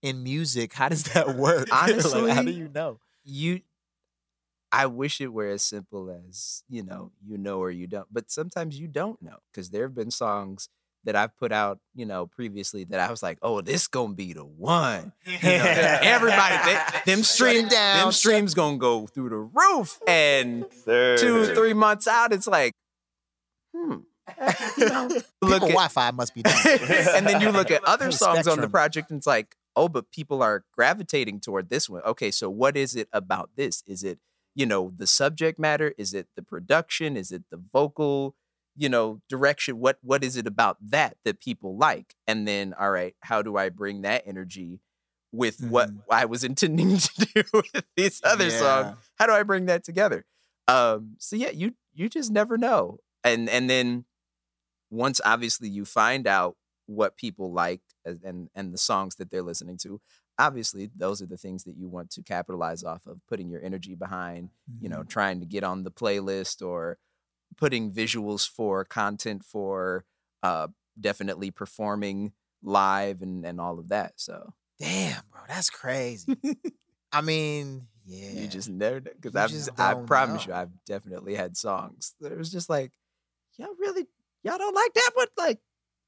in 0.02 0.22
music, 0.22 0.72
how 0.72 0.88
does 0.88 1.04
that 1.04 1.36
work? 1.36 1.68
like, 1.70 2.02
how 2.30 2.42
do 2.42 2.50
you 2.50 2.68
know? 2.68 2.98
you 3.24 3.60
I 4.74 4.86
wish 4.86 5.20
it 5.20 5.32
were 5.32 5.48
as 5.48 5.62
simple 5.62 6.10
as, 6.10 6.64
you 6.68 6.82
know, 6.82 7.12
you 7.22 7.36
know 7.36 7.58
or 7.58 7.70
you 7.70 7.86
don't. 7.86 8.06
But 8.10 8.30
sometimes 8.30 8.78
you 8.78 8.88
don't 8.88 9.20
know. 9.20 9.36
Cause 9.54 9.68
there 9.68 9.82
have 9.82 9.94
been 9.94 10.10
songs 10.10 10.70
that 11.04 11.14
I've 11.14 11.36
put 11.36 11.52
out, 11.52 11.78
you 11.94 12.06
know, 12.06 12.26
previously 12.26 12.84
that 12.84 12.98
I 12.98 13.10
was 13.10 13.22
like, 13.22 13.38
oh, 13.42 13.60
this 13.60 13.86
gonna 13.86 14.14
be 14.14 14.32
the 14.32 14.44
one. 14.44 15.12
You 15.26 15.32
know, 15.32 15.38
everybody, 15.42 16.56
they, 16.64 16.80
them 17.04 17.22
stream, 17.22 17.68
down, 17.68 18.04
them 18.04 18.12
streams 18.12 18.54
gonna 18.54 18.78
go 18.78 19.06
through 19.06 19.28
the 19.28 19.36
roof. 19.36 20.00
And 20.06 20.64
sir. 20.84 21.18
two, 21.18 21.54
three 21.54 21.74
months 21.74 22.06
out, 22.06 22.32
it's 22.32 22.46
like, 22.46 22.74
hmm. 23.74 23.96
You 24.78 24.86
know, 24.88 25.08
look 25.42 25.62
at, 25.62 25.68
Wi-Fi 25.68 26.10
must 26.12 26.34
be 26.34 26.42
down. 26.42 26.54
and 26.64 27.26
then 27.26 27.40
you 27.40 27.50
look 27.50 27.70
at 27.70 27.84
other 27.84 28.06
Hey, 28.06 28.12
songs 28.12 28.46
on 28.46 28.60
the 28.60 28.68
project 28.68 29.10
and 29.10 29.18
it's 29.18 29.26
like, 29.26 29.56
oh, 29.76 29.88
but 29.88 30.10
people 30.10 30.42
are 30.42 30.64
gravitating 30.74 31.40
toward 31.40 31.70
this 31.70 31.88
one. 31.88 32.02
Okay, 32.02 32.30
so 32.30 32.48
what 32.50 32.76
is 32.76 32.94
it 32.94 33.08
about 33.12 33.50
this? 33.56 33.82
Is 33.86 34.02
it, 34.04 34.18
you 34.54 34.66
know, 34.66 34.92
the 34.96 35.06
subject 35.06 35.58
matter? 35.58 35.94
Is 35.98 36.14
it 36.14 36.28
the 36.36 36.42
production? 36.42 37.16
Is 37.16 37.30
it 37.32 37.44
the 37.50 37.56
vocal, 37.56 38.34
you 38.76 38.88
know, 38.88 39.20
direction? 39.28 39.78
What 39.78 39.98
what 40.02 40.22
is 40.24 40.36
it 40.36 40.46
about 40.46 40.76
that 40.80 41.16
that 41.24 41.40
people 41.40 41.76
like? 41.76 42.14
And 42.26 42.46
then, 42.46 42.74
all 42.78 42.90
right, 42.90 43.14
how 43.20 43.42
do 43.42 43.56
I 43.56 43.68
bring 43.70 44.02
that 44.02 44.22
energy 44.26 44.80
with 45.32 45.60
what 45.70 45.88
Mhm. 45.90 46.02
I 46.10 46.26
was 46.26 46.44
intending 46.50 46.98
to 46.98 47.26
do 47.34 47.42
with 47.54 47.84
these 47.96 48.20
other 48.24 48.50
songs? 48.50 48.96
How 49.16 49.26
do 49.26 49.32
I 49.32 49.42
bring 49.42 49.66
that 49.66 49.84
together? 49.84 50.26
Um, 50.68 51.16
so 51.18 51.36
yeah, 51.36 51.50
you 51.50 51.74
you 51.94 52.08
just 52.08 52.30
never 52.30 52.56
know. 52.58 52.98
And 53.24 53.48
and 53.48 53.68
then 53.70 54.04
once 54.90 55.20
obviously 55.24 55.68
you 55.68 55.84
find 55.84 56.26
out 56.26 56.56
what 56.86 57.16
people 57.16 57.52
like 57.52 57.80
and 58.04 58.48
and 58.54 58.72
the 58.72 58.78
songs 58.78 59.16
that 59.16 59.30
they're 59.30 59.42
listening 59.42 59.78
to, 59.78 60.00
obviously 60.38 60.90
those 60.96 61.22
are 61.22 61.26
the 61.26 61.36
things 61.36 61.64
that 61.64 61.76
you 61.76 61.88
want 61.88 62.10
to 62.10 62.22
capitalize 62.22 62.84
off 62.84 63.06
of, 63.06 63.20
putting 63.28 63.48
your 63.48 63.62
energy 63.62 63.94
behind, 63.94 64.50
you 64.80 64.88
know, 64.88 65.02
trying 65.02 65.40
to 65.40 65.46
get 65.46 65.64
on 65.64 65.84
the 65.84 65.90
playlist 65.90 66.66
or 66.66 66.98
putting 67.56 67.92
visuals 67.92 68.48
for 68.48 68.84
content 68.84 69.44
for 69.44 70.04
uh 70.42 70.68
definitely 71.00 71.50
performing 71.50 72.32
live 72.62 73.22
and 73.22 73.44
and 73.44 73.60
all 73.60 73.78
of 73.78 73.88
that. 73.88 74.12
So 74.16 74.54
Damn, 74.78 75.22
bro, 75.30 75.42
that's 75.48 75.70
crazy. 75.70 76.36
I 77.12 77.20
mean, 77.20 77.86
yeah. 78.04 78.30
you 78.30 78.48
just 78.48 78.68
never 78.68 79.00
because 79.00 79.36
I've 79.36 79.50
just 79.50 79.70
I 79.78 79.94
promise 79.94 80.46
you. 80.46 80.52
I've 80.52 80.70
definitely 80.86 81.34
had 81.34 81.56
songs 81.56 82.14
that 82.20 82.32
it 82.32 82.38
was 82.38 82.50
just 82.50 82.68
like 82.68 82.92
y'all 83.58 83.74
really 83.78 84.06
y'all 84.42 84.58
don't 84.58 84.74
like 84.74 84.94
that 84.94 85.10
one 85.14 85.26
like 85.38 85.60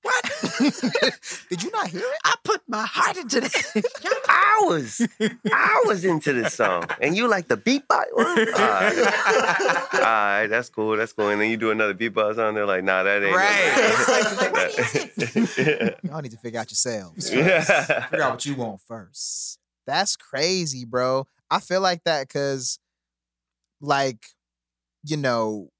What? 0.05 0.31
Did 1.49 1.63
you 1.63 1.71
not 1.71 1.89
hear 1.89 2.03
it? 2.03 2.19
I 2.25 2.35
put 2.45 2.61
my 2.69 2.85
heart 2.87 3.17
into 3.17 3.41
this. 3.41 3.75
hours, 4.29 5.01
hours 5.51 6.05
into 6.05 6.35
this 6.35 6.53
song, 6.55 6.85
and 7.01 7.17
you 7.17 7.27
like 7.27 7.49
the 7.49 7.57
beatbox. 7.57 8.05
All 8.15 8.25
right. 8.25 9.85
All 9.95 10.01
right, 10.01 10.47
that's 10.47 10.69
cool, 10.69 10.97
that's 10.97 11.15
cool. 11.15 11.31
And 11.31 11.41
then 11.41 11.51
you 11.51 11.57
do 11.57 11.71
another 11.71 11.95
beatbox 11.95 12.37
on 12.39 12.55
there, 12.55 12.67
like, 12.67 12.85
nah, 12.85 13.03
that 13.03 13.23
ain't 13.23 13.35
Right. 13.35 13.73
It's 13.77 15.57
like, 15.57 16.05
Y'all 16.05 16.21
need 16.21 16.33
to 16.33 16.39
figure 16.39 16.61
out 16.61 16.71
yourselves. 16.71 17.33
yeah. 17.33 17.63
Figure 18.09 18.25
out 18.25 18.33
what 18.33 18.45
you 18.45 18.55
want 18.57 18.83
first. 18.83 19.59
That's 19.87 20.17
crazy, 20.17 20.85
bro. 20.85 21.27
I 21.51 21.61
feel 21.61 21.81
like 21.81 22.05
that 22.05 22.29
because, 22.29 22.79
like, 23.81 24.27
you 25.03 25.17
know, 25.17 25.71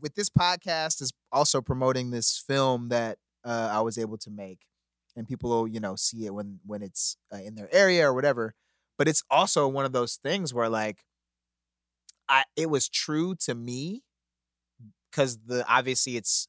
with 0.00 0.14
this 0.14 0.30
podcast 0.30 1.02
is 1.02 1.12
also 1.32 1.60
promoting 1.60 2.10
this 2.10 2.42
film 2.46 2.88
that 2.90 3.18
uh, 3.44 3.70
I 3.72 3.80
was 3.80 3.98
able 3.98 4.18
to 4.18 4.30
make, 4.30 4.60
and 5.16 5.26
people 5.26 5.50
will, 5.50 5.68
you 5.68 5.80
know, 5.80 5.96
see 5.96 6.26
it 6.26 6.34
when 6.34 6.60
when 6.64 6.82
it's 6.82 7.16
uh, 7.32 7.38
in 7.38 7.54
their 7.54 7.72
area 7.74 8.08
or 8.08 8.14
whatever. 8.14 8.54
But 8.98 9.08
it's 9.08 9.22
also 9.30 9.66
one 9.68 9.84
of 9.84 9.92
those 9.92 10.16
things 10.16 10.54
where, 10.54 10.68
like, 10.68 11.04
I 12.28 12.44
it 12.56 12.66
was 12.70 12.88
true 12.88 13.34
to 13.36 13.54
me 13.54 14.02
because 15.10 15.38
the 15.46 15.66
obviously 15.68 16.16
it's 16.16 16.48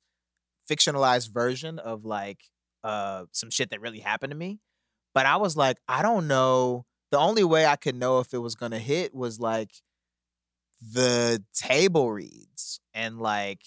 fictionalized 0.69 1.31
version 1.33 1.79
of 1.79 2.05
like 2.05 2.39
uh 2.83 3.25
some 3.31 3.49
shit 3.49 3.69
that 3.71 3.81
really 3.81 3.99
happened 3.99 4.31
to 4.31 4.37
me. 4.37 4.59
But 5.13 5.25
I 5.25 5.37
was 5.37 5.57
like, 5.57 5.77
I 5.87 6.01
don't 6.01 6.27
know. 6.27 6.85
The 7.11 7.19
only 7.19 7.43
way 7.43 7.65
I 7.65 7.75
could 7.75 7.95
know 7.95 8.19
if 8.19 8.33
it 8.33 8.39
was 8.39 8.55
gonna 8.55 8.79
hit 8.79 9.13
was 9.13 9.39
like 9.39 9.71
the 10.81 11.43
table 11.53 12.11
reads 12.11 12.79
and 12.93 13.19
like 13.19 13.61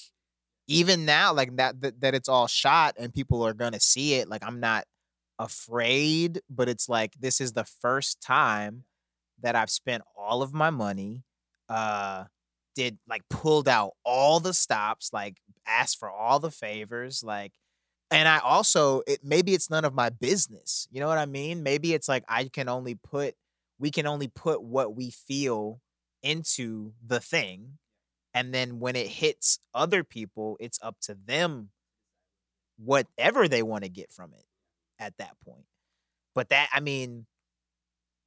even 0.69 1.05
now 1.05 1.33
like 1.33 1.57
that, 1.57 1.81
that 1.81 2.01
that 2.01 2.15
it's 2.15 2.29
all 2.29 2.47
shot 2.47 2.95
and 2.99 3.15
people 3.15 3.47
are 3.47 3.55
gonna 3.55 3.81
see 3.81 4.15
it 4.15 4.29
like 4.29 4.43
i'm 4.45 4.61
not 4.61 4.85
afraid 5.39 6.41
but 6.49 6.69
it's 6.69 6.89
like 6.89 7.15
this 7.19 7.41
is 7.41 7.53
the 7.53 7.65
first 7.65 8.21
time 8.21 8.85
that 9.41 9.55
i've 9.55 9.71
spent 9.71 10.03
all 10.17 10.43
of 10.43 10.53
my 10.55 10.71
money 10.71 11.23
uh 11.69 12.25
did 12.75 12.99
like 13.09 13.23
pulled 13.31 13.69
out 13.69 13.93
all 14.05 14.41
the 14.41 14.55
stops 14.55 15.11
like 15.13 15.37
asked 15.67 15.99
for 15.99 16.11
all 16.11 16.39
the 16.39 16.51
favors 16.51 17.23
like 17.25 17.53
and 18.11 18.29
i 18.29 18.39
also 18.39 19.03
it 19.07 19.21
maybe 19.23 19.55
it's 19.55 19.71
none 19.71 19.85
of 19.85 19.95
my 19.95 20.09
business 20.09 20.87
you 20.91 21.01
know 21.01 21.09
what 21.09 21.19
i 21.19 21.27
mean? 21.27 21.63
Maybe 21.63 21.93
it's 21.93 22.09
like 22.09 22.25
i 22.29 22.45
can 22.45 22.69
only 22.69 22.95
put 22.95 23.35
we 23.79 23.91
can 23.91 24.07
only 24.07 24.29
put 24.29 24.63
what 24.63 24.95
we 24.95 25.11
feel 25.11 25.81
into 26.23 26.93
the 27.05 27.21
thing 27.21 27.79
and 28.37 28.53
then 28.53 28.79
when 28.81 28.97
it 28.97 29.07
hits 29.07 29.59
other 29.75 30.05
people 30.05 30.59
it's 30.61 30.79
up 30.83 31.01
to 31.01 31.17
them 31.27 31.71
whatever 32.77 33.49
they 33.49 33.63
want 33.63 33.83
to 33.83 33.89
get 33.89 34.13
from 34.13 34.35
it 34.35 34.45
at 34.99 35.17
that 35.17 35.37
point. 35.45 35.65
But 36.35 36.51
that 36.51 36.69
i 36.73 36.81
mean 36.81 37.25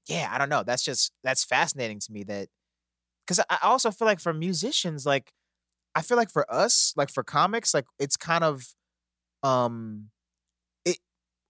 yeah 0.07 0.27
i 0.31 0.39
don't 0.39 0.49
know 0.49 0.63
that's 0.63 0.83
just 0.83 1.11
that's 1.23 1.43
fascinating 1.43 1.99
to 1.99 2.11
me 2.11 2.23
that 2.23 2.47
because 3.25 3.39
i 3.49 3.57
also 3.61 3.91
feel 3.91 4.07
like 4.07 4.19
for 4.19 4.33
musicians 4.33 5.05
like 5.05 5.31
i 5.93 6.01
feel 6.01 6.17
like 6.17 6.31
for 6.31 6.51
us 6.51 6.93
like 6.97 7.11
for 7.11 7.23
comics 7.23 7.73
like 7.73 7.85
it's 7.99 8.17
kind 8.17 8.43
of 8.43 8.73
um 9.43 10.09
it 10.85 10.97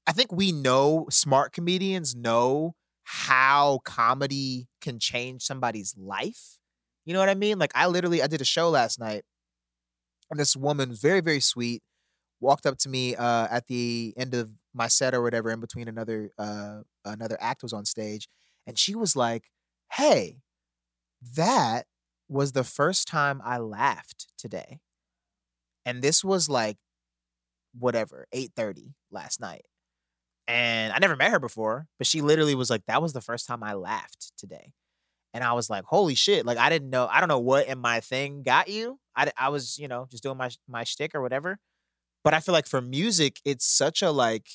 i 0.08 0.12
think 0.12 0.32
we 0.34 0.52
know 0.52 1.08
smart 1.10 1.54
comedians 1.54 2.16
know 2.16 2.76
how 3.04 3.80
comedy 3.86 4.68
can 4.82 5.00
change 5.00 5.42
somebody's 5.44 5.96
life 5.98 6.58
you 7.10 7.14
know 7.14 7.20
what 7.22 7.30
I 7.30 7.34
mean? 7.34 7.58
Like 7.58 7.72
I 7.74 7.88
literally 7.88 8.22
I 8.22 8.28
did 8.28 8.40
a 8.40 8.46
show 8.46 8.70
last 8.70 9.00
night 9.00 9.24
and 10.30 10.40
this 10.40 10.56
woman 10.56 10.94
very, 10.94 11.22
very 11.22 11.40
sweet, 11.40 11.82
walked 12.40 12.68
up 12.68 12.78
to 12.80 12.90
me 12.90 13.16
uh 13.16 13.48
at 13.50 13.66
the 13.66 14.14
end 14.16 14.36
of 14.36 14.52
my 14.76 14.88
set 14.88 15.16
or 15.16 15.24
whatever, 15.24 15.50
in 15.50 15.60
between 15.60 15.88
another 15.88 16.30
uh 16.38 16.82
another 17.04 17.36
act 17.42 17.64
was 17.64 17.74
on 17.74 17.84
stage, 17.84 18.30
and 18.68 18.78
she 18.78 18.94
was 18.94 19.16
like, 19.16 19.46
Hey, 19.94 20.38
that 21.36 21.88
was 22.28 22.52
the 22.52 22.64
first 22.64 23.08
time 23.08 23.42
I 23.44 23.58
laughed 23.58 24.28
today. 24.38 24.80
And 25.86 26.04
this 26.04 26.24
was 26.24 26.48
like 26.48 26.78
whatever, 27.80 28.28
8:30 28.32 28.94
last 29.10 29.42
night. 29.42 29.66
And 30.48 30.94
I 30.94 31.00
never 31.00 31.16
met 31.16 31.32
her 31.32 31.40
before, 31.40 31.88
but 31.98 32.08
she 32.08 32.22
literally 32.22 32.54
was 32.56 32.70
like, 32.70 32.84
That 32.88 33.02
was 33.02 33.14
the 33.14 33.22
first 33.22 33.48
time 33.48 33.64
I 33.64 33.74
laughed 33.74 34.34
today 34.38 34.74
and 35.34 35.44
I 35.44 35.54
was 35.54 35.70
like, 35.70 35.86
"Holy 35.86 36.16
shit!" 36.16 36.46
Like 36.46 36.58
I 36.58 36.70
didn't 36.70 36.90
know. 36.90 37.08
I 37.12 37.20
don't 37.20 37.30
know 37.30 37.40
what 37.40 37.68
in 37.68 37.80
my 37.80 38.00
thing 38.00 38.44
got 38.44 38.70
you. 38.70 39.00
I 39.16 39.32
I 39.38 39.50
was 39.50 39.78
you 39.78 39.88
know 39.88 40.08
just 40.10 40.24
doing 40.24 40.38
my 40.38 40.50
my 40.68 40.84
shtick 40.84 41.16
or 41.16 41.22
whatever. 41.22 41.60
But 42.24 42.34
I 42.34 42.40
feel 42.42 42.54
like 42.54 42.68
for 42.68 42.82
music, 42.82 43.40
it's 43.46 43.66
such 43.66 44.02
a 44.02 44.12
like, 44.12 44.50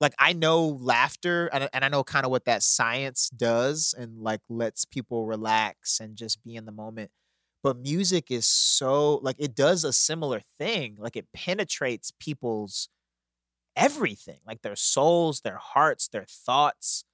like 0.00 0.14
I 0.18 0.32
know 0.32 0.66
laughter 0.66 1.48
and 1.48 1.68
and 1.72 1.84
I 1.84 1.88
know 1.88 2.04
kind 2.04 2.24
of 2.24 2.30
what 2.30 2.44
that 2.46 2.62
science 2.62 3.30
does 3.30 3.94
and 3.98 4.20
like 4.22 4.40
lets 4.48 4.84
people 4.84 5.26
relax 5.26 6.00
and 6.00 6.16
just 6.16 6.42
be 6.44 6.56
in 6.56 6.66
the 6.66 6.72
moment. 6.72 7.10
But 7.62 7.78
music 7.78 8.30
is 8.30 8.46
so 8.46 9.16
like 9.16 9.36
it 9.38 9.54
does 9.54 9.84
a 9.84 9.92
similar 9.92 10.40
thing. 10.58 10.96
Like 10.98 11.16
it 11.16 11.28
penetrates 11.34 12.12
people's 12.20 12.88
everything, 13.76 14.40
like 14.46 14.62
their 14.62 14.76
souls, 14.76 15.40
their 15.42 15.58
hearts, 15.58 16.08
their 16.08 16.26
thoughts 16.28 17.04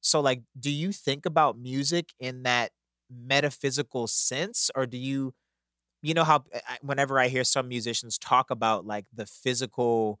so 0.00 0.20
like 0.20 0.42
do 0.58 0.70
you 0.70 0.92
think 0.92 1.26
about 1.26 1.58
music 1.58 2.10
in 2.18 2.42
that 2.44 2.70
metaphysical 3.10 4.06
sense 4.06 4.70
or 4.74 4.86
do 4.86 4.96
you 4.96 5.32
you 6.02 6.14
know 6.14 6.24
how 6.24 6.44
whenever 6.82 7.18
I 7.18 7.28
hear 7.28 7.44
some 7.44 7.68
musicians 7.68 8.18
talk 8.18 8.50
about 8.50 8.86
like 8.86 9.06
the 9.12 9.26
physical 9.26 10.18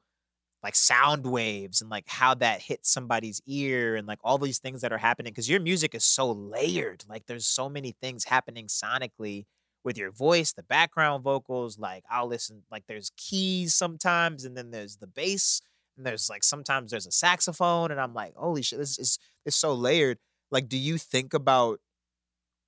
like 0.62 0.76
sound 0.76 1.26
waves 1.26 1.80
and 1.80 1.90
like 1.90 2.08
how 2.08 2.34
that 2.34 2.62
hits 2.62 2.90
somebody's 2.92 3.40
ear 3.46 3.96
and 3.96 4.06
like 4.06 4.18
all 4.22 4.38
these 4.38 4.58
things 4.58 4.82
that 4.82 4.92
are 4.92 4.98
happening 4.98 5.32
because 5.32 5.48
your 5.48 5.60
music 5.60 5.94
is 5.94 6.04
so 6.04 6.30
layered 6.30 7.04
like 7.08 7.26
there's 7.26 7.46
so 7.46 7.68
many 7.68 7.92
things 8.00 8.24
happening 8.24 8.66
sonically 8.66 9.46
with 9.84 9.96
your 9.96 10.10
voice 10.10 10.52
the 10.52 10.62
background 10.62 11.24
vocals 11.24 11.78
like 11.78 12.04
i'll 12.10 12.26
listen 12.26 12.62
like 12.70 12.84
there's 12.88 13.10
keys 13.16 13.74
sometimes 13.74 14.44
and 14.44 14.56
then 14.56 14.70
there's 14.70 14.96
the 14.98 15.06
bass 15.06 15.62
and 16.00 16.06
there's 16.06 16.30
like 16.30 16.42
sometimes 16.42 16.90
there's 16.90 17.06
a 17.06 17.12
saxophone 17.12 17.90
and 17.90 18.00
i'm 18.00 18.14
like 18.14 18.34
holy 18.36 18.62
shit 18.62 18.78
this 18.78 18.98
is 18.98 19.18
it's 19.44 19.56
so 19.56 19.74
layered 19.74 20.18
like 20.50 20.68
do 20.68 20.78
you 20.78 20.98
think 20.98 21.34
about 21.34 21.80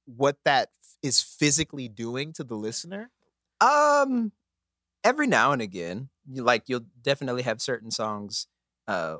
what 0.07 0.37
that 0.45 0.71
is 1.03 1.21
physically 1.21 1.89
doing 1.89 2.33
to 2.35 2.45
the 2.45 2.57
listener 2.57 3.11
Um, 3.61 4.33
every 5.05 5.27
now 5.29 5.53
and 5.53 5.63
again, 5.63 6.11
you 6.31 6.43
like 6.45 6.65
you'll 6.69 6.87
definitely 7.03 7.43
have 7.43 7.63
certain 7.63 7.91
songs, 7.91 8.49
uh, 8.89 9.19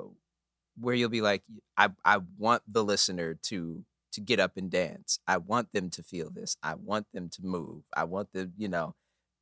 where 0.79 0.95
you'll 0.95 1.09
be 1.09 1.21
like, 1.21 1.43
I 1.77 1.89
I 2.05 2.19
want 2.37 2.63
the 2.67 2.83
listener 2.83 3.35
to 3.49 3.85
to 4.13 4.21
get 4.21 4.39
up 4.39 4.57
and 4.57 4.71
dance. 4.71 5.19
I 5.27 5.37
want 5.37 5.73
them 5.73 5.89
to 5.91 6.03
feel 6.03 6.29
this. 6.31 6.57
I 6.63 6.75
want 6.75 7.07
them 7.13 7.29
to 7.29 7.43
move. 7.45 7.83
I 7.95 8.05
want 8.05 8.33
them, 8.33 8.53
you 8.57 8.69
know, 8.69 8.95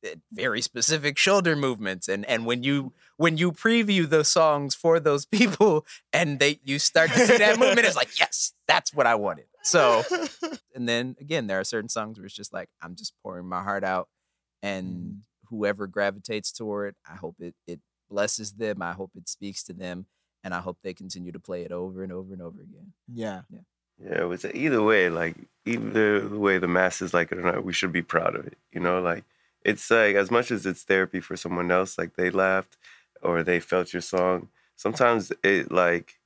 Eh, 0.04 0.16
very 0.32 0.60
specific 0.60 1.16
shoulder 1.16 1.54
movements. 1.54 2.08
And 2.08 2.24
and 2.26 2.44
when 2.46 2.62
you 2.62 2.92
when 3.16 3.36
you 3.36 3.52
preview 3.52 4.08
those 4.08 4.28
songs 4.28 4.74
for 4.74 4.98
those 4.98 5.24
people 5.38 5.86
and 6.12 6.38
they 6.38 6.60
you 6.64 6.78
start 6.78 7.10
to 7.12 7.26
see 7.26 7.36
that 7.38 7.58
movement, 7.58 7.86
it's 7.86 7.96
like, 7.96 8.18
yes, 8.18 8.52
that's 8.66 8.92
what 8.92 9.06
I 9.06 9.14
wanted. 9.14 9.46
So 9.62 10.02
and 10.74 10.88
then 10.88 11.16
again, 11.20 11.46
there 11.46 11.60
are 11.60 11.64
certain 11.64 11.88
songs 11.88 12.18
where 12.18 12.26
it's 12.26 12.34
just 12.34 12.52
like 12.52 12.68
I'm 12.82 12.96
just 12.96 13.14
pouring 13.22 13.46
my 13.46 13.62
heart 13.62 13.84
out, 13.84 14.08
and 14.62 14.86
mm-hmm. 14.86 15.56
whoever 15.56 15.86
gravitates 15.86 16.52
toward 16.52 16.90
it, 16.90 16.96
I 17.08 17.14
hope 17.14 17.36
it 17.38 17.54
it 17.66 17.80
blesses 18.10 18.52
them. 18.52 18.82
I 18.82 18.92
hope 18.92 19.12
it 19.14 19.28
speaks 19.28 19.62
to 19.64 19.72
them, 19.72 20.06
and 20.42 20.52
I 20.52 20.58
hope 20.58 20.78
they 20.82 20.94
continue 20.94 21.32
to 21.32 21.40
play 21.40 21.62
it 21.62 21.72
over 21.72 22.02
and 22.02 22.12
over 22.12 22.32
and 22.32 22.42
over 22.42 22.60
again. 22.60 22.92
yeah 23.06 23.42
Yeah, 23.50 23.60
yeah. 24.00 24.32
it's 24.32 24.44
either 24.44 24.82
way, 24.82 25.10
like 25.10 25.36
either 25.64 26.28
the 26.28 26.38
way 26.38 26.58
the 26.58 26.66
masses 26.66 27.14
like 27.14 27.30
it 27.30 27.38
or 27.38 27.42
not, 27.42 27.64
we 27.64 27.72
should 27.72 27.92
be 27.92 28.02
proud 28.02 28.34
of 28.34 28.46
it. 28.48 28.58
You 28.72 28.80
know, 28.80 29.00
like 29.00 29.24
it's 29.64 29.90
like 29.90 30.16
as 30.16 30.30
much 30.30 30.50
as 30.50 30.66
it's 30.66 30.82
therapy 30.82 31.20
for 31.20 31.36
someone 31.36 31.70
else, 31.70 31.98
like 31.98 32.16
they 32.16 32.30
laughed 32.30 32.76
or 33.22 33.42
they 33.42 33.60
felt 33.60 33.92
your 33.92 34.02
song. 34.02 34.48
Sometimes 34.76 35.32
it 35.42 35.70
like 35.70 36.18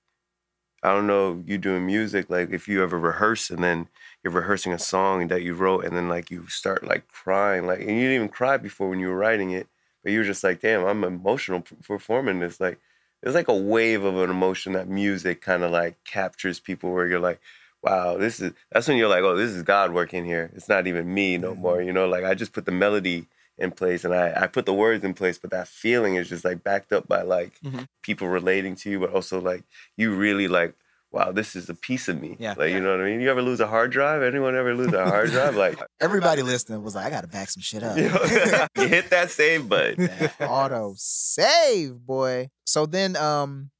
I 0.82 0.92
don't 0.94 1.06
know, 1.06 1.42
you 1.46 1.58
doing 1.58 1.86
music, 1.86 2.30
like 2.30 2.50
if 2.50 2.68
you 2.68 2.82
ever 2.82 2.98
rehearse 2.98 3.50
and 3.50 3.64
then 3.64 3.88
you're 4.22 4.32
rehearsing 4.32 4.72
a 4.72 4.78
song 4.78 5.28
that 5.28 5.42
you 5.42 5.54
wrote 5.54 5.84
and 5.84 5.96
then 5.96 6.08
like 6.08 6.30
you 6.30 6.46
start 6.48 6.86
like 6.86 7.08
crying, 7.08 7.66
like 7.66 7.80
and 7.80 7.90
you 7.90 7.96
didn't 8.02 8.14
even 8.14 8.28
cry 8.28 8.56
before 8.56 8.88
when 8.88 9.00
you 9.00 9.08
were 9.08 9.16
writing 9.16 9.50
it, 9.50 9.68
but 10.02 10.12
you 10.12 10.18
were 10.18 10.24
just 10.24 10.44
like, 10.44 10.60
damn, 10.60 10.84
I'm 10.84 11.04
emotional 11.04 11.62
performing 11.82 12.40
this. 12.40 12.60
Like 12.60 12.78
it's 13.22 13.34
like 13.34 13.48
a 13.48 13.56
wave 13.56 14.04
of 14.04 14.16
an 14.18 14.30
emotion 14.30 14.74
that 14.74 14.88
music 14.88 15.40
kind 15.40 15.62
of 15.64 15.70
like 15.72 16.02
captures 16.04 16.60
people 16.60 16.92
where 16.92 17.06
you're 17.08 17.18
like, 17.20 17.40
wow, 17.86 18.16
this 18.16 18.40
is 18.40 18.52
that's 18.72 18.88
when 18.88 18.96
you're 18.98 19.08
like, 19.16 19.22
oh, 19.22 19.36
this 19.36 19.50
is 19.52 19.62
God 19.62 19.92
working 19.92 20.24
here. 20.24 20.50
It's 20.56 20.68
not 20.68 20.86
even 20.86 21.12
me 21.12 21.38
no 21.38 21.54
more. 21.54 21.80
You 21.80 21.92
know, 21.92 22.06
like 22.08 22.24
I 22.24 22.34
just 22.34 22.52
put 22.52 22.64
the 22.66 22.72
melody 22.72 23.26
in 23.58 23.70
place 23.70 24.04
and 24.04 24.12
I, 24.14 24.42
I 24.42 24.46
put 24.48 24.66
the 24.66 24.74
words 24.74 25.02
in 25.04 25.14
place, 25.14 25.38
but 25.38 25.50
that 25.50 25.66
feeling 25.68 26.16
is 26.16 26.28
just 26.28 26.44
like 26.44 26.62
backed 26.62 26.92
up 26.92 27.08
by 27.08 27.22
like 27.22 27.52
Mhm. 27.64 27.86
people 28.02 28.28
relating 28.28 28.74
to 28.76 28.90
you, 28.90 28.98
but 29.00 29.10
also 29.14 29.40
like 29.40 29.62
you 29.96 30.14
really 30.14 30.48
like 30.48 30.74
wow, 31.12 31.32
this 31.32 31.56
is 31.56 31.70
a 31.70 31.74
piece 31.74 32.08
of 32.08 32.20
me. 32.20 32.36
Yeah. 32.38 32.54
Like, 32.58 32.72
you 32.72 32.80
know 32.80 32.90
what 32.90 33.00
I 33.00 33.04
mean? 33.08 33.20
You 33.22 33.30
ever 33.30 33.40
lose 33.40 33.60
a 33.60 33.66
hard 33.66 33.90
drive? 33.90 34.20
Anyone 34.22 34.54
ever 34.54 34.74
lose 34.74 34.92
a 34.92 35.02
hard 35.02 35.30
drive? 35.30 35.56
Like, 35.56 35.78
Everybody 36.00 36.42
listening 36.42 36.82
was 36.82 36.94
like, 36.94 37.06
I 37.06 37.10
gotta 37.10 37.28
back 37.28 37.48
some 37.48 37.62
shit 37.62 37.82
up. 37.82 37.96
you, 37.96 38.08
know, 38.10 38.66
you 38.76 38.88
hit 38.88 39.08
that 39.10 39.30
save 39.30 39.66
button. 39.66 40.10
Auto 40.40 40.92
save, 40.98 42.04
boy. 42.04 42.50
So 42.66 42.84
then 42.86 43.16
um 43.16 43.70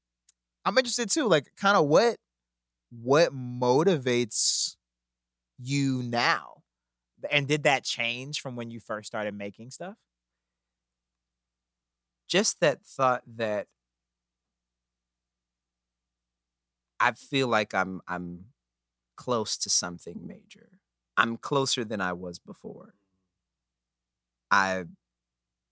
I'm 0.65 0.79
interested 0.79 1.11
too, 1.11 1.27
like 1.29 1.47
kind 1.59 1.77
of 1.77 1.87
what 1.87 2.17
what 2.91 3.33
motivates 3.33 4.77
you 5.59 6.03
now? 6.03 6.63
And 7.31 7.49
did 7.49 7.65
that 7.65 7.85
change 7.85 8.41
from 8.41 8.57
when 8.57 8.71
you 8.71 8.81
first 8.81 9.09
started 9.09 9.35
making 9.35 9.71
stuff? 9.71 9.97
just 12.29 12.61
that 12.61 12.85
thought 12.85 13.23
that 13.27 13.67
I 17.01 17.13
feel 17.13 17.49
like 17.49 17.75
I'm 17.75 18.01
I'm 18.09 18.47
close 19.17 19.57
to 19.59 19.71
something 19.71 20.27
major. 20.27 20.81
I'm 21.17 21.37
closer 21.37 21.85
than 21.85 22.01
I 22.01 22.13
was 22.13 22.39
before. 22.39 22.95
I 24.51 24.85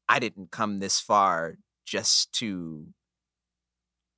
I 0.09 0.19
didn't 0.19 0.51
come 0.51 0.79
this 0.81 1.01
far 1.01 1.57
just 1.87 2.33
to 2.35 2.89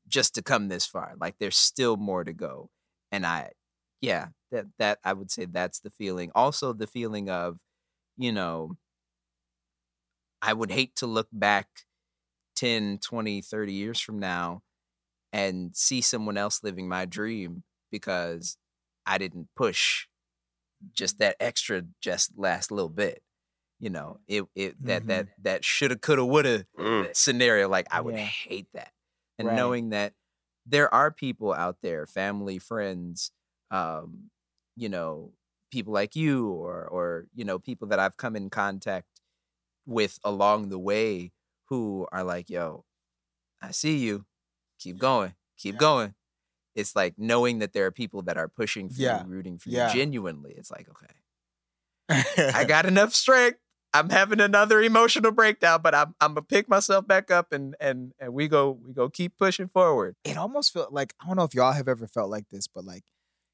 just 0.09 0.35
to 0.35 0.43
come 0.43 0.69
this 0.69 0.87
far. 0.87 1.15
Like 1.21 1.37
there's 1.39 1.57
still 1.57 1.97
more 1.97 2.25
to 2.25 2.33
go. 2.33 2.71
And 3.13 3.27
I 3.27 3.53
yeah, 4.01 4.29
that 4.51 4.67
that 4.79 4.99
I 5.05 5.13
would 5.13 5.31
say 5.31 5.47
that's 5.47 5.81
the 5.81 5.91
feeling. 5.91 6.31
Also 6.35 6.73
the 6.73 6.87
feeling 6.87 7.31
of, 7.31 7.61
you 8.17 8.33
know, 8.33 8.79
I 10.43 10.53
would 10.53 10.71
hate 10.71 10.95
to 10.97 11.07
look 11.07 11.29
back 11.33 11.87
10, 12.55 12.99
20, 12.99 13.41
30 13.43 13.73
years 13.73 14.01
from 14.01 14.19
now 14.19 14.63
and 15.33 15.77
see 15.77 16.01
someone 16.03 16.37
else 16.39 16.63
living 16.65 16.89
my 16.89 17.07
dream 17.07 17.65
because 17.93 18.59
I 19.07 19.19
didn't 19.19 19.49
push 19.57 20.09
just 20.93 21.19
that 21.21 21.37
extra 21.41 21.85
just 22.01 22.39
last 22.39 22.71
little 22.73 22.91
bit. 22.91 23.23
You 23.81 23.91
know, 23.91 24.21
it 24.29 24.45
it 24.57 24.85
that 24.87 25.09
that 25.09 25.29
that 25.39 25.65
shoulda 25.65 25.99
coulda 25.99 26.25
woulda 26.27 26.67
Mm. 26.79 27.07
scenario 27.13 27.69
like 27.69 27.89
I 27.93 28.01
would 28.01 28.17
Yeah. 28.17 28.33
hate 28.47 28.69
that. 28.75 28.93
And 29.39 29.55
Right. 29.55 29.57
knowing 29.57 29.91
that 29.91 30.15
there 30.67 30.93
are 30.93 31.11
people 31.13 31.53
out 31.53 31.79
there, 31.83 32.07
family, 32.07 32.59
friends, 32.59 33.33
um, 33.71 34.31
you 34.77 34.89
know, 34.89 35.33
people 35.71 35.93
like 35.93 36.17
you 36.17 36.49
or 36.51 36.87
or 36.87 37.27
you 37.35 37.45
know, 37.45 37.59
people 37.59 37.89
that 37.89 37.99
I've 37.99 38.17
come 38.17 38.37
in 38.37 38.51
contact 38.51 39.09
with 39.87 40.19
along 40.25 40.69
the 40.71 40.79
way 40.79 41.33
who 41.67 42.07
are 42.13 42.25
like, 42.25 42.51
yo, 42.51 42.85
I 43.63 43.73
see 43.73 43.99
you. 43.99 44.27
Keep 44.81 44.99
going. 44.99 45.35
Keep 45.59 45.77
going. 45.79 46.15
It's 46.75 46.97
like 46.97 47.15
knowing 47.19 47.61
that 47.61 47.73
there 47.75 47.87
are 47.87 47.93
people 47.93 48.23
that 48.23 48.39
are 48.39 48.49
pushing 48.49 48.91
for 48.91 49.03
Yeah. 49.03 49.05
you, 49.05 49.27
rooting 49.27 49.59
for 49.59 49.71
Yeah. 49.71 49.73
you 49.73 49.83
genuinely. 49.83 50.55
It's 50.57 50.71
like, 50.71 50.89
okay, 50.91 51.15
I 52.53 52.65
got 52.65 52.87
enough 52.87 53.15
strength. 53.15 53.59
I'm 53.97 54.11
having 54.11 54.41
another 54.41 54.81
emotional 54.83 55.33
breakdown, 55.33 55.81
but 55.83 55.95
I'm 55.95 56.15
I'm 56.21 56.31
gonna 56.35 56.43
pick 56.43 56.69
myself 56.69 57.07
back 57.07 57.31
up 57.31 57.53
and 57.53 57.75
and 57.81 58.13
and 58.21 58.35
we 58.35 58.47
go 58.49 58.79
we 58.85 58.93
go 58.93 59.09
keep 59.09 59.37
pushing 59.39 59.69
forward. 59.69 60.17
it 60.25 60.37
almost 60.37 60.73
felt 60.73 60.93
like 60.93 61.15
I 61.23 61.27
don't 61.27 61.37
know 61.37 61.45
if 61.45 61.55
y'all 61.55 61.73
have 61.73 61.89
ever 61.89 62.07
felt 62.07 62.31
like 62.31 62.49
this, 62.51 62.67
but 62.69 62.85
like, 62.85 63.05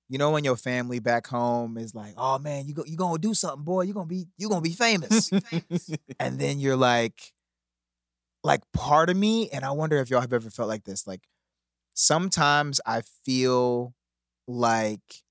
you 0.08 0.18
know, 0.18 0.32
when 0.32 0.44
your 0.44 0.56
family 0.56 0.98
back 0.98 1.26
home 1.28 1.78
is 1.78 1.94
like, 1.94 2.14
"Oh 2.16 2.38
man, 2.38 2.66
you 2.66 2.74
go, 2.74 2.84
you 2.84 2.96
gonna 2.96 3.18
do 3.18 3.34
something, 3.34 3.62
boy. 3.64 3.82
You 3.82 3.94
gonna 3.94 4.06
be, 4.06 4.26
you 4.36 4.48
gonna 4.48 4.60
be 4.60 4.72
famous," 4.72 5.30
and 6.18 6.38
then 6.40 6.58
you're 6.58 6.76
like, 6.76 7.32
like 8.44 8.62
part 8.72 9.10
of 9.10 9.16
me, 9.16 9.48
and 9.50 9.64
I 9.64 9.70
wonder 9.70 9.98
if 9.98 10.10
y'all 10.10 10.20
have 10.20 10.32
ever 10.32 10.50
felt 10.50 10.68
like 10.68 10.84
this. 10.84 11.06
Like, 11.06 11.22
sometimes 11.94 12.80
I 12.86 13.02
feel 13.24 13.94
like 14.48 15.22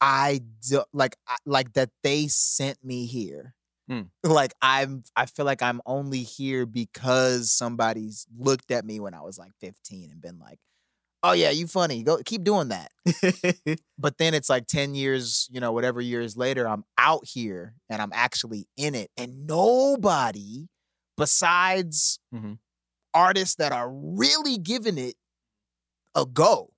I 0.00 0.40
do, 0.66 0.84
like 0.92 1.16
I- 1.26 1.36
like 1.44 1.72
that 1.74 1.90
they 2.02 2.28
sent 2.28 2.84
me 2.84 3.06
here. 3.06 3.54
Hmm. 3.88 4.02
Like 4.24 4.52
I'm, 4.60 5.04
I 5.16 5.26
feel 5.26 5.44
like 5.46 5.62
I'm 5.62 5.80
only 5.86 6.22
here 6.22 6.66
because 6.66 7.50
somebody's 7.52 8.26
looked 8.36 8.70
at 8.70 8.84
me 8.84 9.00
when 9.00 9.14
I 9.14 9.22
was 9.22 9.38
like 9.38 9.52
15 9.60 10.10
and 10.10 10.20
been 10.20 10.38
like, 10.38 10.58
"Oh 11.22 11.32
yeah, 11.32 11.50
you 11.50 11.66
funny. 11.68 12.02
Go 12.02 12.18
keep 12.24 12.44
doing 12.44 12.68
that." 12.68 12.92
But 13.98 14.18
then 14.18 14.34
it's 14.34 14.48
like 14.48 14.66
10 14.66 14.94
years, 14.94 15.48
you 15.50 15.60
know, 15.60 15.72
whatever 15.72 16.00
years 16.00 16.36
later, 16.36 16.68
I'm 16.68 16.84
out 16.98 17.26
here 17.26 17.74
and 17.90 18.00
I'm 18.00 18.12
actually 18.14 18.68
in 18.76 18.94
it, 18.94 19.10
and 19.16 19.46
nobody 19.46 20.68
besides 21.16 22.20
Mhm. 22.32 22.58
artists 23.14 23.56
that 23.56 23.72
are 23.72 23.90
really 23.92 24.58
giving 24.58 24.98
it 24.98 25.16
a 26.14 26.26
go 26.26 26.70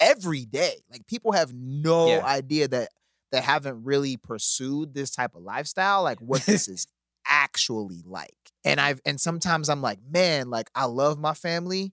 every 0.00 0.44
day. 0.46 0.82
Like 0.90 1.06
people 1.06 1.32
have 1.32 1.54
no 1.54 2.06
Yeah. 2.18 2.24
idea 2.24 2.68
that 2.68 2.90
that 3.36 3.44
haven't 3.44 3.84
really 3.84 4.16
pursued 4.16 4.94
this 4.94 5.10
type 5.10 5.34
of 5.34 5.42
lifestyle, 5.42 6.02
like 6.02 6.18
what 6.20 6.40
this 6.46 6.68
is 6.68 6.86
actually 7.28 8.02
like. 8.06 8.32
And 8.64 8.80
I've 8.80 9.02
and 9.04 9.20
sometimes 9.20 9.68
I'm 9.68 9.82
like, 9.82 9.98
man, 10.10 10.48
like 10.48 10.70
I 10.74 10.86
love 10.86 11.18
my 11.18 11.34
family, 11.34 11.92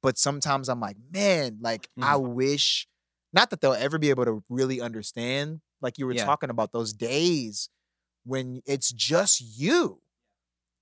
but 0.00 0.16
sometimes 0.16 0.68
I'm 0.68 0.78
like, 0.78 0.96
man, 1.12 1.58
like 1.60 1.88
I 2.00 2.14
mm-hmm. 2.14 2.34
wish 2.34 2.86
not 3.32 3.50
that 3.50 3.60
they'll 3.60 3.72
ever 3.72 3.98
be 3.98 4.10
able 4.10 4.24
to 4.26 4.44
really 4.48 4.80
understand. 4.80 5.60
Like 5.82 5.98
you 5.98 6.06
were 6.06 6.12
Yeah. 6.12 6.24
talking 6.24 6.50
about 6.50 6.70
those 6.70 6.92
days 6.92 7.68
when 8.24 8.62
it's 8.64 8.92
just 8.92 9.40
you 9.58 10.02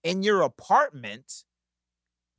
in 0.04 0.22
your 0.22 0.42
apartment 0.42 1.44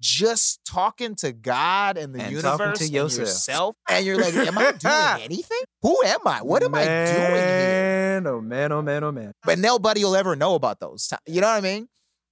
just 0.02 0.62
talking 0.66 1.16
to 1.16 1.32
God 1.32 1.98
and 1.98 2.14
the 2.16 2.22
And 2.22 2.32
universe 2.32 2.78
to 2.80 2.84
and 2.86 2.94
yourself. 2.94 3.20
yourself. 3.28 3.76
And 3.90 4.06
you're 4.06 4.18
like, 4.18 4.34
am 4.34 4.58
I 4.58 4.72
doing 4.80 5.24
anything? 5.26 5.62
Who 5.82 6.02
am 6.04 6.20
I? 6.26 6.42
What 6.42 6.64
am 6.64 6.76
I 6.76 6.86
doing 6.86 7.48
here? 7.48 7.68
Man, 7.68 8.28
oh 8.28 8.42
man, 8.42 8.72
oh 8.72 8.82
man, 8.82 9.04
oh 9.04 9.12
man. 9.12 9.32
But 9.44 9.60
nobody 9.60 10.04
will 10.04 10.16
ever 10.16 10.36
know 10.36 10.56
about 10.56 10.80
those. 10.80 11.08
ti- 11.08 11.16
You 11.34 11.42
know 11.42 11.48
what 11.48 11.58
I 11.58 11.62
mean? 11.62 11.88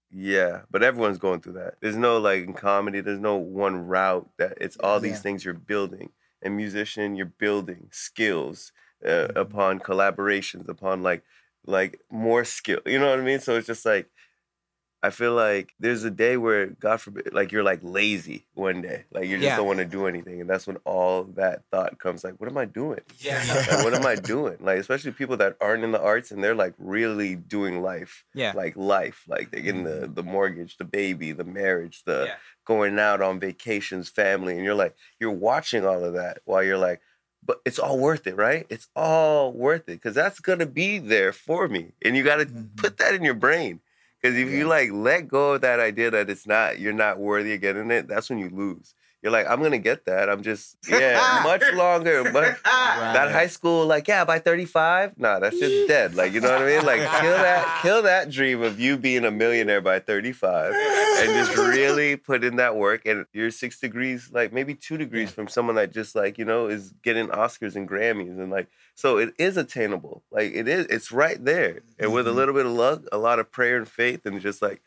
Yeah, 0.09 0.61
but 0.72 0.84
everyone's 0.84 1.18
going 1.18 1.41
through 1.41 1.53
that. 1.53 1.76
There's 1.82 1.97
no 1.97 2.18
like 2.18 2.43
in 2.43 2.53
comedy, 2.53 3.01
there's 3.01 3.20
no 3.20 3.36
one 3.36 3.76
route 3.88 4.30
that 4.38 4.57
it's 4.61 4.78
all 4.78 4.99
these 4.99 5.13
Yeah. 5.18 5.22
things 5.22 5.43
you're 5.43 5.53
building. 5.53 6.11
And 6.41 6.55
musician, 6.55 7.15
you're 7.15 7.26
building 7.26 7.89
skills 7.91 8.72
uh, 9.05 9.28
Mhm. 9.30 9.36
upon 9.36 9.80
collaborations, 9.80 10.68
upon 10.70 11.03
like 11.03 11.24
like 11.65 11.99
more 12.09 12.45
skill. 12.45 12.80
You 12.86 12.97
know 12.99 13.09
what 13.09 13.20
I 13.20 13.24
mean? 13.24 13.39
So 13.39 13.55
it's 13.57 13.68
just 13.68 13.86
like 13.86 14.09
I 15.03 15.11
feel 15.11 15.33
like 15.33 15.73
there's 15.79 16.03
a 16.03 16.09
day 16.09 16.37
where 16.37 16.67
God 16.67 16.99
forbid, 16.99 17.31
like 17.33 17.51
you're 17.51 17.63
like 17.63 17.79
lazy 17.83 18.47
one 18.55 18.81
day, 18.81 19.05
like 19.11 19.25
you 19.27 19.37
just 19.37 19.43
Yeah. 19.45 19.57
don't 19.57 19.67
want 19.67 19.77
to 19.79 19.85
do 19.85 20.07
anything, 20.07 20.41
and 20.41 20.49
that's 20.49 20.65
when 20.65 20.77
all 20.85 21.23
that 21.35 21.61
thought 21.71 21.99
comes. 21.99 22.23
Like, 22.23 22.33
what 22.39 22.49
am 22.49 22.57
I 22.57 22.65
doing? 22.65 23.01
Yeah. 23.19 23.43
Like, 23.69 23.83
what 23.83 23.93
am 23.93 24.05
I 24.07 24.15
doing? 24.15 24.57
Like, 24.59 24.79
especially 24.79 25.11
people 25.11 25.37
that 25.37 25.55
aren't 25.61 25.83
in 25.83 25.91
the 25.91 26.01
arts 26.01 26.31
and 26.31 26.43
they're 26.43 26.55
like 26.55 26.73
really 26.79 27.35
doing 27.35 27.81
life 27.83 28.25
Yeah. 28.33 28.53
like 28.55 28.75
life. 28.75 29.23
Like 29.27 29.51
they're 29.51 29.61
getting 29.61 29.83
the 29.83 30.09
the 30.11 30.23
mortgage, 30.23 30.77
the 30.77 30.85
baby, 30.85 31.31
the 31.31 31.43
marriage, 31.43 32.03
the 32.05 32.25
Yeah. 32.29 32.35
going 32.65 32.97
out 32.97 33.21
on 33.21 33.39
vacations, 33.39 34.09
family, 34.09 34.55
and 34.55 34.63
you're 34.65 34.73
like 34.73 34.95
you're 35.19 35.31
watching 35.31 35.85
all 35.85 36.03
of 36.03 36.13
that 36.13 36.39
while 36.45 36.63
you're 36.63 36.77
like, 36.77 37.01
but 37.45 37.61
it's 37.65 37.77
all 37.79 37.99
worth 37.99 38.25
it, 38.25 38.35
right? 38.35 38.65
It's 38.69 38.87
all 38.95 39.53
worth 39.53 39.81
it 39.89 39.93
because 40.01 40.15
that's 40.15 40.39
gonna 40.39 40.65
be 40.65 40.97
there 40.97 41.31
for 41.31 41.67
me, 41.67 41.93
and 42.03 42.17
you 42.17 42.23
got 42.23 42.37
to 42.37 42.45
Mhm. 42.47 42.75
put 42.77 42.97
that 42.97 43.13
in 43.13 43.23
your 43.23 43.35
brain. 43.35 43.79
Because 44.28 44.39
if 44.41 44.49
Yeah. 44.49 44.57
you 44.59 44.67
like 44.67 44.91
let 44.91 45.28
go 45.30 45.53
of 45.53 45.61
that 45.61 45.80
idea 45.80 46.11
that 46.11 46.30
it's 46.30 46.45
not, 46.45 46.80
you're 46.80 46.91
not 46.91 47.17
worthy 47.17 47.53
of 47.53 47.61
getting 47.61 47.91
it, 47.91 48.07
that's 48.09 48.30
when 48.30 48.39
you 48.39 48.49
lose. 48.49 48.93
You're 49.24 49.32
like, 49.32 49.47
I'm 49.49 49.61
gonna 49.63 49.80
get 49.80 50.05
that. 50.05 50.30
I'm 50.30 50.43
just, 50.43 50.78
yeah, 50.89 51.41
much 51.43 51.63
longer. 51.74 52.24
But 52.32 52.57
that 52.63 53.32
high 53.32 53.47
school, 53.47 53.86
like, 53.88 54.07
yeah, 54.07 54.24
by 54.26 54.38
35, 54.39 55.18
nah, 55.18 55.39
that's 55.39 55.57
just 55.59 55.88
dead. 55.88 56.13
Like, 56.15 56.34
you 56.34 56.39
know 56.41 56.51
what 56.51 56.61
I 56.61 56.65
mean? 56.65 56.86
Like, 56.86 56.99
kill 57.20 57.38
that, 57.38 57.80
kill 57.82 58.01
that 58.03 58.30
dream 58.30 58.61
of 58.61 58.80
you 58.80 58.95
being 58.95 59.26
a 59.26 59.32
millionaire 59.32 59.82
by 59.82 59.99
35, 59.99 60.74
and 60.76 61.34
just 61.34 61.57
really 61.57 62.15
put 62.15 62.43
in 62.43 62.57
that 62.57 62.76
work. 62.76 63.05
And 63.07 63.26
you're 63.34 63.49
six 63.51 63.80
degrees, 63.80 64.30
like 64.32 64.53
maybe 64.53 64.76
two 64.76 64.97
degrees 64.97 65.32
from 65.32 65.47
someone 65.47 65.76
that 65.76 65.91
just 65.91 66.15
like 66.15 66.38
you 66.38 66.45
know 66.45 66.68
is 66.68 66.93
getting 67.03 67.28
Oscars 67.30 67.76
and 67.76 67.89
Grammys, 67.89 68.38
and 68.39 68.51
like, 68.51 68.68
so 68.93 69.18
it 69.18 69.34
is 69.39 69.57
attainable. 69.57 70.24
Like, 70.32 70.51
it 70.53 70.68
is, 70.68 70.86
it's 70.88 71.11
right 71.11 71.43
there. 71.43 71.82
And 71.99 72.13
with 72.13 72.28
a 72.28 72.32
Mhm. 72.32 72.36
little 72.36 72.53
bit 72.53 72.65
of 72.68 72.72
luck, 72.72 73.01
a 73.11 73.18
lot 73.18 73.39
of 73.39 73.51
prayer 73.51 73.78
and 73.78 73.88
faith, 73.88 74.26
and 74.28 74.39
just 74.39 74.61
like 74.61 74.82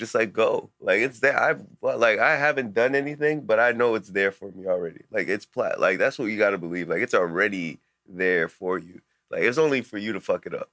just 0.00 0.14
like 0.14 0.32
go. 0.32 0.70
Like 0.80 0.98
it's 1.00 1.20
there. 1.20 1.38
I 1.38 1.54
well, 1.80 1.98
like 1.98 2.18
i 2.18 2.36
haven't 2.36 2.74
done 2.74 2.94
anything 2.96 3.42
but 3.42 3.60
i 3.60 3.70
know 3.72 3.94
it's 3.94 4.08
there 4.08 4.32
for 4.32 4.50
me 4.50 4.66
already. 4.66 5.02
Like 5.12 5.28
it's 5.28 5.46
plat 5.46 5.78
like 5.78 5.98
that's 5.98 6.18
what 6.18 6.26
you 6.26 6.38
got 6.38 6.50
to 6.50 6.58
believe. 6.58 6.88
Like 6.88 7.02
it's 7.02 7.14
already 7.14 7.78
there 8.08 8.48
for 8.48 8.78
you. 8.78 9.00
Like 9.30 9.42
it's 9.42 9.58
only 9.58 9.82
for 9.82 9.98
you 9.98 10.12
to 10.14 10.20
fuck 10.20 10.46
it 10.46 10.54
up. 10.54 10.70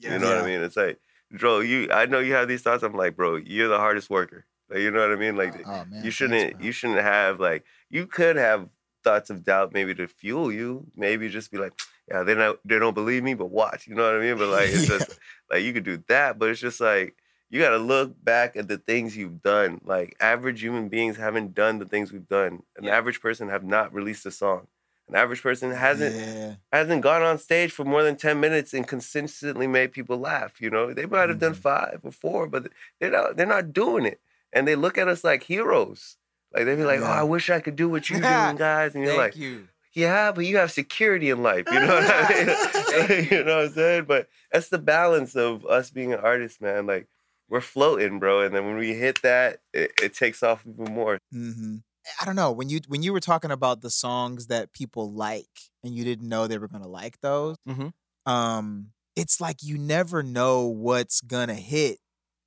Yeah, 0.00 0.12
you 0.14 0.18
know 0.20 0.28
what 0.28 0.44
i 0.44 0.46
mean? 0.46 0.60
It's 0.60 0.76
like 0.76 0.98
bro 1.30 1.60
you 1.60 1.90
i 1.92 2.04
know 2.06 2.20
you 2.20 2.34
have 2.34 2.48
these 2.48 2.62
thoughts. 2.62 2.82
I'm 2.82 2.94
like 2.94 3.16
bro 3.16 3.36
you're 3.36 3.68
the 3.68 3.78
hardest 3.78 4.10
worker. 4.10 4.44
Like 4.68 4.80
you 4.80 4.90
know 4.90 5.00
what 5.00 5.12
i 5.12 5.16
mean? 5.16 5.36
Like 5.36 5.54
Oh, 5.66 5.84
man, 5.88 6.04
you 6.04 6.10
shouldn't 6.10 6.56
bro. 6.58 6.64
you 6.66 6.72
shouldn't 6.72 7.00
have 7.00 7.40
like 7.40 7.64
you 7.90 8.06
could 8.06 8.36
have 8.36 8.68
thoughts 9.04 9.30
of 9.30 9.44
doubt 9.44 9.72
maybe 9.72 9.94
to 9.94 10.06
fuel 10.08 10.50
you. 10.52 10.86
Maybe 10.96 11.28
just 11.28 11.50
be 11.50 11.58
like 11.58 11.72
yeah 12.10 12.22
they 12.22 12.34
not 12.34 12.58
they 12.64 12.78
don't 12.78 12.94
believe 12.94 13.22
me 13.22 13.34
but 13.34 13.46
watch. 13.50 13.86
You 13.86 13.94
know 13.94 14.04
what 14.04 14.14
i 14.20 14.24
mean? 14.24 14.36
But 14.38 14.48
like 14.48 14.68
it's 14.70 14.88
Yeah. 14.90 14.98
just 14.98 15.18
like 15.50 15.62
you 15.62 15.72
could 15.72 15.84
do 15.84 16.02
that 16.08 16.38
but 16.38 16.48
it's 16.50 16.60
just 16.60 16.80
like 16.80 17.14
you 17.50 17.60
got 17.60 17.70
to 17.70 17.78
look 17.78 18.12
back 18.22 18.56
at 18.56 18.68
the 18.68 18.78
things 18.78 19.16
you've 19.16 19.42
done. 19.42 19.80
Like 19.84 20.16
average 20.20 20.60
human 20.62 20.88
beings 20.88 21.16
haven't 21.16 21.54
done 21.54 21.78
the 21.78 21.86
things 21.86 22.12
we've 22.12 22.28
done. 22.28 22.62
An 22.76 22.84
Yeah. 22.84 22.96
average 22.96 23.20
person 23.20 23.48
have 23.48 23.64
not 23.64 23.92
released 23.94 24.26
a 24.26 24.30
song. 24.30 24.66
An 25.08 25.14
average 25.14 25.42
person 25.42 25.70
hasn't 25.70 26.14
Yeah. 26.14 26.54
hasn't 26.72 27.00
gone 27.02 27.22
on 27.22 27.38
stage 27.38 27.72
for 27.72 27.84
more 27.84 28.02
than 28.02 28.16
10 28.16 28.38
minutes 28.40 28.74
and 28.74 28.86
consistently 28.86 29.66
made 29.66 29.92
people 29.92 30.18
laugh 30.18 30.60
you 30.60 30.68
know 30.68 30.92
they 30.92 31.06
might 31.06 31.30
have 31.30 31.38
done 31.38 31.54
Mhm. 31.54 31.62
five 31.62 32.00
or 32.02 32.12
four 32.12 32.46
but 32.46 32.68
they're 33.00 33.10
not 33.10 33.36
they're 33.36 33.46
not 33.46 33.72
doing 33.72 34.04
it 34.04 34.20
and 34.52 34.68
they 34.68 34.74
look 34.76 34.98
at 34.98 35.08
us 35.08 35.24
like 35.24 35.44
heroes 35.44 36.18
like 36.52 36.66
they 36.66 36.76
be 36.76 36.84
like 36.84 37.00
Yeah. 37.00 37.08
oh 37.08 37.20
i 37.20 37.22
wish 37.22 37.48
i 37.48 37.58
could 37.60 37.74
do 37.76 37.88
what 37.88 38.10
you're 38.10 38.20
doing 38.20 38.56
guys 38.68 38.94
and 38.94 39.02
you're 39.02 39.14
Thank 39.14 39.34
like 39.34 39.36
you. 39.36 39.68
yeah 39.94 40.30
but 40.30 40.44
you 40.44 40.58
have 40.58 40.70
security 40.70 41.30
in 41.30 41.42
life 41.42 41.64
you 41.72 41.80
know 41.80 41.94
what 41.94 42.04
i 42.06 43.06
mean 43.08 43.28
you 43.30 43.44
know 43.44 43.56
what 43.56 43.64
i'm 43.68 43.72
saying 43.72 44.04
but 44.04 44.28
that's 44.52 44.68
the 44.68 44.78
balance 44.78 45.34
of 45.34 45.64
us 45.64 45.88
being 45.88 46.12
an 46.12 46.20
artist 46.20 46.60
man 46.60 46.84
like 46.86 47.06
we're 47.48 47.60
floating 47.60 48.18
bro 48.18 48.40
and 48.42 48.54
then 48.54 48.64
when 48.66 48.76
we 48.76 48.94
hit 48.94 49.22
that 49.22 49.58
it, 49.72 49.92
it 50.02 50.14
takes 50.14 50.42
off 50.42 50.64
even 50.66 50.92
more 50.92 51.18
hmm 51.32 51.76
I 52.20 52.24
don't 52.24 52.36
know 52.36 52.52
when 52.52 52.70
you 52.70 52.80
when 52.88 53.02
you 53.02 53.12
were 53.12 53.20
talking 53.20 53.50
about 53.50 53.82
the 53.82 53.90
songs 53.90 54.46
that 54.46 54.72
people 54.72 55.12
like 55.12 55.46
and 55.84 55.94
you 55.94 56.04
didn't 56.04 56.26
know 56.28 56.46
they 56.46 56.56
were 56.56 56.68
gonna 56.68 56.88
like 56.88 57.20
those. 57.20 57.56
Mhm. 57.68 57.92
Um, 58.24 58.92
it's 59.14 59.40
like 59.42 59.62
you 59.62 59.76
never 59.76 60.22
know 60.22 60.66
what's 60.66 61.20
gonna 61.20 61.54
hit. 61.54 61.98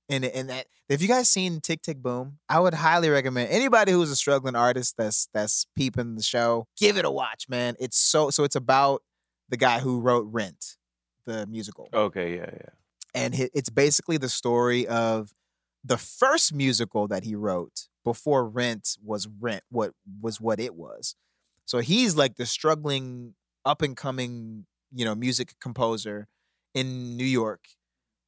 And 0.09 0.25
and 0.25 0.49
that 0.49 0.65
have 0.89 1.01
you 1.01 1.07
guys 1.07 1.29
seen 1.29 1.61
Tick 1.61 1.83
Tick 1.83 2.01
Boom? 2.01 2.39
I 2.49 2.59
would 2.59 2.73
highly 2.73 3.09
recommend 3.09 3.49
anybody 3.49 3.91
who's 3.91 4.09
a 4.09 4.15
struggling 4.15 4.55
artist 4.55 4.95
that's 4.97 5.27
that's 5.31 5.67
peeping 5.75 6.15
the 6.15 6.23
show, 6.23 6.65
give 6.77 6.97
it 6.97 7.05
a 7.05 7.11
watch, 7.11 7.45
man. 7.47 7.75
It's 7.79 7.99
so 7.99 8.31
so 8.31 8.43
it's 8.43 8.55
about 8.55 9.03
the 9.49 9.57
guy 9.57 9.79
who 9.79 9.99
wrote 9.99 10.25
Rent, 10.31 10.77
the 11.25 11.45
musical 11.45 11.87
okay 11.93 12.35
yeah 12.35 12.49
yeah 12.51 12.69
and 13.13 13.35
it's 13.53 13.69
basically 13.69 14.17
the 14.17 14.29
story 14.29 14.87
of 14.87 15.33
the 15.83 15.97
first 15.97 16.53
musical 16.53 17.07
that 17.07 17.23
he 17.23 17.35
wrote 17.35 17.87
before 18.03 18.47
Rent 18.47 18.97
was 19.03 19.27
Rent 19.27 19.63
what 19.69 19.93
was 20.21 20.39
what 20.39 20.59
it 20.59 20.75
was. 20.75 21.15
So 21.65 21.79
he's 21.79 22.15
like 22.15 22.35
the 22.35 22.45
struggling 22.45 23.33
up 23.65 23.81
and 23.81 23.95
coming, 23.95 24.65
you 24.93 25.05
know, 25.05 25.15
music 25.15 25.53
composer 25.61 26.27
in 26.73 27.17
New 27.17 27.25
York 27.25 27.65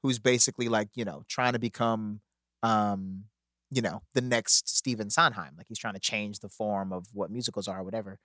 who's 0.02 0.20
basically 0.20 0.68
like, 0.68 0.90
you 0.96 1.06
know, 1.06 1.24
trying 1.28 1.54
to 1.54 1.60
become 1.60 2.22
um 2.62 3.26
you 3.70 3.82
know, 3.82 4.04
the 4.14 4.22
next 4.22 4.70
Stephen 4.70 5.10
Sondheim. 5.10 5.56
Like 5.58 5.66
he's 5.68 5.80
trying 5.80 5.96
to 5.96 6.00
change 6.00 6.40
the 6.40 6.50
form 6.50 6.94
of 6.94 7.08
what 7.12 7.32
musicals 7.32 7.68
are 7.68 7.80
or 7.80 7.84
whatever. 7.84 8.20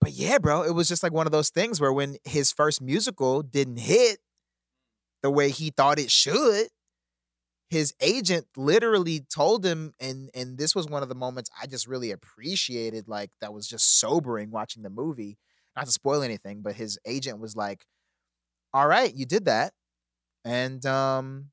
But 0.00 0.12
yeah, 0.12 0.38
bro, 0.38 0.62
it 0.62 0.74
was 0.74 0.88
just 0.88 1.02
like 1.02 1.12
one 1.12 1.26
of 1.26 1.32
those 1.32 1.50
things 1.50 1.80
where 1.80 1.92
when 1.92 2.16
his 2.24 2.52
first 2.52 2.80
musical 2.80 3.42
didn't 3.42 3.78
hit 3.78 4.18
the 5.24 5.30
way 5.30 5.48
he 5.48 5.70
thought 5.70 5.98
it 5.98 6.10
should, 6.10 6.68
his 7.70 7.94
agent 8.02 8.46
literally 8.58 9.20
told 9.34 9.64
him, 9.64 9.94
and 9.98 10.28
and 10.34 10.58
this 10.58 10.74
was 10.74 10.86
one 10.86 11.02
of 11.02 11.08
the 11.08 11.14
moments 11.14 11.48
I 11.60 11.66
just 11.66 11.86
really 11.88 12.10
appreciated, 12.10 13.08
like 13.08 13.30
that 13.40 13.54
was 13.54 13.66
just 13.66 13.98
sobering 13.98 14.50
watching 14.50 14.82
the 14.82 14.90
movie. 14.90 15.38
Not 15.74 15.86
to 15.86 15.92
spoil 15.92 16.22
anything, 16.22 16.60
but 16.60 16.74
his 16.74 16.98
agent 17.06 17.40
was 17.40 17.56
like, 17.56 17.86
All 18.74 18.86
right, 18.86 19.12
you 19.14 19.24
did 19.24 19.46
that. 19.46 19.72
And 20.44 20.84
um, 20.84 21.46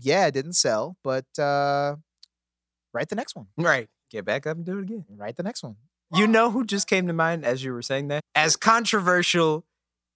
yeah, 0.00 0.26
it 0.26 0.32
didn't 0.32 0.54
sell, 0.54 0.96
but 1.04 1.26
uh 1.38 1.96
write 2.94 3.10
the 3.10 3.14
next 3.14 3.36
one. 3.36 3.48
Right. 3.58 3.88
Get 4.10 4.24
back 4.24 4.46
up 4.46 4.56
and 4.56 4.64
do 4.64 4.78
it 4.78 4.84
again. 4.84 5.04
Write 5.10 5.36
the 5.36 5.42
next 5.42 5.62
one. 5.62 5.76
You 6.14 6.26
know 6.26 6.50
who 6.50 6.64
just 6.64 6.88
came 6.88 7.06
to 7.08 7.12
mind 7.12 7.44
as 7.44 7.62
you 7.62 7.74
were 7.74 7.82
saying 7.82 8.08
that? 8.08 8.22
As 8.34 8.56
controversial 8.56 9.66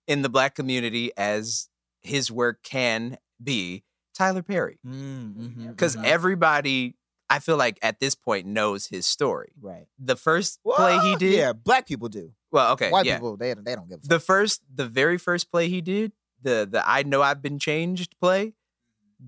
in 0.09 0.23
the 0.23 0.31
black 0.31 0.55
community 0.55 1.11
as 1.17 1.69
his 2.07 2.31
work 2.31 2.63
can 2.63 3.19
be, 3.43 3.85
Tyler 4.15 4.43
Perry. 4.43 4.79
Mm-hmm, 4.87 5.69
Because 5.69 5.97
everybody, 5.97 6.97
I 7.29 7.39
feel 7.41 7.57
like 7.57 7.79
at 7.83 8.01
this 8.01 8.15
point 8.15 8.47
knows 8.47 8.87
his 8.87 9.07
story. 9.07 9.53
right. 9.61 9.87
The 9.99 10.17
first 10.17 10.61
play 10.65 10.99
he 11.01 11.17
did. 11.17 11.35
Yeah, 11.35 11.53
black 11.53 11.87
people 11.87 12.09
do. 12.09 12.33
Well, 12.53 12.73
okay. 12.73 12.91
White 12.91 13.05
yeah. 13.07 13.17
people, 13.17 13.37
they 13.37 13.53
they 13.55 13.75
don't 13.75 13.89
give 13.89 13.99
a 13.99 14.01
fuck. 14.03 14.09
the 14.09 14.21
first 14.21 14.63
the 14.75 14.87
very 14.87 15.19
first 15.19 15.51
play 15.51 15.69
he 15.69 15.81
did 15.81 16.13
the 16.43 16.69
the 16.71 16.83
i 16.89 17.03
know 17.03 17.23
i've 17.23 17.41
been 17.43 17.59
changed 17.59 18.15
play 18.21 18.53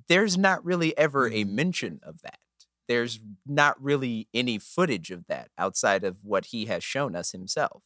there's 0.09 0.37
not 0.39 0.65
really 0.65 0.97
ever 0.97 1.27
a 1.27 1.45
Mhm. 1.45 1.51
mention 1.51 2.01
of 2.03 2.21
that 2.23 2.39
there's 2.87 3.19
not 3.47 3.83
really 3.83 4.29
any 4.35 4.59
footage 4.59 5.11
of 5.11 5.27
that 5.27 5.51
outside 5.59 6.05
of 6.05 6.25
what 6.25 6.47
he 6.47 6.67
has 6.67 6.85
shown 6.85 7.17
us 7.17 7.33
himself 7.33 7.83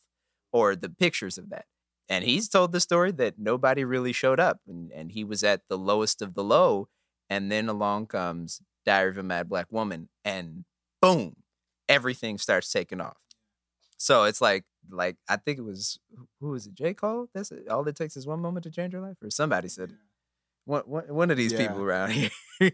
or 0.52 0.74
the 0.76 0.88
pictures 0.90 1.38
of 1.38 1.48
that 1.50 1.66
and 2.08 2.24
he's 2.24 2.48
told 2.48 2.72
the 2.72 2.80
story 2.80 3.12
that 3.12 3.38
nobody 3.38 3.84
really 3.84 4.12
showed 4.12 4.40
up 4.40 4.60
and, 4.66 4.90
and 4.92 5.12
he 5.12 5.24
was 5.24 5.42
at 5.44 5.62
the 5.68 5.78
lowest 5.78 6.20
of 6.22 6.34
the 6.34 6.44
low 6.44 6.88
and 7.30 7.50
then 7.50 7.68
along 7.68 8.06
comes 8.06 8.60
diary 8.84 9.10
of 9.10 9.18
a 9.18 9.22
mad 9.22 9.48
black 9.48 9.66
woman 9.70 10.08
and 10.24 10.64
boom 11.00 11.36
everything 11.88 12.38
starts 12.38 12.70
taking 12.70 13.00
off 13.00 13.18
so 13.98 14.24
it's 14.24 14.40
like, 14.40 14.64
like 14.90 15.16
I 15.28 15.36
think 15.36 15.58
it 15.58 15.62
was 15.62 15.98
who- 16.40 16.48
was 16.50 16.66
it? 16.66 16.74
J 16.74 16.92
Cole. 16.92 17.28
That's 17.32 17.52
it. 17.52 17.68
All 17.68 17.86
it 17.86 17.94
takes 17.94 18.16
is 18.16 18.26
one 18.26 18.40
moment 18.40 18.64
to 18.64 18.70
change 18.72 18.92
your 18.92 19.00
life, 19.00 19.16
or 19.22 19.30
somebody 19.30 19.68
said 19.68 19.90
it. 19.90 19.96
One, 20.64 20.82
one, 20.86 21.04
one 21.14 21.30
of 21.30 21.36
these 21.36 21.52
Yeah. 21.52 21.68
people 21.68 21.82
around 21.82 22.10
here. 22.58 22.72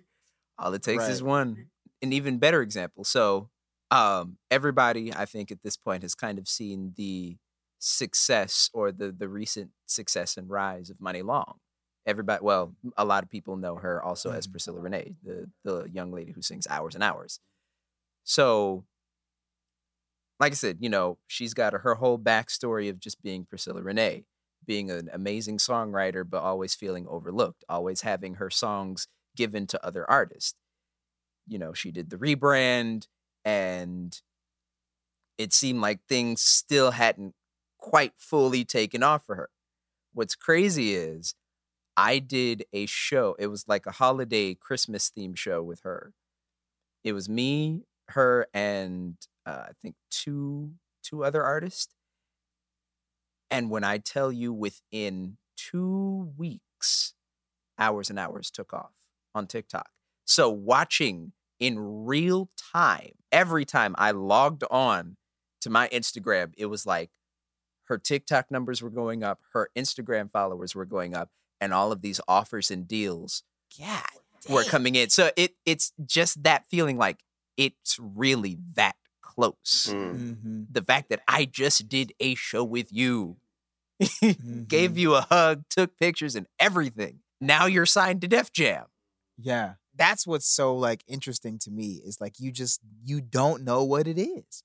all 0.58 0.72
it 0.72 0.82
takes 0.82 1.06
is 1.06 1.22
one. 1.22 1.66
An 2.00 2.14
even 2.14 2.38
better 2.38 2.62
example. 2.62 3.04
So, 3.04 3.50
um, 3.90 4.38
everybody, 4.50 5.12
I 5.12 5.26
think, 5.26 5.50
at 5.52 5.62
this 5.62 5.76
point 5.76 6.02
has 6.02 6.14
kind 6.14 6.38
of 6.38 6.48
seen 6.48 6.94
the 6.96 7.36
success 7.78 8.70
or 8.74 8.92
the 8.92 9.12
the 9.12 9.28
recent 9.28 9.70
success 9.86 10.36
and 10.36 10.50
rise 10.50 10.90
of 10.90 11.00
Muni 11.00 11.22
Long. 11.22 11.58
Everybody, 12.06 12.42
well, 12.42 12.74
a 12.96 13.04
lot 13.04 13.22
of 13.24 13.30
people 13.30 13.56
know 13.56 13.76
her 13.76 14.02
also 14.02 14.30
as 14.30 14.46
Mhm. 14.46 14.52
Priscilla 14.52 14.80
Renee, 14.80 15.16
the 15.22 15.50
the 15.64 15.84
young 15.90 16.12
lady 16.12 16.32
who 16.32 16.42
sings 16.42 16.66
Hours 16.68 16.94
and 16.94 17.04
Hours. 17.04 17.40
So 18.24 18.86
like 20.40 20.52
I 20.52 20.54
said, 20.54 20.78
you 20.80 20.88
know, 20.88 21.18
she's 21.26 21.54
got 21.54 21.72
her 21.72 21.94
whole 21.96 22.18
backstory 22.18 22.88
of 22.90 23.00
just 23.00 23.22
being 23.22 23.44
Priscilla 23.44 23.82
Renee, 23.82 24.24
being 24.64 24.90
an 24.90 25.08
amazing 25.12 25.58
songwriter, 25.58 26.28
but 26.28 26.42
always 26.42 26.74
feeling 26.74 27.06
overlooked, 27.08 27.64
always 27.68 28.02
having 28.02 28.34
her 28.34 28.50
songs 28.50 29.08
given 29.36 29.66
to 29.68 29.84
other 29.84 30.08
artists. 30.08 30.54
You 31.48 31.58
know, 31.58 31.74
she 31.74 31.92
did 31.92 32.10
the 32.10 32.18
rebrand, 32.18 33.08
and 33.44 34.20
it 35.36 35.52
seemed 35.52 35.80
like 35.80 36.00
things 36.08 36.40
still 36.42 36.90
hadn't 36.90 37.34
quite 37.78 38.12
fully 38.16 38.64
taken 38.64 39.02
off 39.02 39.24
for 39.24 39.36
her. 39.36 39.50
What's 40.12 40.34
crazy 40.34 40.94
is 40.94 41.34
I 41.96 42.18
did 42.18 42.64
a 42.72 42.86
show, 42.86 43.36
it 43.38 43.48
was 43.48 43.66
like 43.66 43.86
a 43.86 43.92
holiday 43.92 44.54
Christmas 44.54 45.08
theme 45.08 45.34
show 45.34 45.62
with 45.62 45.80
her. 45.80 46.12
It 47.04 47.12
was 47.12 47.28
me, 47.28 47.84
her, 48.08 48.46
and 48.52 49.16
uh, 49.46 49.64
I 49.68 49.72
think 49.80 49.94
two 50.10 50.72
two 51.02 51.24
other 51.24 51.42
artists. 51.42 51.94
And 53.50 53.70
when 53.70 53.82
I 53.82 53.98
tell 53.98 54.30
you 54.30 54.52
within 54.52 55.38
two 55.56 56.32
weeks, 56.36 57.14
hours 57.78 58.10
and 58.10 58.18
hours 58.18 58.50
took 58.50 58.72
off 58.72 58.92
on 59.34 59.46
TikTok. 59.46 59.90
So 60.24 60.50
watching 60.50 61.32
in 61.58 62.04
real 62.06 62.50
time, 62.72 63.12
every 63.32 63.64
time 63.64 63.94
I 63.98 64.10
logged 64.10 64.64
on 64.70 65.16
to 65.62 65.70
my 65.70 65.88
Instagram, 65.88 66.52
it 66.56 66.66
was 66.66 66.86
like 66.86 67.10
her 67.88 67.98
TikTok 67.98 68.50
numbers 68.50 68.82
were 68.82 68.90
going 68.90 69.22
up, 69.22 69.40
her 69.52 69.70
Instagram 69.76 70.30
followers 70.30 70.74
were 70.74 70.84
going 70.84 71.14
up, 71.14 71.30
and 71.60 71.72
all 71.74 71.92
of 71.92 72.02
these 72.02 72.20
offers 72.28 72.70
and 72.70 72.86
deals 72.86 73.42
God 73.78 74.02
were 74.48 74.62
damn. 74.62 74.70
coming 74.70 74.94
in. 74.94 75.10
So 75.10 75.30
it 75.36 75.54
it's 75.66 75.92
just 76.06 76.42
that 76.44 76.66
feeling 76.68 76.96
like 76.98 77.20
it's 77.56 77.98
really 78.00 78.58
that 78.74 78.96
close. 79.20 79.88
Mm. 79.92 80.36
Mhm, 80.36 80.66
The 80.70 80.82
fact 80.82 81.08
that 81.10 81.20
I 81.28 81.44
just 81.44 81.88
did 81.88 82.12
a 82.20 82.34
show 82.34 82.64
with 82.64 82.92
you, 82.92 83.36
gave 84.20 84.92
mhm. 84.92 84.96
you 84.96 85.14
a 85.14 85.22
hug, 85.22 85.64
took 85.70 85.96
pictures 85.98 86.34
and 86.36 86.46
everything. 86.58 87.20
Now 87.40 87.66
you're 87.66 87.86
signed 87.86 88.20
to 88.22 88.28
Def 88.28 88.52
Jam. 88.52 88.84
Yeah. 89.36 89.74
That's 89.94 90.26
what's 90.26 90.46
so 90.48 90.76
like 90.76 91.02
interesting 91.08 91.58
to 91.60 91.70
me 91.70 92.00
is 92.04 92.20
like 92.20 92.38
you 92.38 92.52
just 92.52 92.80
you 93.04 93.20
don't 93.20 93.64
know 93.64 93.82
what 93.82 94.06
it 94.06 94.18
is. 94.18 94.62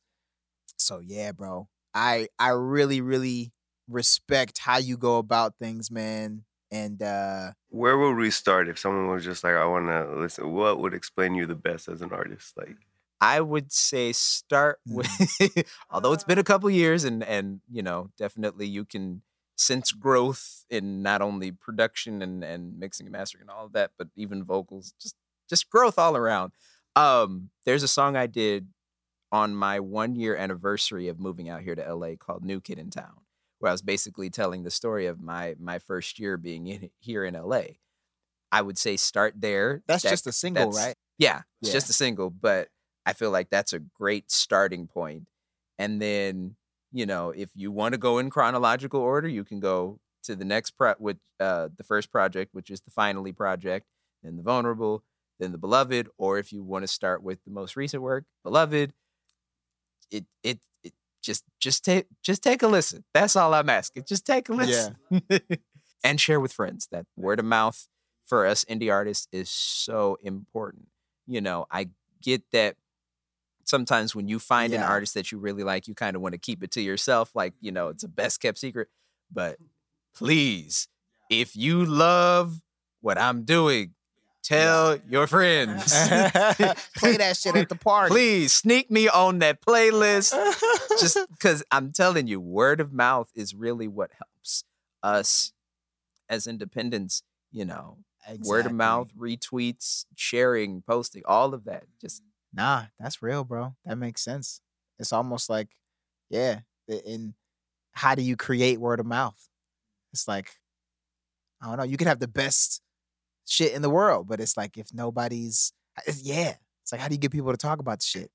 So 0.78 1.00
yeah, 1.00 1.32
bro. 1.32 1.68
I 1.94 2.28
I 2.40 2.50
really 2.50 3.02
really 3.02 3.52
respect 3.88 4.60
how 4.60 4.78
you 4.78 4.98
go 4.98 5.18
about 5.18 5.56
things, 5.58 5.92
man. 5.92 6.44
And 6.72 7.02
uh 7.04 7.52
Where 7.70 7.98
would 7.98 8.16
we 8.16 8.32
start 8.32 8.68
if 8.68 8.80
someone 8.80 9.08
was 9.08 9.24
just 9.24 9.44
like, 9.44 9.54
I 9.54 9.66
want 9.66 9.88
to 9.88 10.20
listen? 10.20 10.52
What 10.54 10.80
would 10.80 10.94
explain 10.94 11.36
you 11.36 11.46
the 11.46 11.56
best 11.56 11.88
as 11.88 12.02
an 12.02 12.12
artist? 12.12 12.54
Like, 12.58 12.78
I 13.22 13.42
would 13.42 13.72
say 13.72 14.12
start 14.12 14.80
with 14.88 15.08
although 15.90 16.14
it's 16.14 16.24
been 16.24 16.40
a 16.40 16.44
couple 16.44 16.70
years 16.70 17.04
and 17.04 17.24
and 17.24 17.62
you 17.72 17.84
know, 17.84 18.10
definitely 18.18 18.68
you 18.68 18.86
can 18.86 19.22
sense 19.56 19.92
growth 19.92 20.66
in 20.70 21.04
not 21.04 21.22
only 21.22 21.52
production 21.52 22.22
and 22.22 22.44
and 22.44 22.80
mixing 22.80 23.06
and 23.06 23.12
mastering 23.14 23.42
and 23.42 23.52
all 23.52 23.66
of 23.66 23.74
that, 23.74 23.92
but 23.98 24.08
even 24.16 24.44
vocals, 24.44 24.94
just 25.00 25.16
just 25.50 25.70
growth 25.70 26.00
all 26.00 26.18
around. 26.18 26.54
Um 26.96 27.50
there's 27.66 27.84
a 27.84 27.88
song 27.88 28.16
I 28.16 28.28
did 28.28 28.68
on 29.34 29.54
my 29.56 29.80
1 29.82 30.16
year 30.16 30.38
anniversary 30.38 31.10
of 31.10 31.20
moving 31.20 31.50
out 31.50 31.62
here 31.64 31.76
to 31.76 31.94
LA 31.96 32.16
called 32.16 32.46
New 32.46 32.62
Kid 32.62 32.80
in 32.80 32.90
Town, 32.92 33.22
where 33.60 33.70
I 33.70 33.74
was 33.74 33.82
basically 33.82 34.30
telling 34.30 34.64
the 34.64 34.72
story 34.72 35.08
of 35.08 35.20
my 35.22 35.56
my 35.60 35.80
first 35.80 36.20
year 36.20 36.38
being 36.38 36.68
in 36.68 36.92
here 37.00 37.26
in 37.26 37.34
LA. 37.34 37.64
I 38.52 38.62
would 38.62 38.78
say 38.78 38.96
start 38.98 39.34
there. 39.42 39.82
that's 39.88 40.04
That- 40.04 40.12
just 40.12 40.28
a 40.28 40.32
single, 40.32 40.72
right? 40.72 40.96
Yeah, 41.18 41.42
it's 41.62 41.70
Yeah. 41.70 41.74
just 41.74 41.90
a 41.90 41.94
single, 41.94 42.30
but 42.30 42.70
I 43.06 43.14
feel 43.14 43.32
like 43.32 43.50
that's 43.50 43.74
a 43.74 43.80
great 43.80 44.32
starting 44.32 44.88
point. 44.88 45.28
And 45.80 46.02
then, 46.02 46.56
you 46.92 47.06
know, 47.06 47.32
if 47.32 47.50
you 47.56 47.72
want 47.72 47.94
to 47.94 47.98
go 47.98 48.20
in 48.20 48.30
chronological 48.30 49.02
order, 49.02 49.28
you 49.28 49.44
can 49.44 49.60
go 49.60 50.00
to 50.24 50.36
the 50.36 50.46
next 50.46 50.72
pro 50.78 50.94
with 51.00 51.18
uh 51.40 51.70
the 51.76 51.84
first 51.84 52.12
project, 52.12 52.54
which 52.54 52.70
is 52.70 52.82
the 52.82 52.92
Finally 52.92 53.34
project, 53.34 53.88
then 54.22 54.38
the 54.38 54.44
Vulnerable, 54.44 55.04
then 55.40 55.52
the 55.52 55.58
Beloved, 55.58 56.08
or 56.18 56.38
if 56.38 56.54
you 56.54 56.64
want 56.64 56.84
to 56.84 56.88
start 56.88 57.24
with 57.24 57.44
the 57.46 57.52
most 57.52 57.76
recent 57.76 58.04
work, 58.04 58.26
Beloved, 58.44 58.94
it 60.14 60.26
it, 60.44 60.60
it 60.84 60.94
just 61.22 61.44
just 61.60 61.84
take 61.84 62.06
just 62.22 62.44
take 62.44 62.64
a 62.64 62.68
listen. 62.68 63.04
That's 63.14 63.36
all 63.36 63.54
I'm 63.54 63.70
asking. 63.70 64.06
Just 64.08 64.26
take 64.26 64.50
a 64.50 64.54
listen. 64.54 64.96
Yeah. 65.10 65.40
and 66.04 66.22
share 66.22 66.40
with 66.40 66.54
friends. 66.54 66.88
That 66.92 67.06
word 67.18 67.40
of 67.40 67.46
mouth 67.46 67.88
for 68.24 68.46
us 68.46 68.64
indie 68.66 68.92
artists 68.92 69.28
is 69.32 69.50
so 69.50 70.18
important. 70.24 70.88
You 71.28 71.42
know, 71.42 71.66
I 71.72 71.90
get 72.22 72.44
that 72.52 72.76
sometimes 73.66 74.16
when 74.16 74.28
you 74.28 74.40
find 74.40 74.74
an 74.74 74.82
artist 74.82 75.14
that 75.14 75.32
you 75.32 75.38
really 75.38 75.64
like, 75.64 75.88
you 75.88 75.96
kind 75.96 76.16
of 76.16 76.22
want 76.22 76.34
to 76.34 76.40
keep 76.40 76.64
it 76.64 76.72
to 76.72 76.82
yourself, 76.82 77.32
like, 77.34 77.54
you 77.62 77.72
know, 77.72 77.88
it's 77.88 78.04
a 78.04 78.10
best 78.10 78.42
kept 78.42 78.58
secret. 78.58 78.90
But 79.32 79.58
please, 80.16 80.88
if 81.30 81.56
you 81.56 81.86
love 81.86 82.62
what 83.02 83.18
I'm 83.18 83.44
doing, 83.44 83.94
tell 84.44 84.98
your 85.10 85.28
friends. 85.28 85.92
Play 86.98 87.18
that 87.18 87.38
shit 87.40 87.56
at 87.56 87.70
the 87.70 87.76
party. 87.76 88.12
Please 88.12 88.54
sneak 88.54 88.92
me 88.92 89.08
on 89.08 89.40
that 89.40 89.62
playlist 89.62 90.34
just 91.00 91.18
because 91.32 91.64
I'm 91.72 91.92
telling 91.92 92.28
you, 92.28 92.40
word 92.40 92.80
of 92.80 92.94
mouth 92.94 93.32
is 93.36 93.56
really 93.56 93.88
what 93.88 94.12
helps 94.18 94.64
us 95.02 95.54
as 96.30 96.48
independents. 96.48 97.24
You 97.52 97.66
know, 97.66 97.98
word 98.46 98.66
of 98.66 98.74
mouth, 98.74 99.10
retweets, 99.18 100.06
sharing, 100.16 100.82
posting, 100.82 101.24
all 101.26 101.54
of 101.54 101.66
that. 101.66 101.84
Just 102.02 102.24
Nah, 102.54 102.84
that's 103.00 103.22
real, 103.24 103.44
bro. 103.44 103.76
That 103.86 103.98
makes 103.98 104.22
sense. 104.24 104.62
It's 105.00 105.12
almost 105.12 105.50
like, 105.50 105.70
yeah. 106.30 106.60
And 106.88 107.34
how 107.94 108.16
do 108.16 108.22
you 108.22 108.38
create 108.38 108.80
word 108.80 109.00
of 109.00 109.06
mouth? 109.06 109.50
It's 110.14 110.28
like, 110.28 110.52
I 111.62 111.68
don't 111.68 111.78
know. 111.78 111.84
You 111.84 111.98
could 111.98 112.08
have 112.08 112.20
the 112.20 112.28
best 112.28 112.82
shit 113.46 113.74
in 113.74 113.82
the 113.82 113.90
world, 113.90 114.28
but 114.28 114.40
it's 114.40 114.58
like 114.58 114.78
if 114.78 114.94
nobody's, 114.94 115.74
it's, 116.08 116.22
yeah. 116.24 116.56
It's 116.82 116.92
like 116.92 117.00
how 117.00 117.08
do 117.08 117.14
you 117.14 117.20
get 117.20 117.32
people 117.32 117.52
to 117.52 117.58
talk 117.58 117.80
about 117.80 118.00
the 118.00 118.06
shit? 118.06 118.30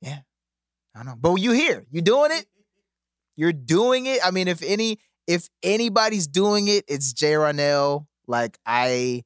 Yeah, 0.00 0.20
I 0.94 0.98
don't 0.98 1.06
know. 1.06 1.16
But 1.20 1.34
you 1.36 1.52
here, 1.52 1.84
you 1.90 2.00
doing 2.00 2.30
it. 2.32 2.46
You're 3.36 3.52
doing 3.52 4.06
it. 4.06 4.20
I 4.24 4.30
mean, 4.30 4.48
if 4.48 4.62
any, 4.62 4.98
if 5.26 5.48
anybody's 5.62 6.26
doing 6.26 6.68
it, 6.68 6.84
it's 6.88 7.12
JeRonelle. 7.12 8.06
Like 8.26 8.58
I, 8.64 9.24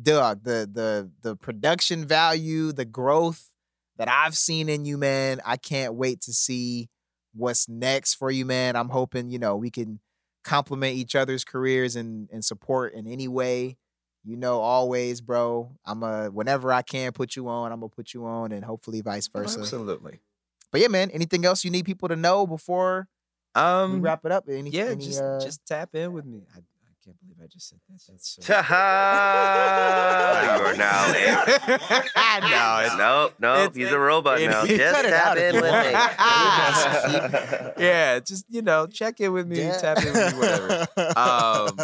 dog, 0.00 0.44
the 0.44 0.68
the 0.72 1.10
the 1.22 1.36
production 1.36 2.06
value, 2.06 2.72
the 2.72 2.84
growth 2.86 3.52
that 3.98 4.08
I've 4.08 4.36
seen 4.36 4.68
in 4.68 4.84
you, 4.84 4.96
man. 4.96 5.40
I 5.44 5.56
can't 5.58 5.94
wait 5.94 6.22
to 6.22 6.32
see 6.32 6.88
what's 7.34 7.68
next 7.68 8.14
for 8.14 8.30
you, 8.30 8.46
man. 8.46 8.76
I'm 8.76 8.88
hoping, 8.88 9.30
you 9.30 9.38
know, 9.38 9.56
we 9.56 9.70
can 9.70 10.00
complement 10.44 10.96
each 10.96 11.14
other's 11.14 11.44
careers 11.44 11.96
and 11.96 12.30
and 12.32 12.44
support 12.44 12.94
in 12.94 13.06
any 13.06 13.28
way. 13.28 13.76
You 14.28 14.36
know, 14.36 14.60
always, 14.60 15.22
bro. 15.22 15.70
I'm 15.86 16.02
a 16.02 16.28
whenever 16.30 16.70
I 16.70 16.82
can 16.82 17.12
put 17.12 17.34
you 17.34 17.48
on, 17.48 17.72
I'm 17.72 17.80
gonna 17.80 17.88
put 17.88 18.12
you 18.12 18.26
on, 18.26 18.52
and 18.52 18.62
hopefully 18.62 19.00
vice 19.00 19.26
versa. 19.28 19.60
absolutely. 19.60 20.20
But 20.70 20.82
yeah, 20.82 20.88
man. 20.88 21.10
Anything 21.12 21.46
else 21.46 21.64
you 21.64 21.70
need 21.70 21.86
people 21.86 22.08
to 22.08 22.16
know 22.16 22.46
before 22.46 23.08
we 23.54 23.60
Um, 23.62 24.02
wrap 24.02 24.26
it 24.26 24.32
up? 24.32 24.44
Any, 24.46 24.68
yeah, 24.68 24.88
any, 24.90 25.02
just 25.06 25.22
uh, 25.22 25.40
just 25.40 25.64
tap 25.64 25.94
in 25.94 26.12
with 26.12 26.26
me. 26.26 26.42
I, 26.54 26.58
I 26.58 26.60
can't 27.02 27.18
believe 27.20 27.36
I 27.42 27.46
just 27.46 27.70
said 27.70 27.78
that. 27.88 28.02
That's 28.06 28.28
so. 28.28 28.42
you 28.42 28.54
are 30.66 30.76
now 30.76 31.06
in. 31.08 31.14
I 32.14 32.40
know. 32.50 32.80
It's, 32.86 32.96
Nope, 32.98 33.34
nope. 33.40 33.56
It's- 33.60 33.76
He's 33.76 33.86
it- 33.88 33.94
a 33.94 33.98
robot 33.98 34.40
it- 34.42 34.48
now. 34.50 34.60
Cut 34.60 34.68
Just 34.76 35.04
it 35.04 35.08
tap 35.10 35.26
out 35.26 35.38
in 35.38 35.54
with 35.54 35.64
me. 35.64 35.68
yeah, 37.86 38.18
just 38.20 38.44
you 38.50 38.60
know, 38.62 38.86
check 38.86 39.20
in 39.20 39.32
with 39.32 39.46
me, 39.46 39.58
Yeah. 39.60 39.76
tap 39.78 39.98
in 40.04 40.12
with 40.12 40.32
me, 40.34 40.38
whatever. 40.38 40.86
um, 41.18 41.78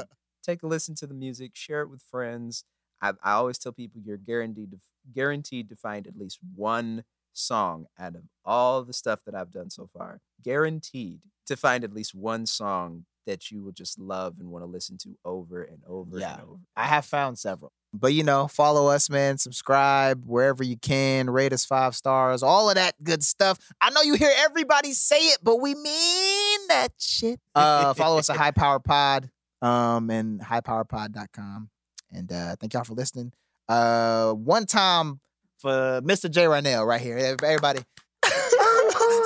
take 0.45 0.63
a 0.63 0.67
listen 0.67 0.95
to 0.97 1.07
the 1.07 1.15
music, 1.15 1.53
share 1.55 1.83
it 1.83 1.89
with 1.91 2.03
friends. 2.03 2.65
I, 3.01 3.13
I 3.23 3.33
always 3.33 3.59
tell 3.59 3.73
people 3.73 4.01
you're 4.05 4.17
guaranteed 4.17 4.71
to, 4.73 4.79
guaranteed 5.13 5.69
to 5.71 5.77
find 5.77 6.07
at 6.07 6.17
least 6.17 6.39
one 6.55 7.05
song 7.33 7.87
out 7.99 8.15
of 8.15 8.23
all 8.45 8.83
the 8.85 8.93
stuff 8.93 9.25
that 9.25 9.35
I've 9.35 9.51
done 9.51 9.71
so 9.71 9.89
far. 9.93 10.21
Guaranteed 10.43 11.21
to 11.47 11.57
find 11.57 11.83
at 11.85 11.93
least 11.93 12.15
one 12.15 12.47
song 12.47 13.05
that 13.27 13.51
you 13.51 13.63
will 13.63 13.73
just 13.73 13.99
love 13.99 14.35
and 14.39 14.51
want 14.51 14.63
to 14.65 14.71
listen 14.71 14.99
to 14.99 15.17
over 15.25 15.63
and 15.63 15.79
over 15.87 16.19
Yeah. 16.19 16.35
and 16.35 16.43
over. 16.43 16.61
I 16.77 16.85
have 16.85 17.05
found 17.07 17.39
several. 17.39 17.73
But 17.93 18.13
you 18.13 18.23
know, 18.25 18.49
follow 18.49 18.89
us, 18.89 19.09
man. 19.09 19.39
Subscribe 19.39 20.25
wherever 20.27 20.63
you 20.65 20.77
can. 20.77 21.31
Rate 21.31 21.53
us 21.53 21.65
five 21.65 21.95
stars. 21.95 22.43
All 22.43 22.69
of 22.69 22.75
that 22.75 22.95
good 23.03 23.23
stuff. 23.25 23.59
I 23.81 23.91
know 23.91 24.03
you 24.03 24.15
hear 24.15 24.33
everybody 24.39 24.93
say 24.93 25.17
it, 25.29 25.39
but 25.43 25.61
we 25.61 25.75
mean 25.75 26.59
that 26.69 26.89
shit. 26.99 27.41
Uh, 27.55 27.95
follow 27.95 28.19
us 28.19 28.29
at 28.31 28.37
High 28.45 28.51
Power 28.51 28.81
Pod, 28.81 29.31
um, 29.65 30.11
and 30.11 30.41
highpowerpod.com. 30.41 31.71
And 32.12 32.31
uh, 32.31 32.57
thank 32.61 32.75
y'all 32.75 32.85
for 32.85 32.95
listening. 32.95 33.33
Uh, 33.69 34.33
one 34.33 34.67
time 34.67 35.21
for 35.57 36.03
Mr. 36.03 36.31
JeRonelle 36.31 36.87
right 36.87 37.01
here. 37.01 37.17
Everybody. 37.17 37.81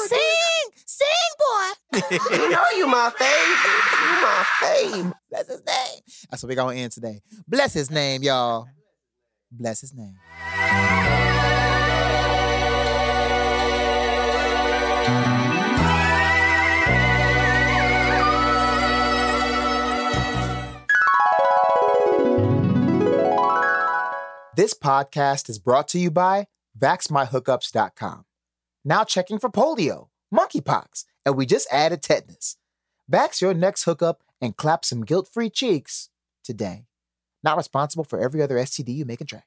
sing, 0.07 0.18
sing, 0.86 1.07
boy. 1.39 2.01
you 2.30 2.51
know 2.51 2.64
you 2.76 2.86
my 2.86 3.12
fave. 3.18 3.64
You 4.05 4.22
my 4.22 4.47
fave. 4.62 5.12
Bless 5.28 5.49
his 5.49 5.62
name. 5.66 6.01
That's 6.30 6.43
what 6.43 6.49
we're 6.49 6.55
gonna 6.55 6.76
end 6.76 6.93
today. 6.93 7.20
Bless 7.49 7.74
his 7.74 7.91
name, 7.91 8.22
y'all. 8.22 8.68
Bless 9.51 9.80
his 9.80 9.93
name. 9.93 10.14
This 24.59 24.74
podcast 24.74 25.48
is 25.48 25.61
brought 25.61 25.86
to 25.86 26.00
you 26.00 26.11
by 26.11 26.48
VaxMyHookups.com. 26.80 28.24
Now 28.84 29.04
checking 29.04 29.38
for 29.38 29.48
polio, 29.48 30.09
monkeypox, 30.34 31.04
and 31.24 31.36
we 31.36 31.46
just 31.46 31.68
added 31.70 32.02
tetanus. 32.02 32.56
Vax 33.09 33.40
your 33.40 33.54
next 33.54 33.84
hookup 33.84 34.24
and 34.40 34.56
clap 34.56 34.84
some 34.84 35.04
guilt 35.04 35.28
free 35.32 35.48
cheeks 35.48 36.09
today. 36.42 36.86
Not 37.44 37.56
responsible 37.56 38.02
for 38.02 38.18
every 38.18 38.42
other 38.42 38.56
STD 38.56 38.96
you 38.96 39.04
may 39.04 39.14
contract. 39.14 39.46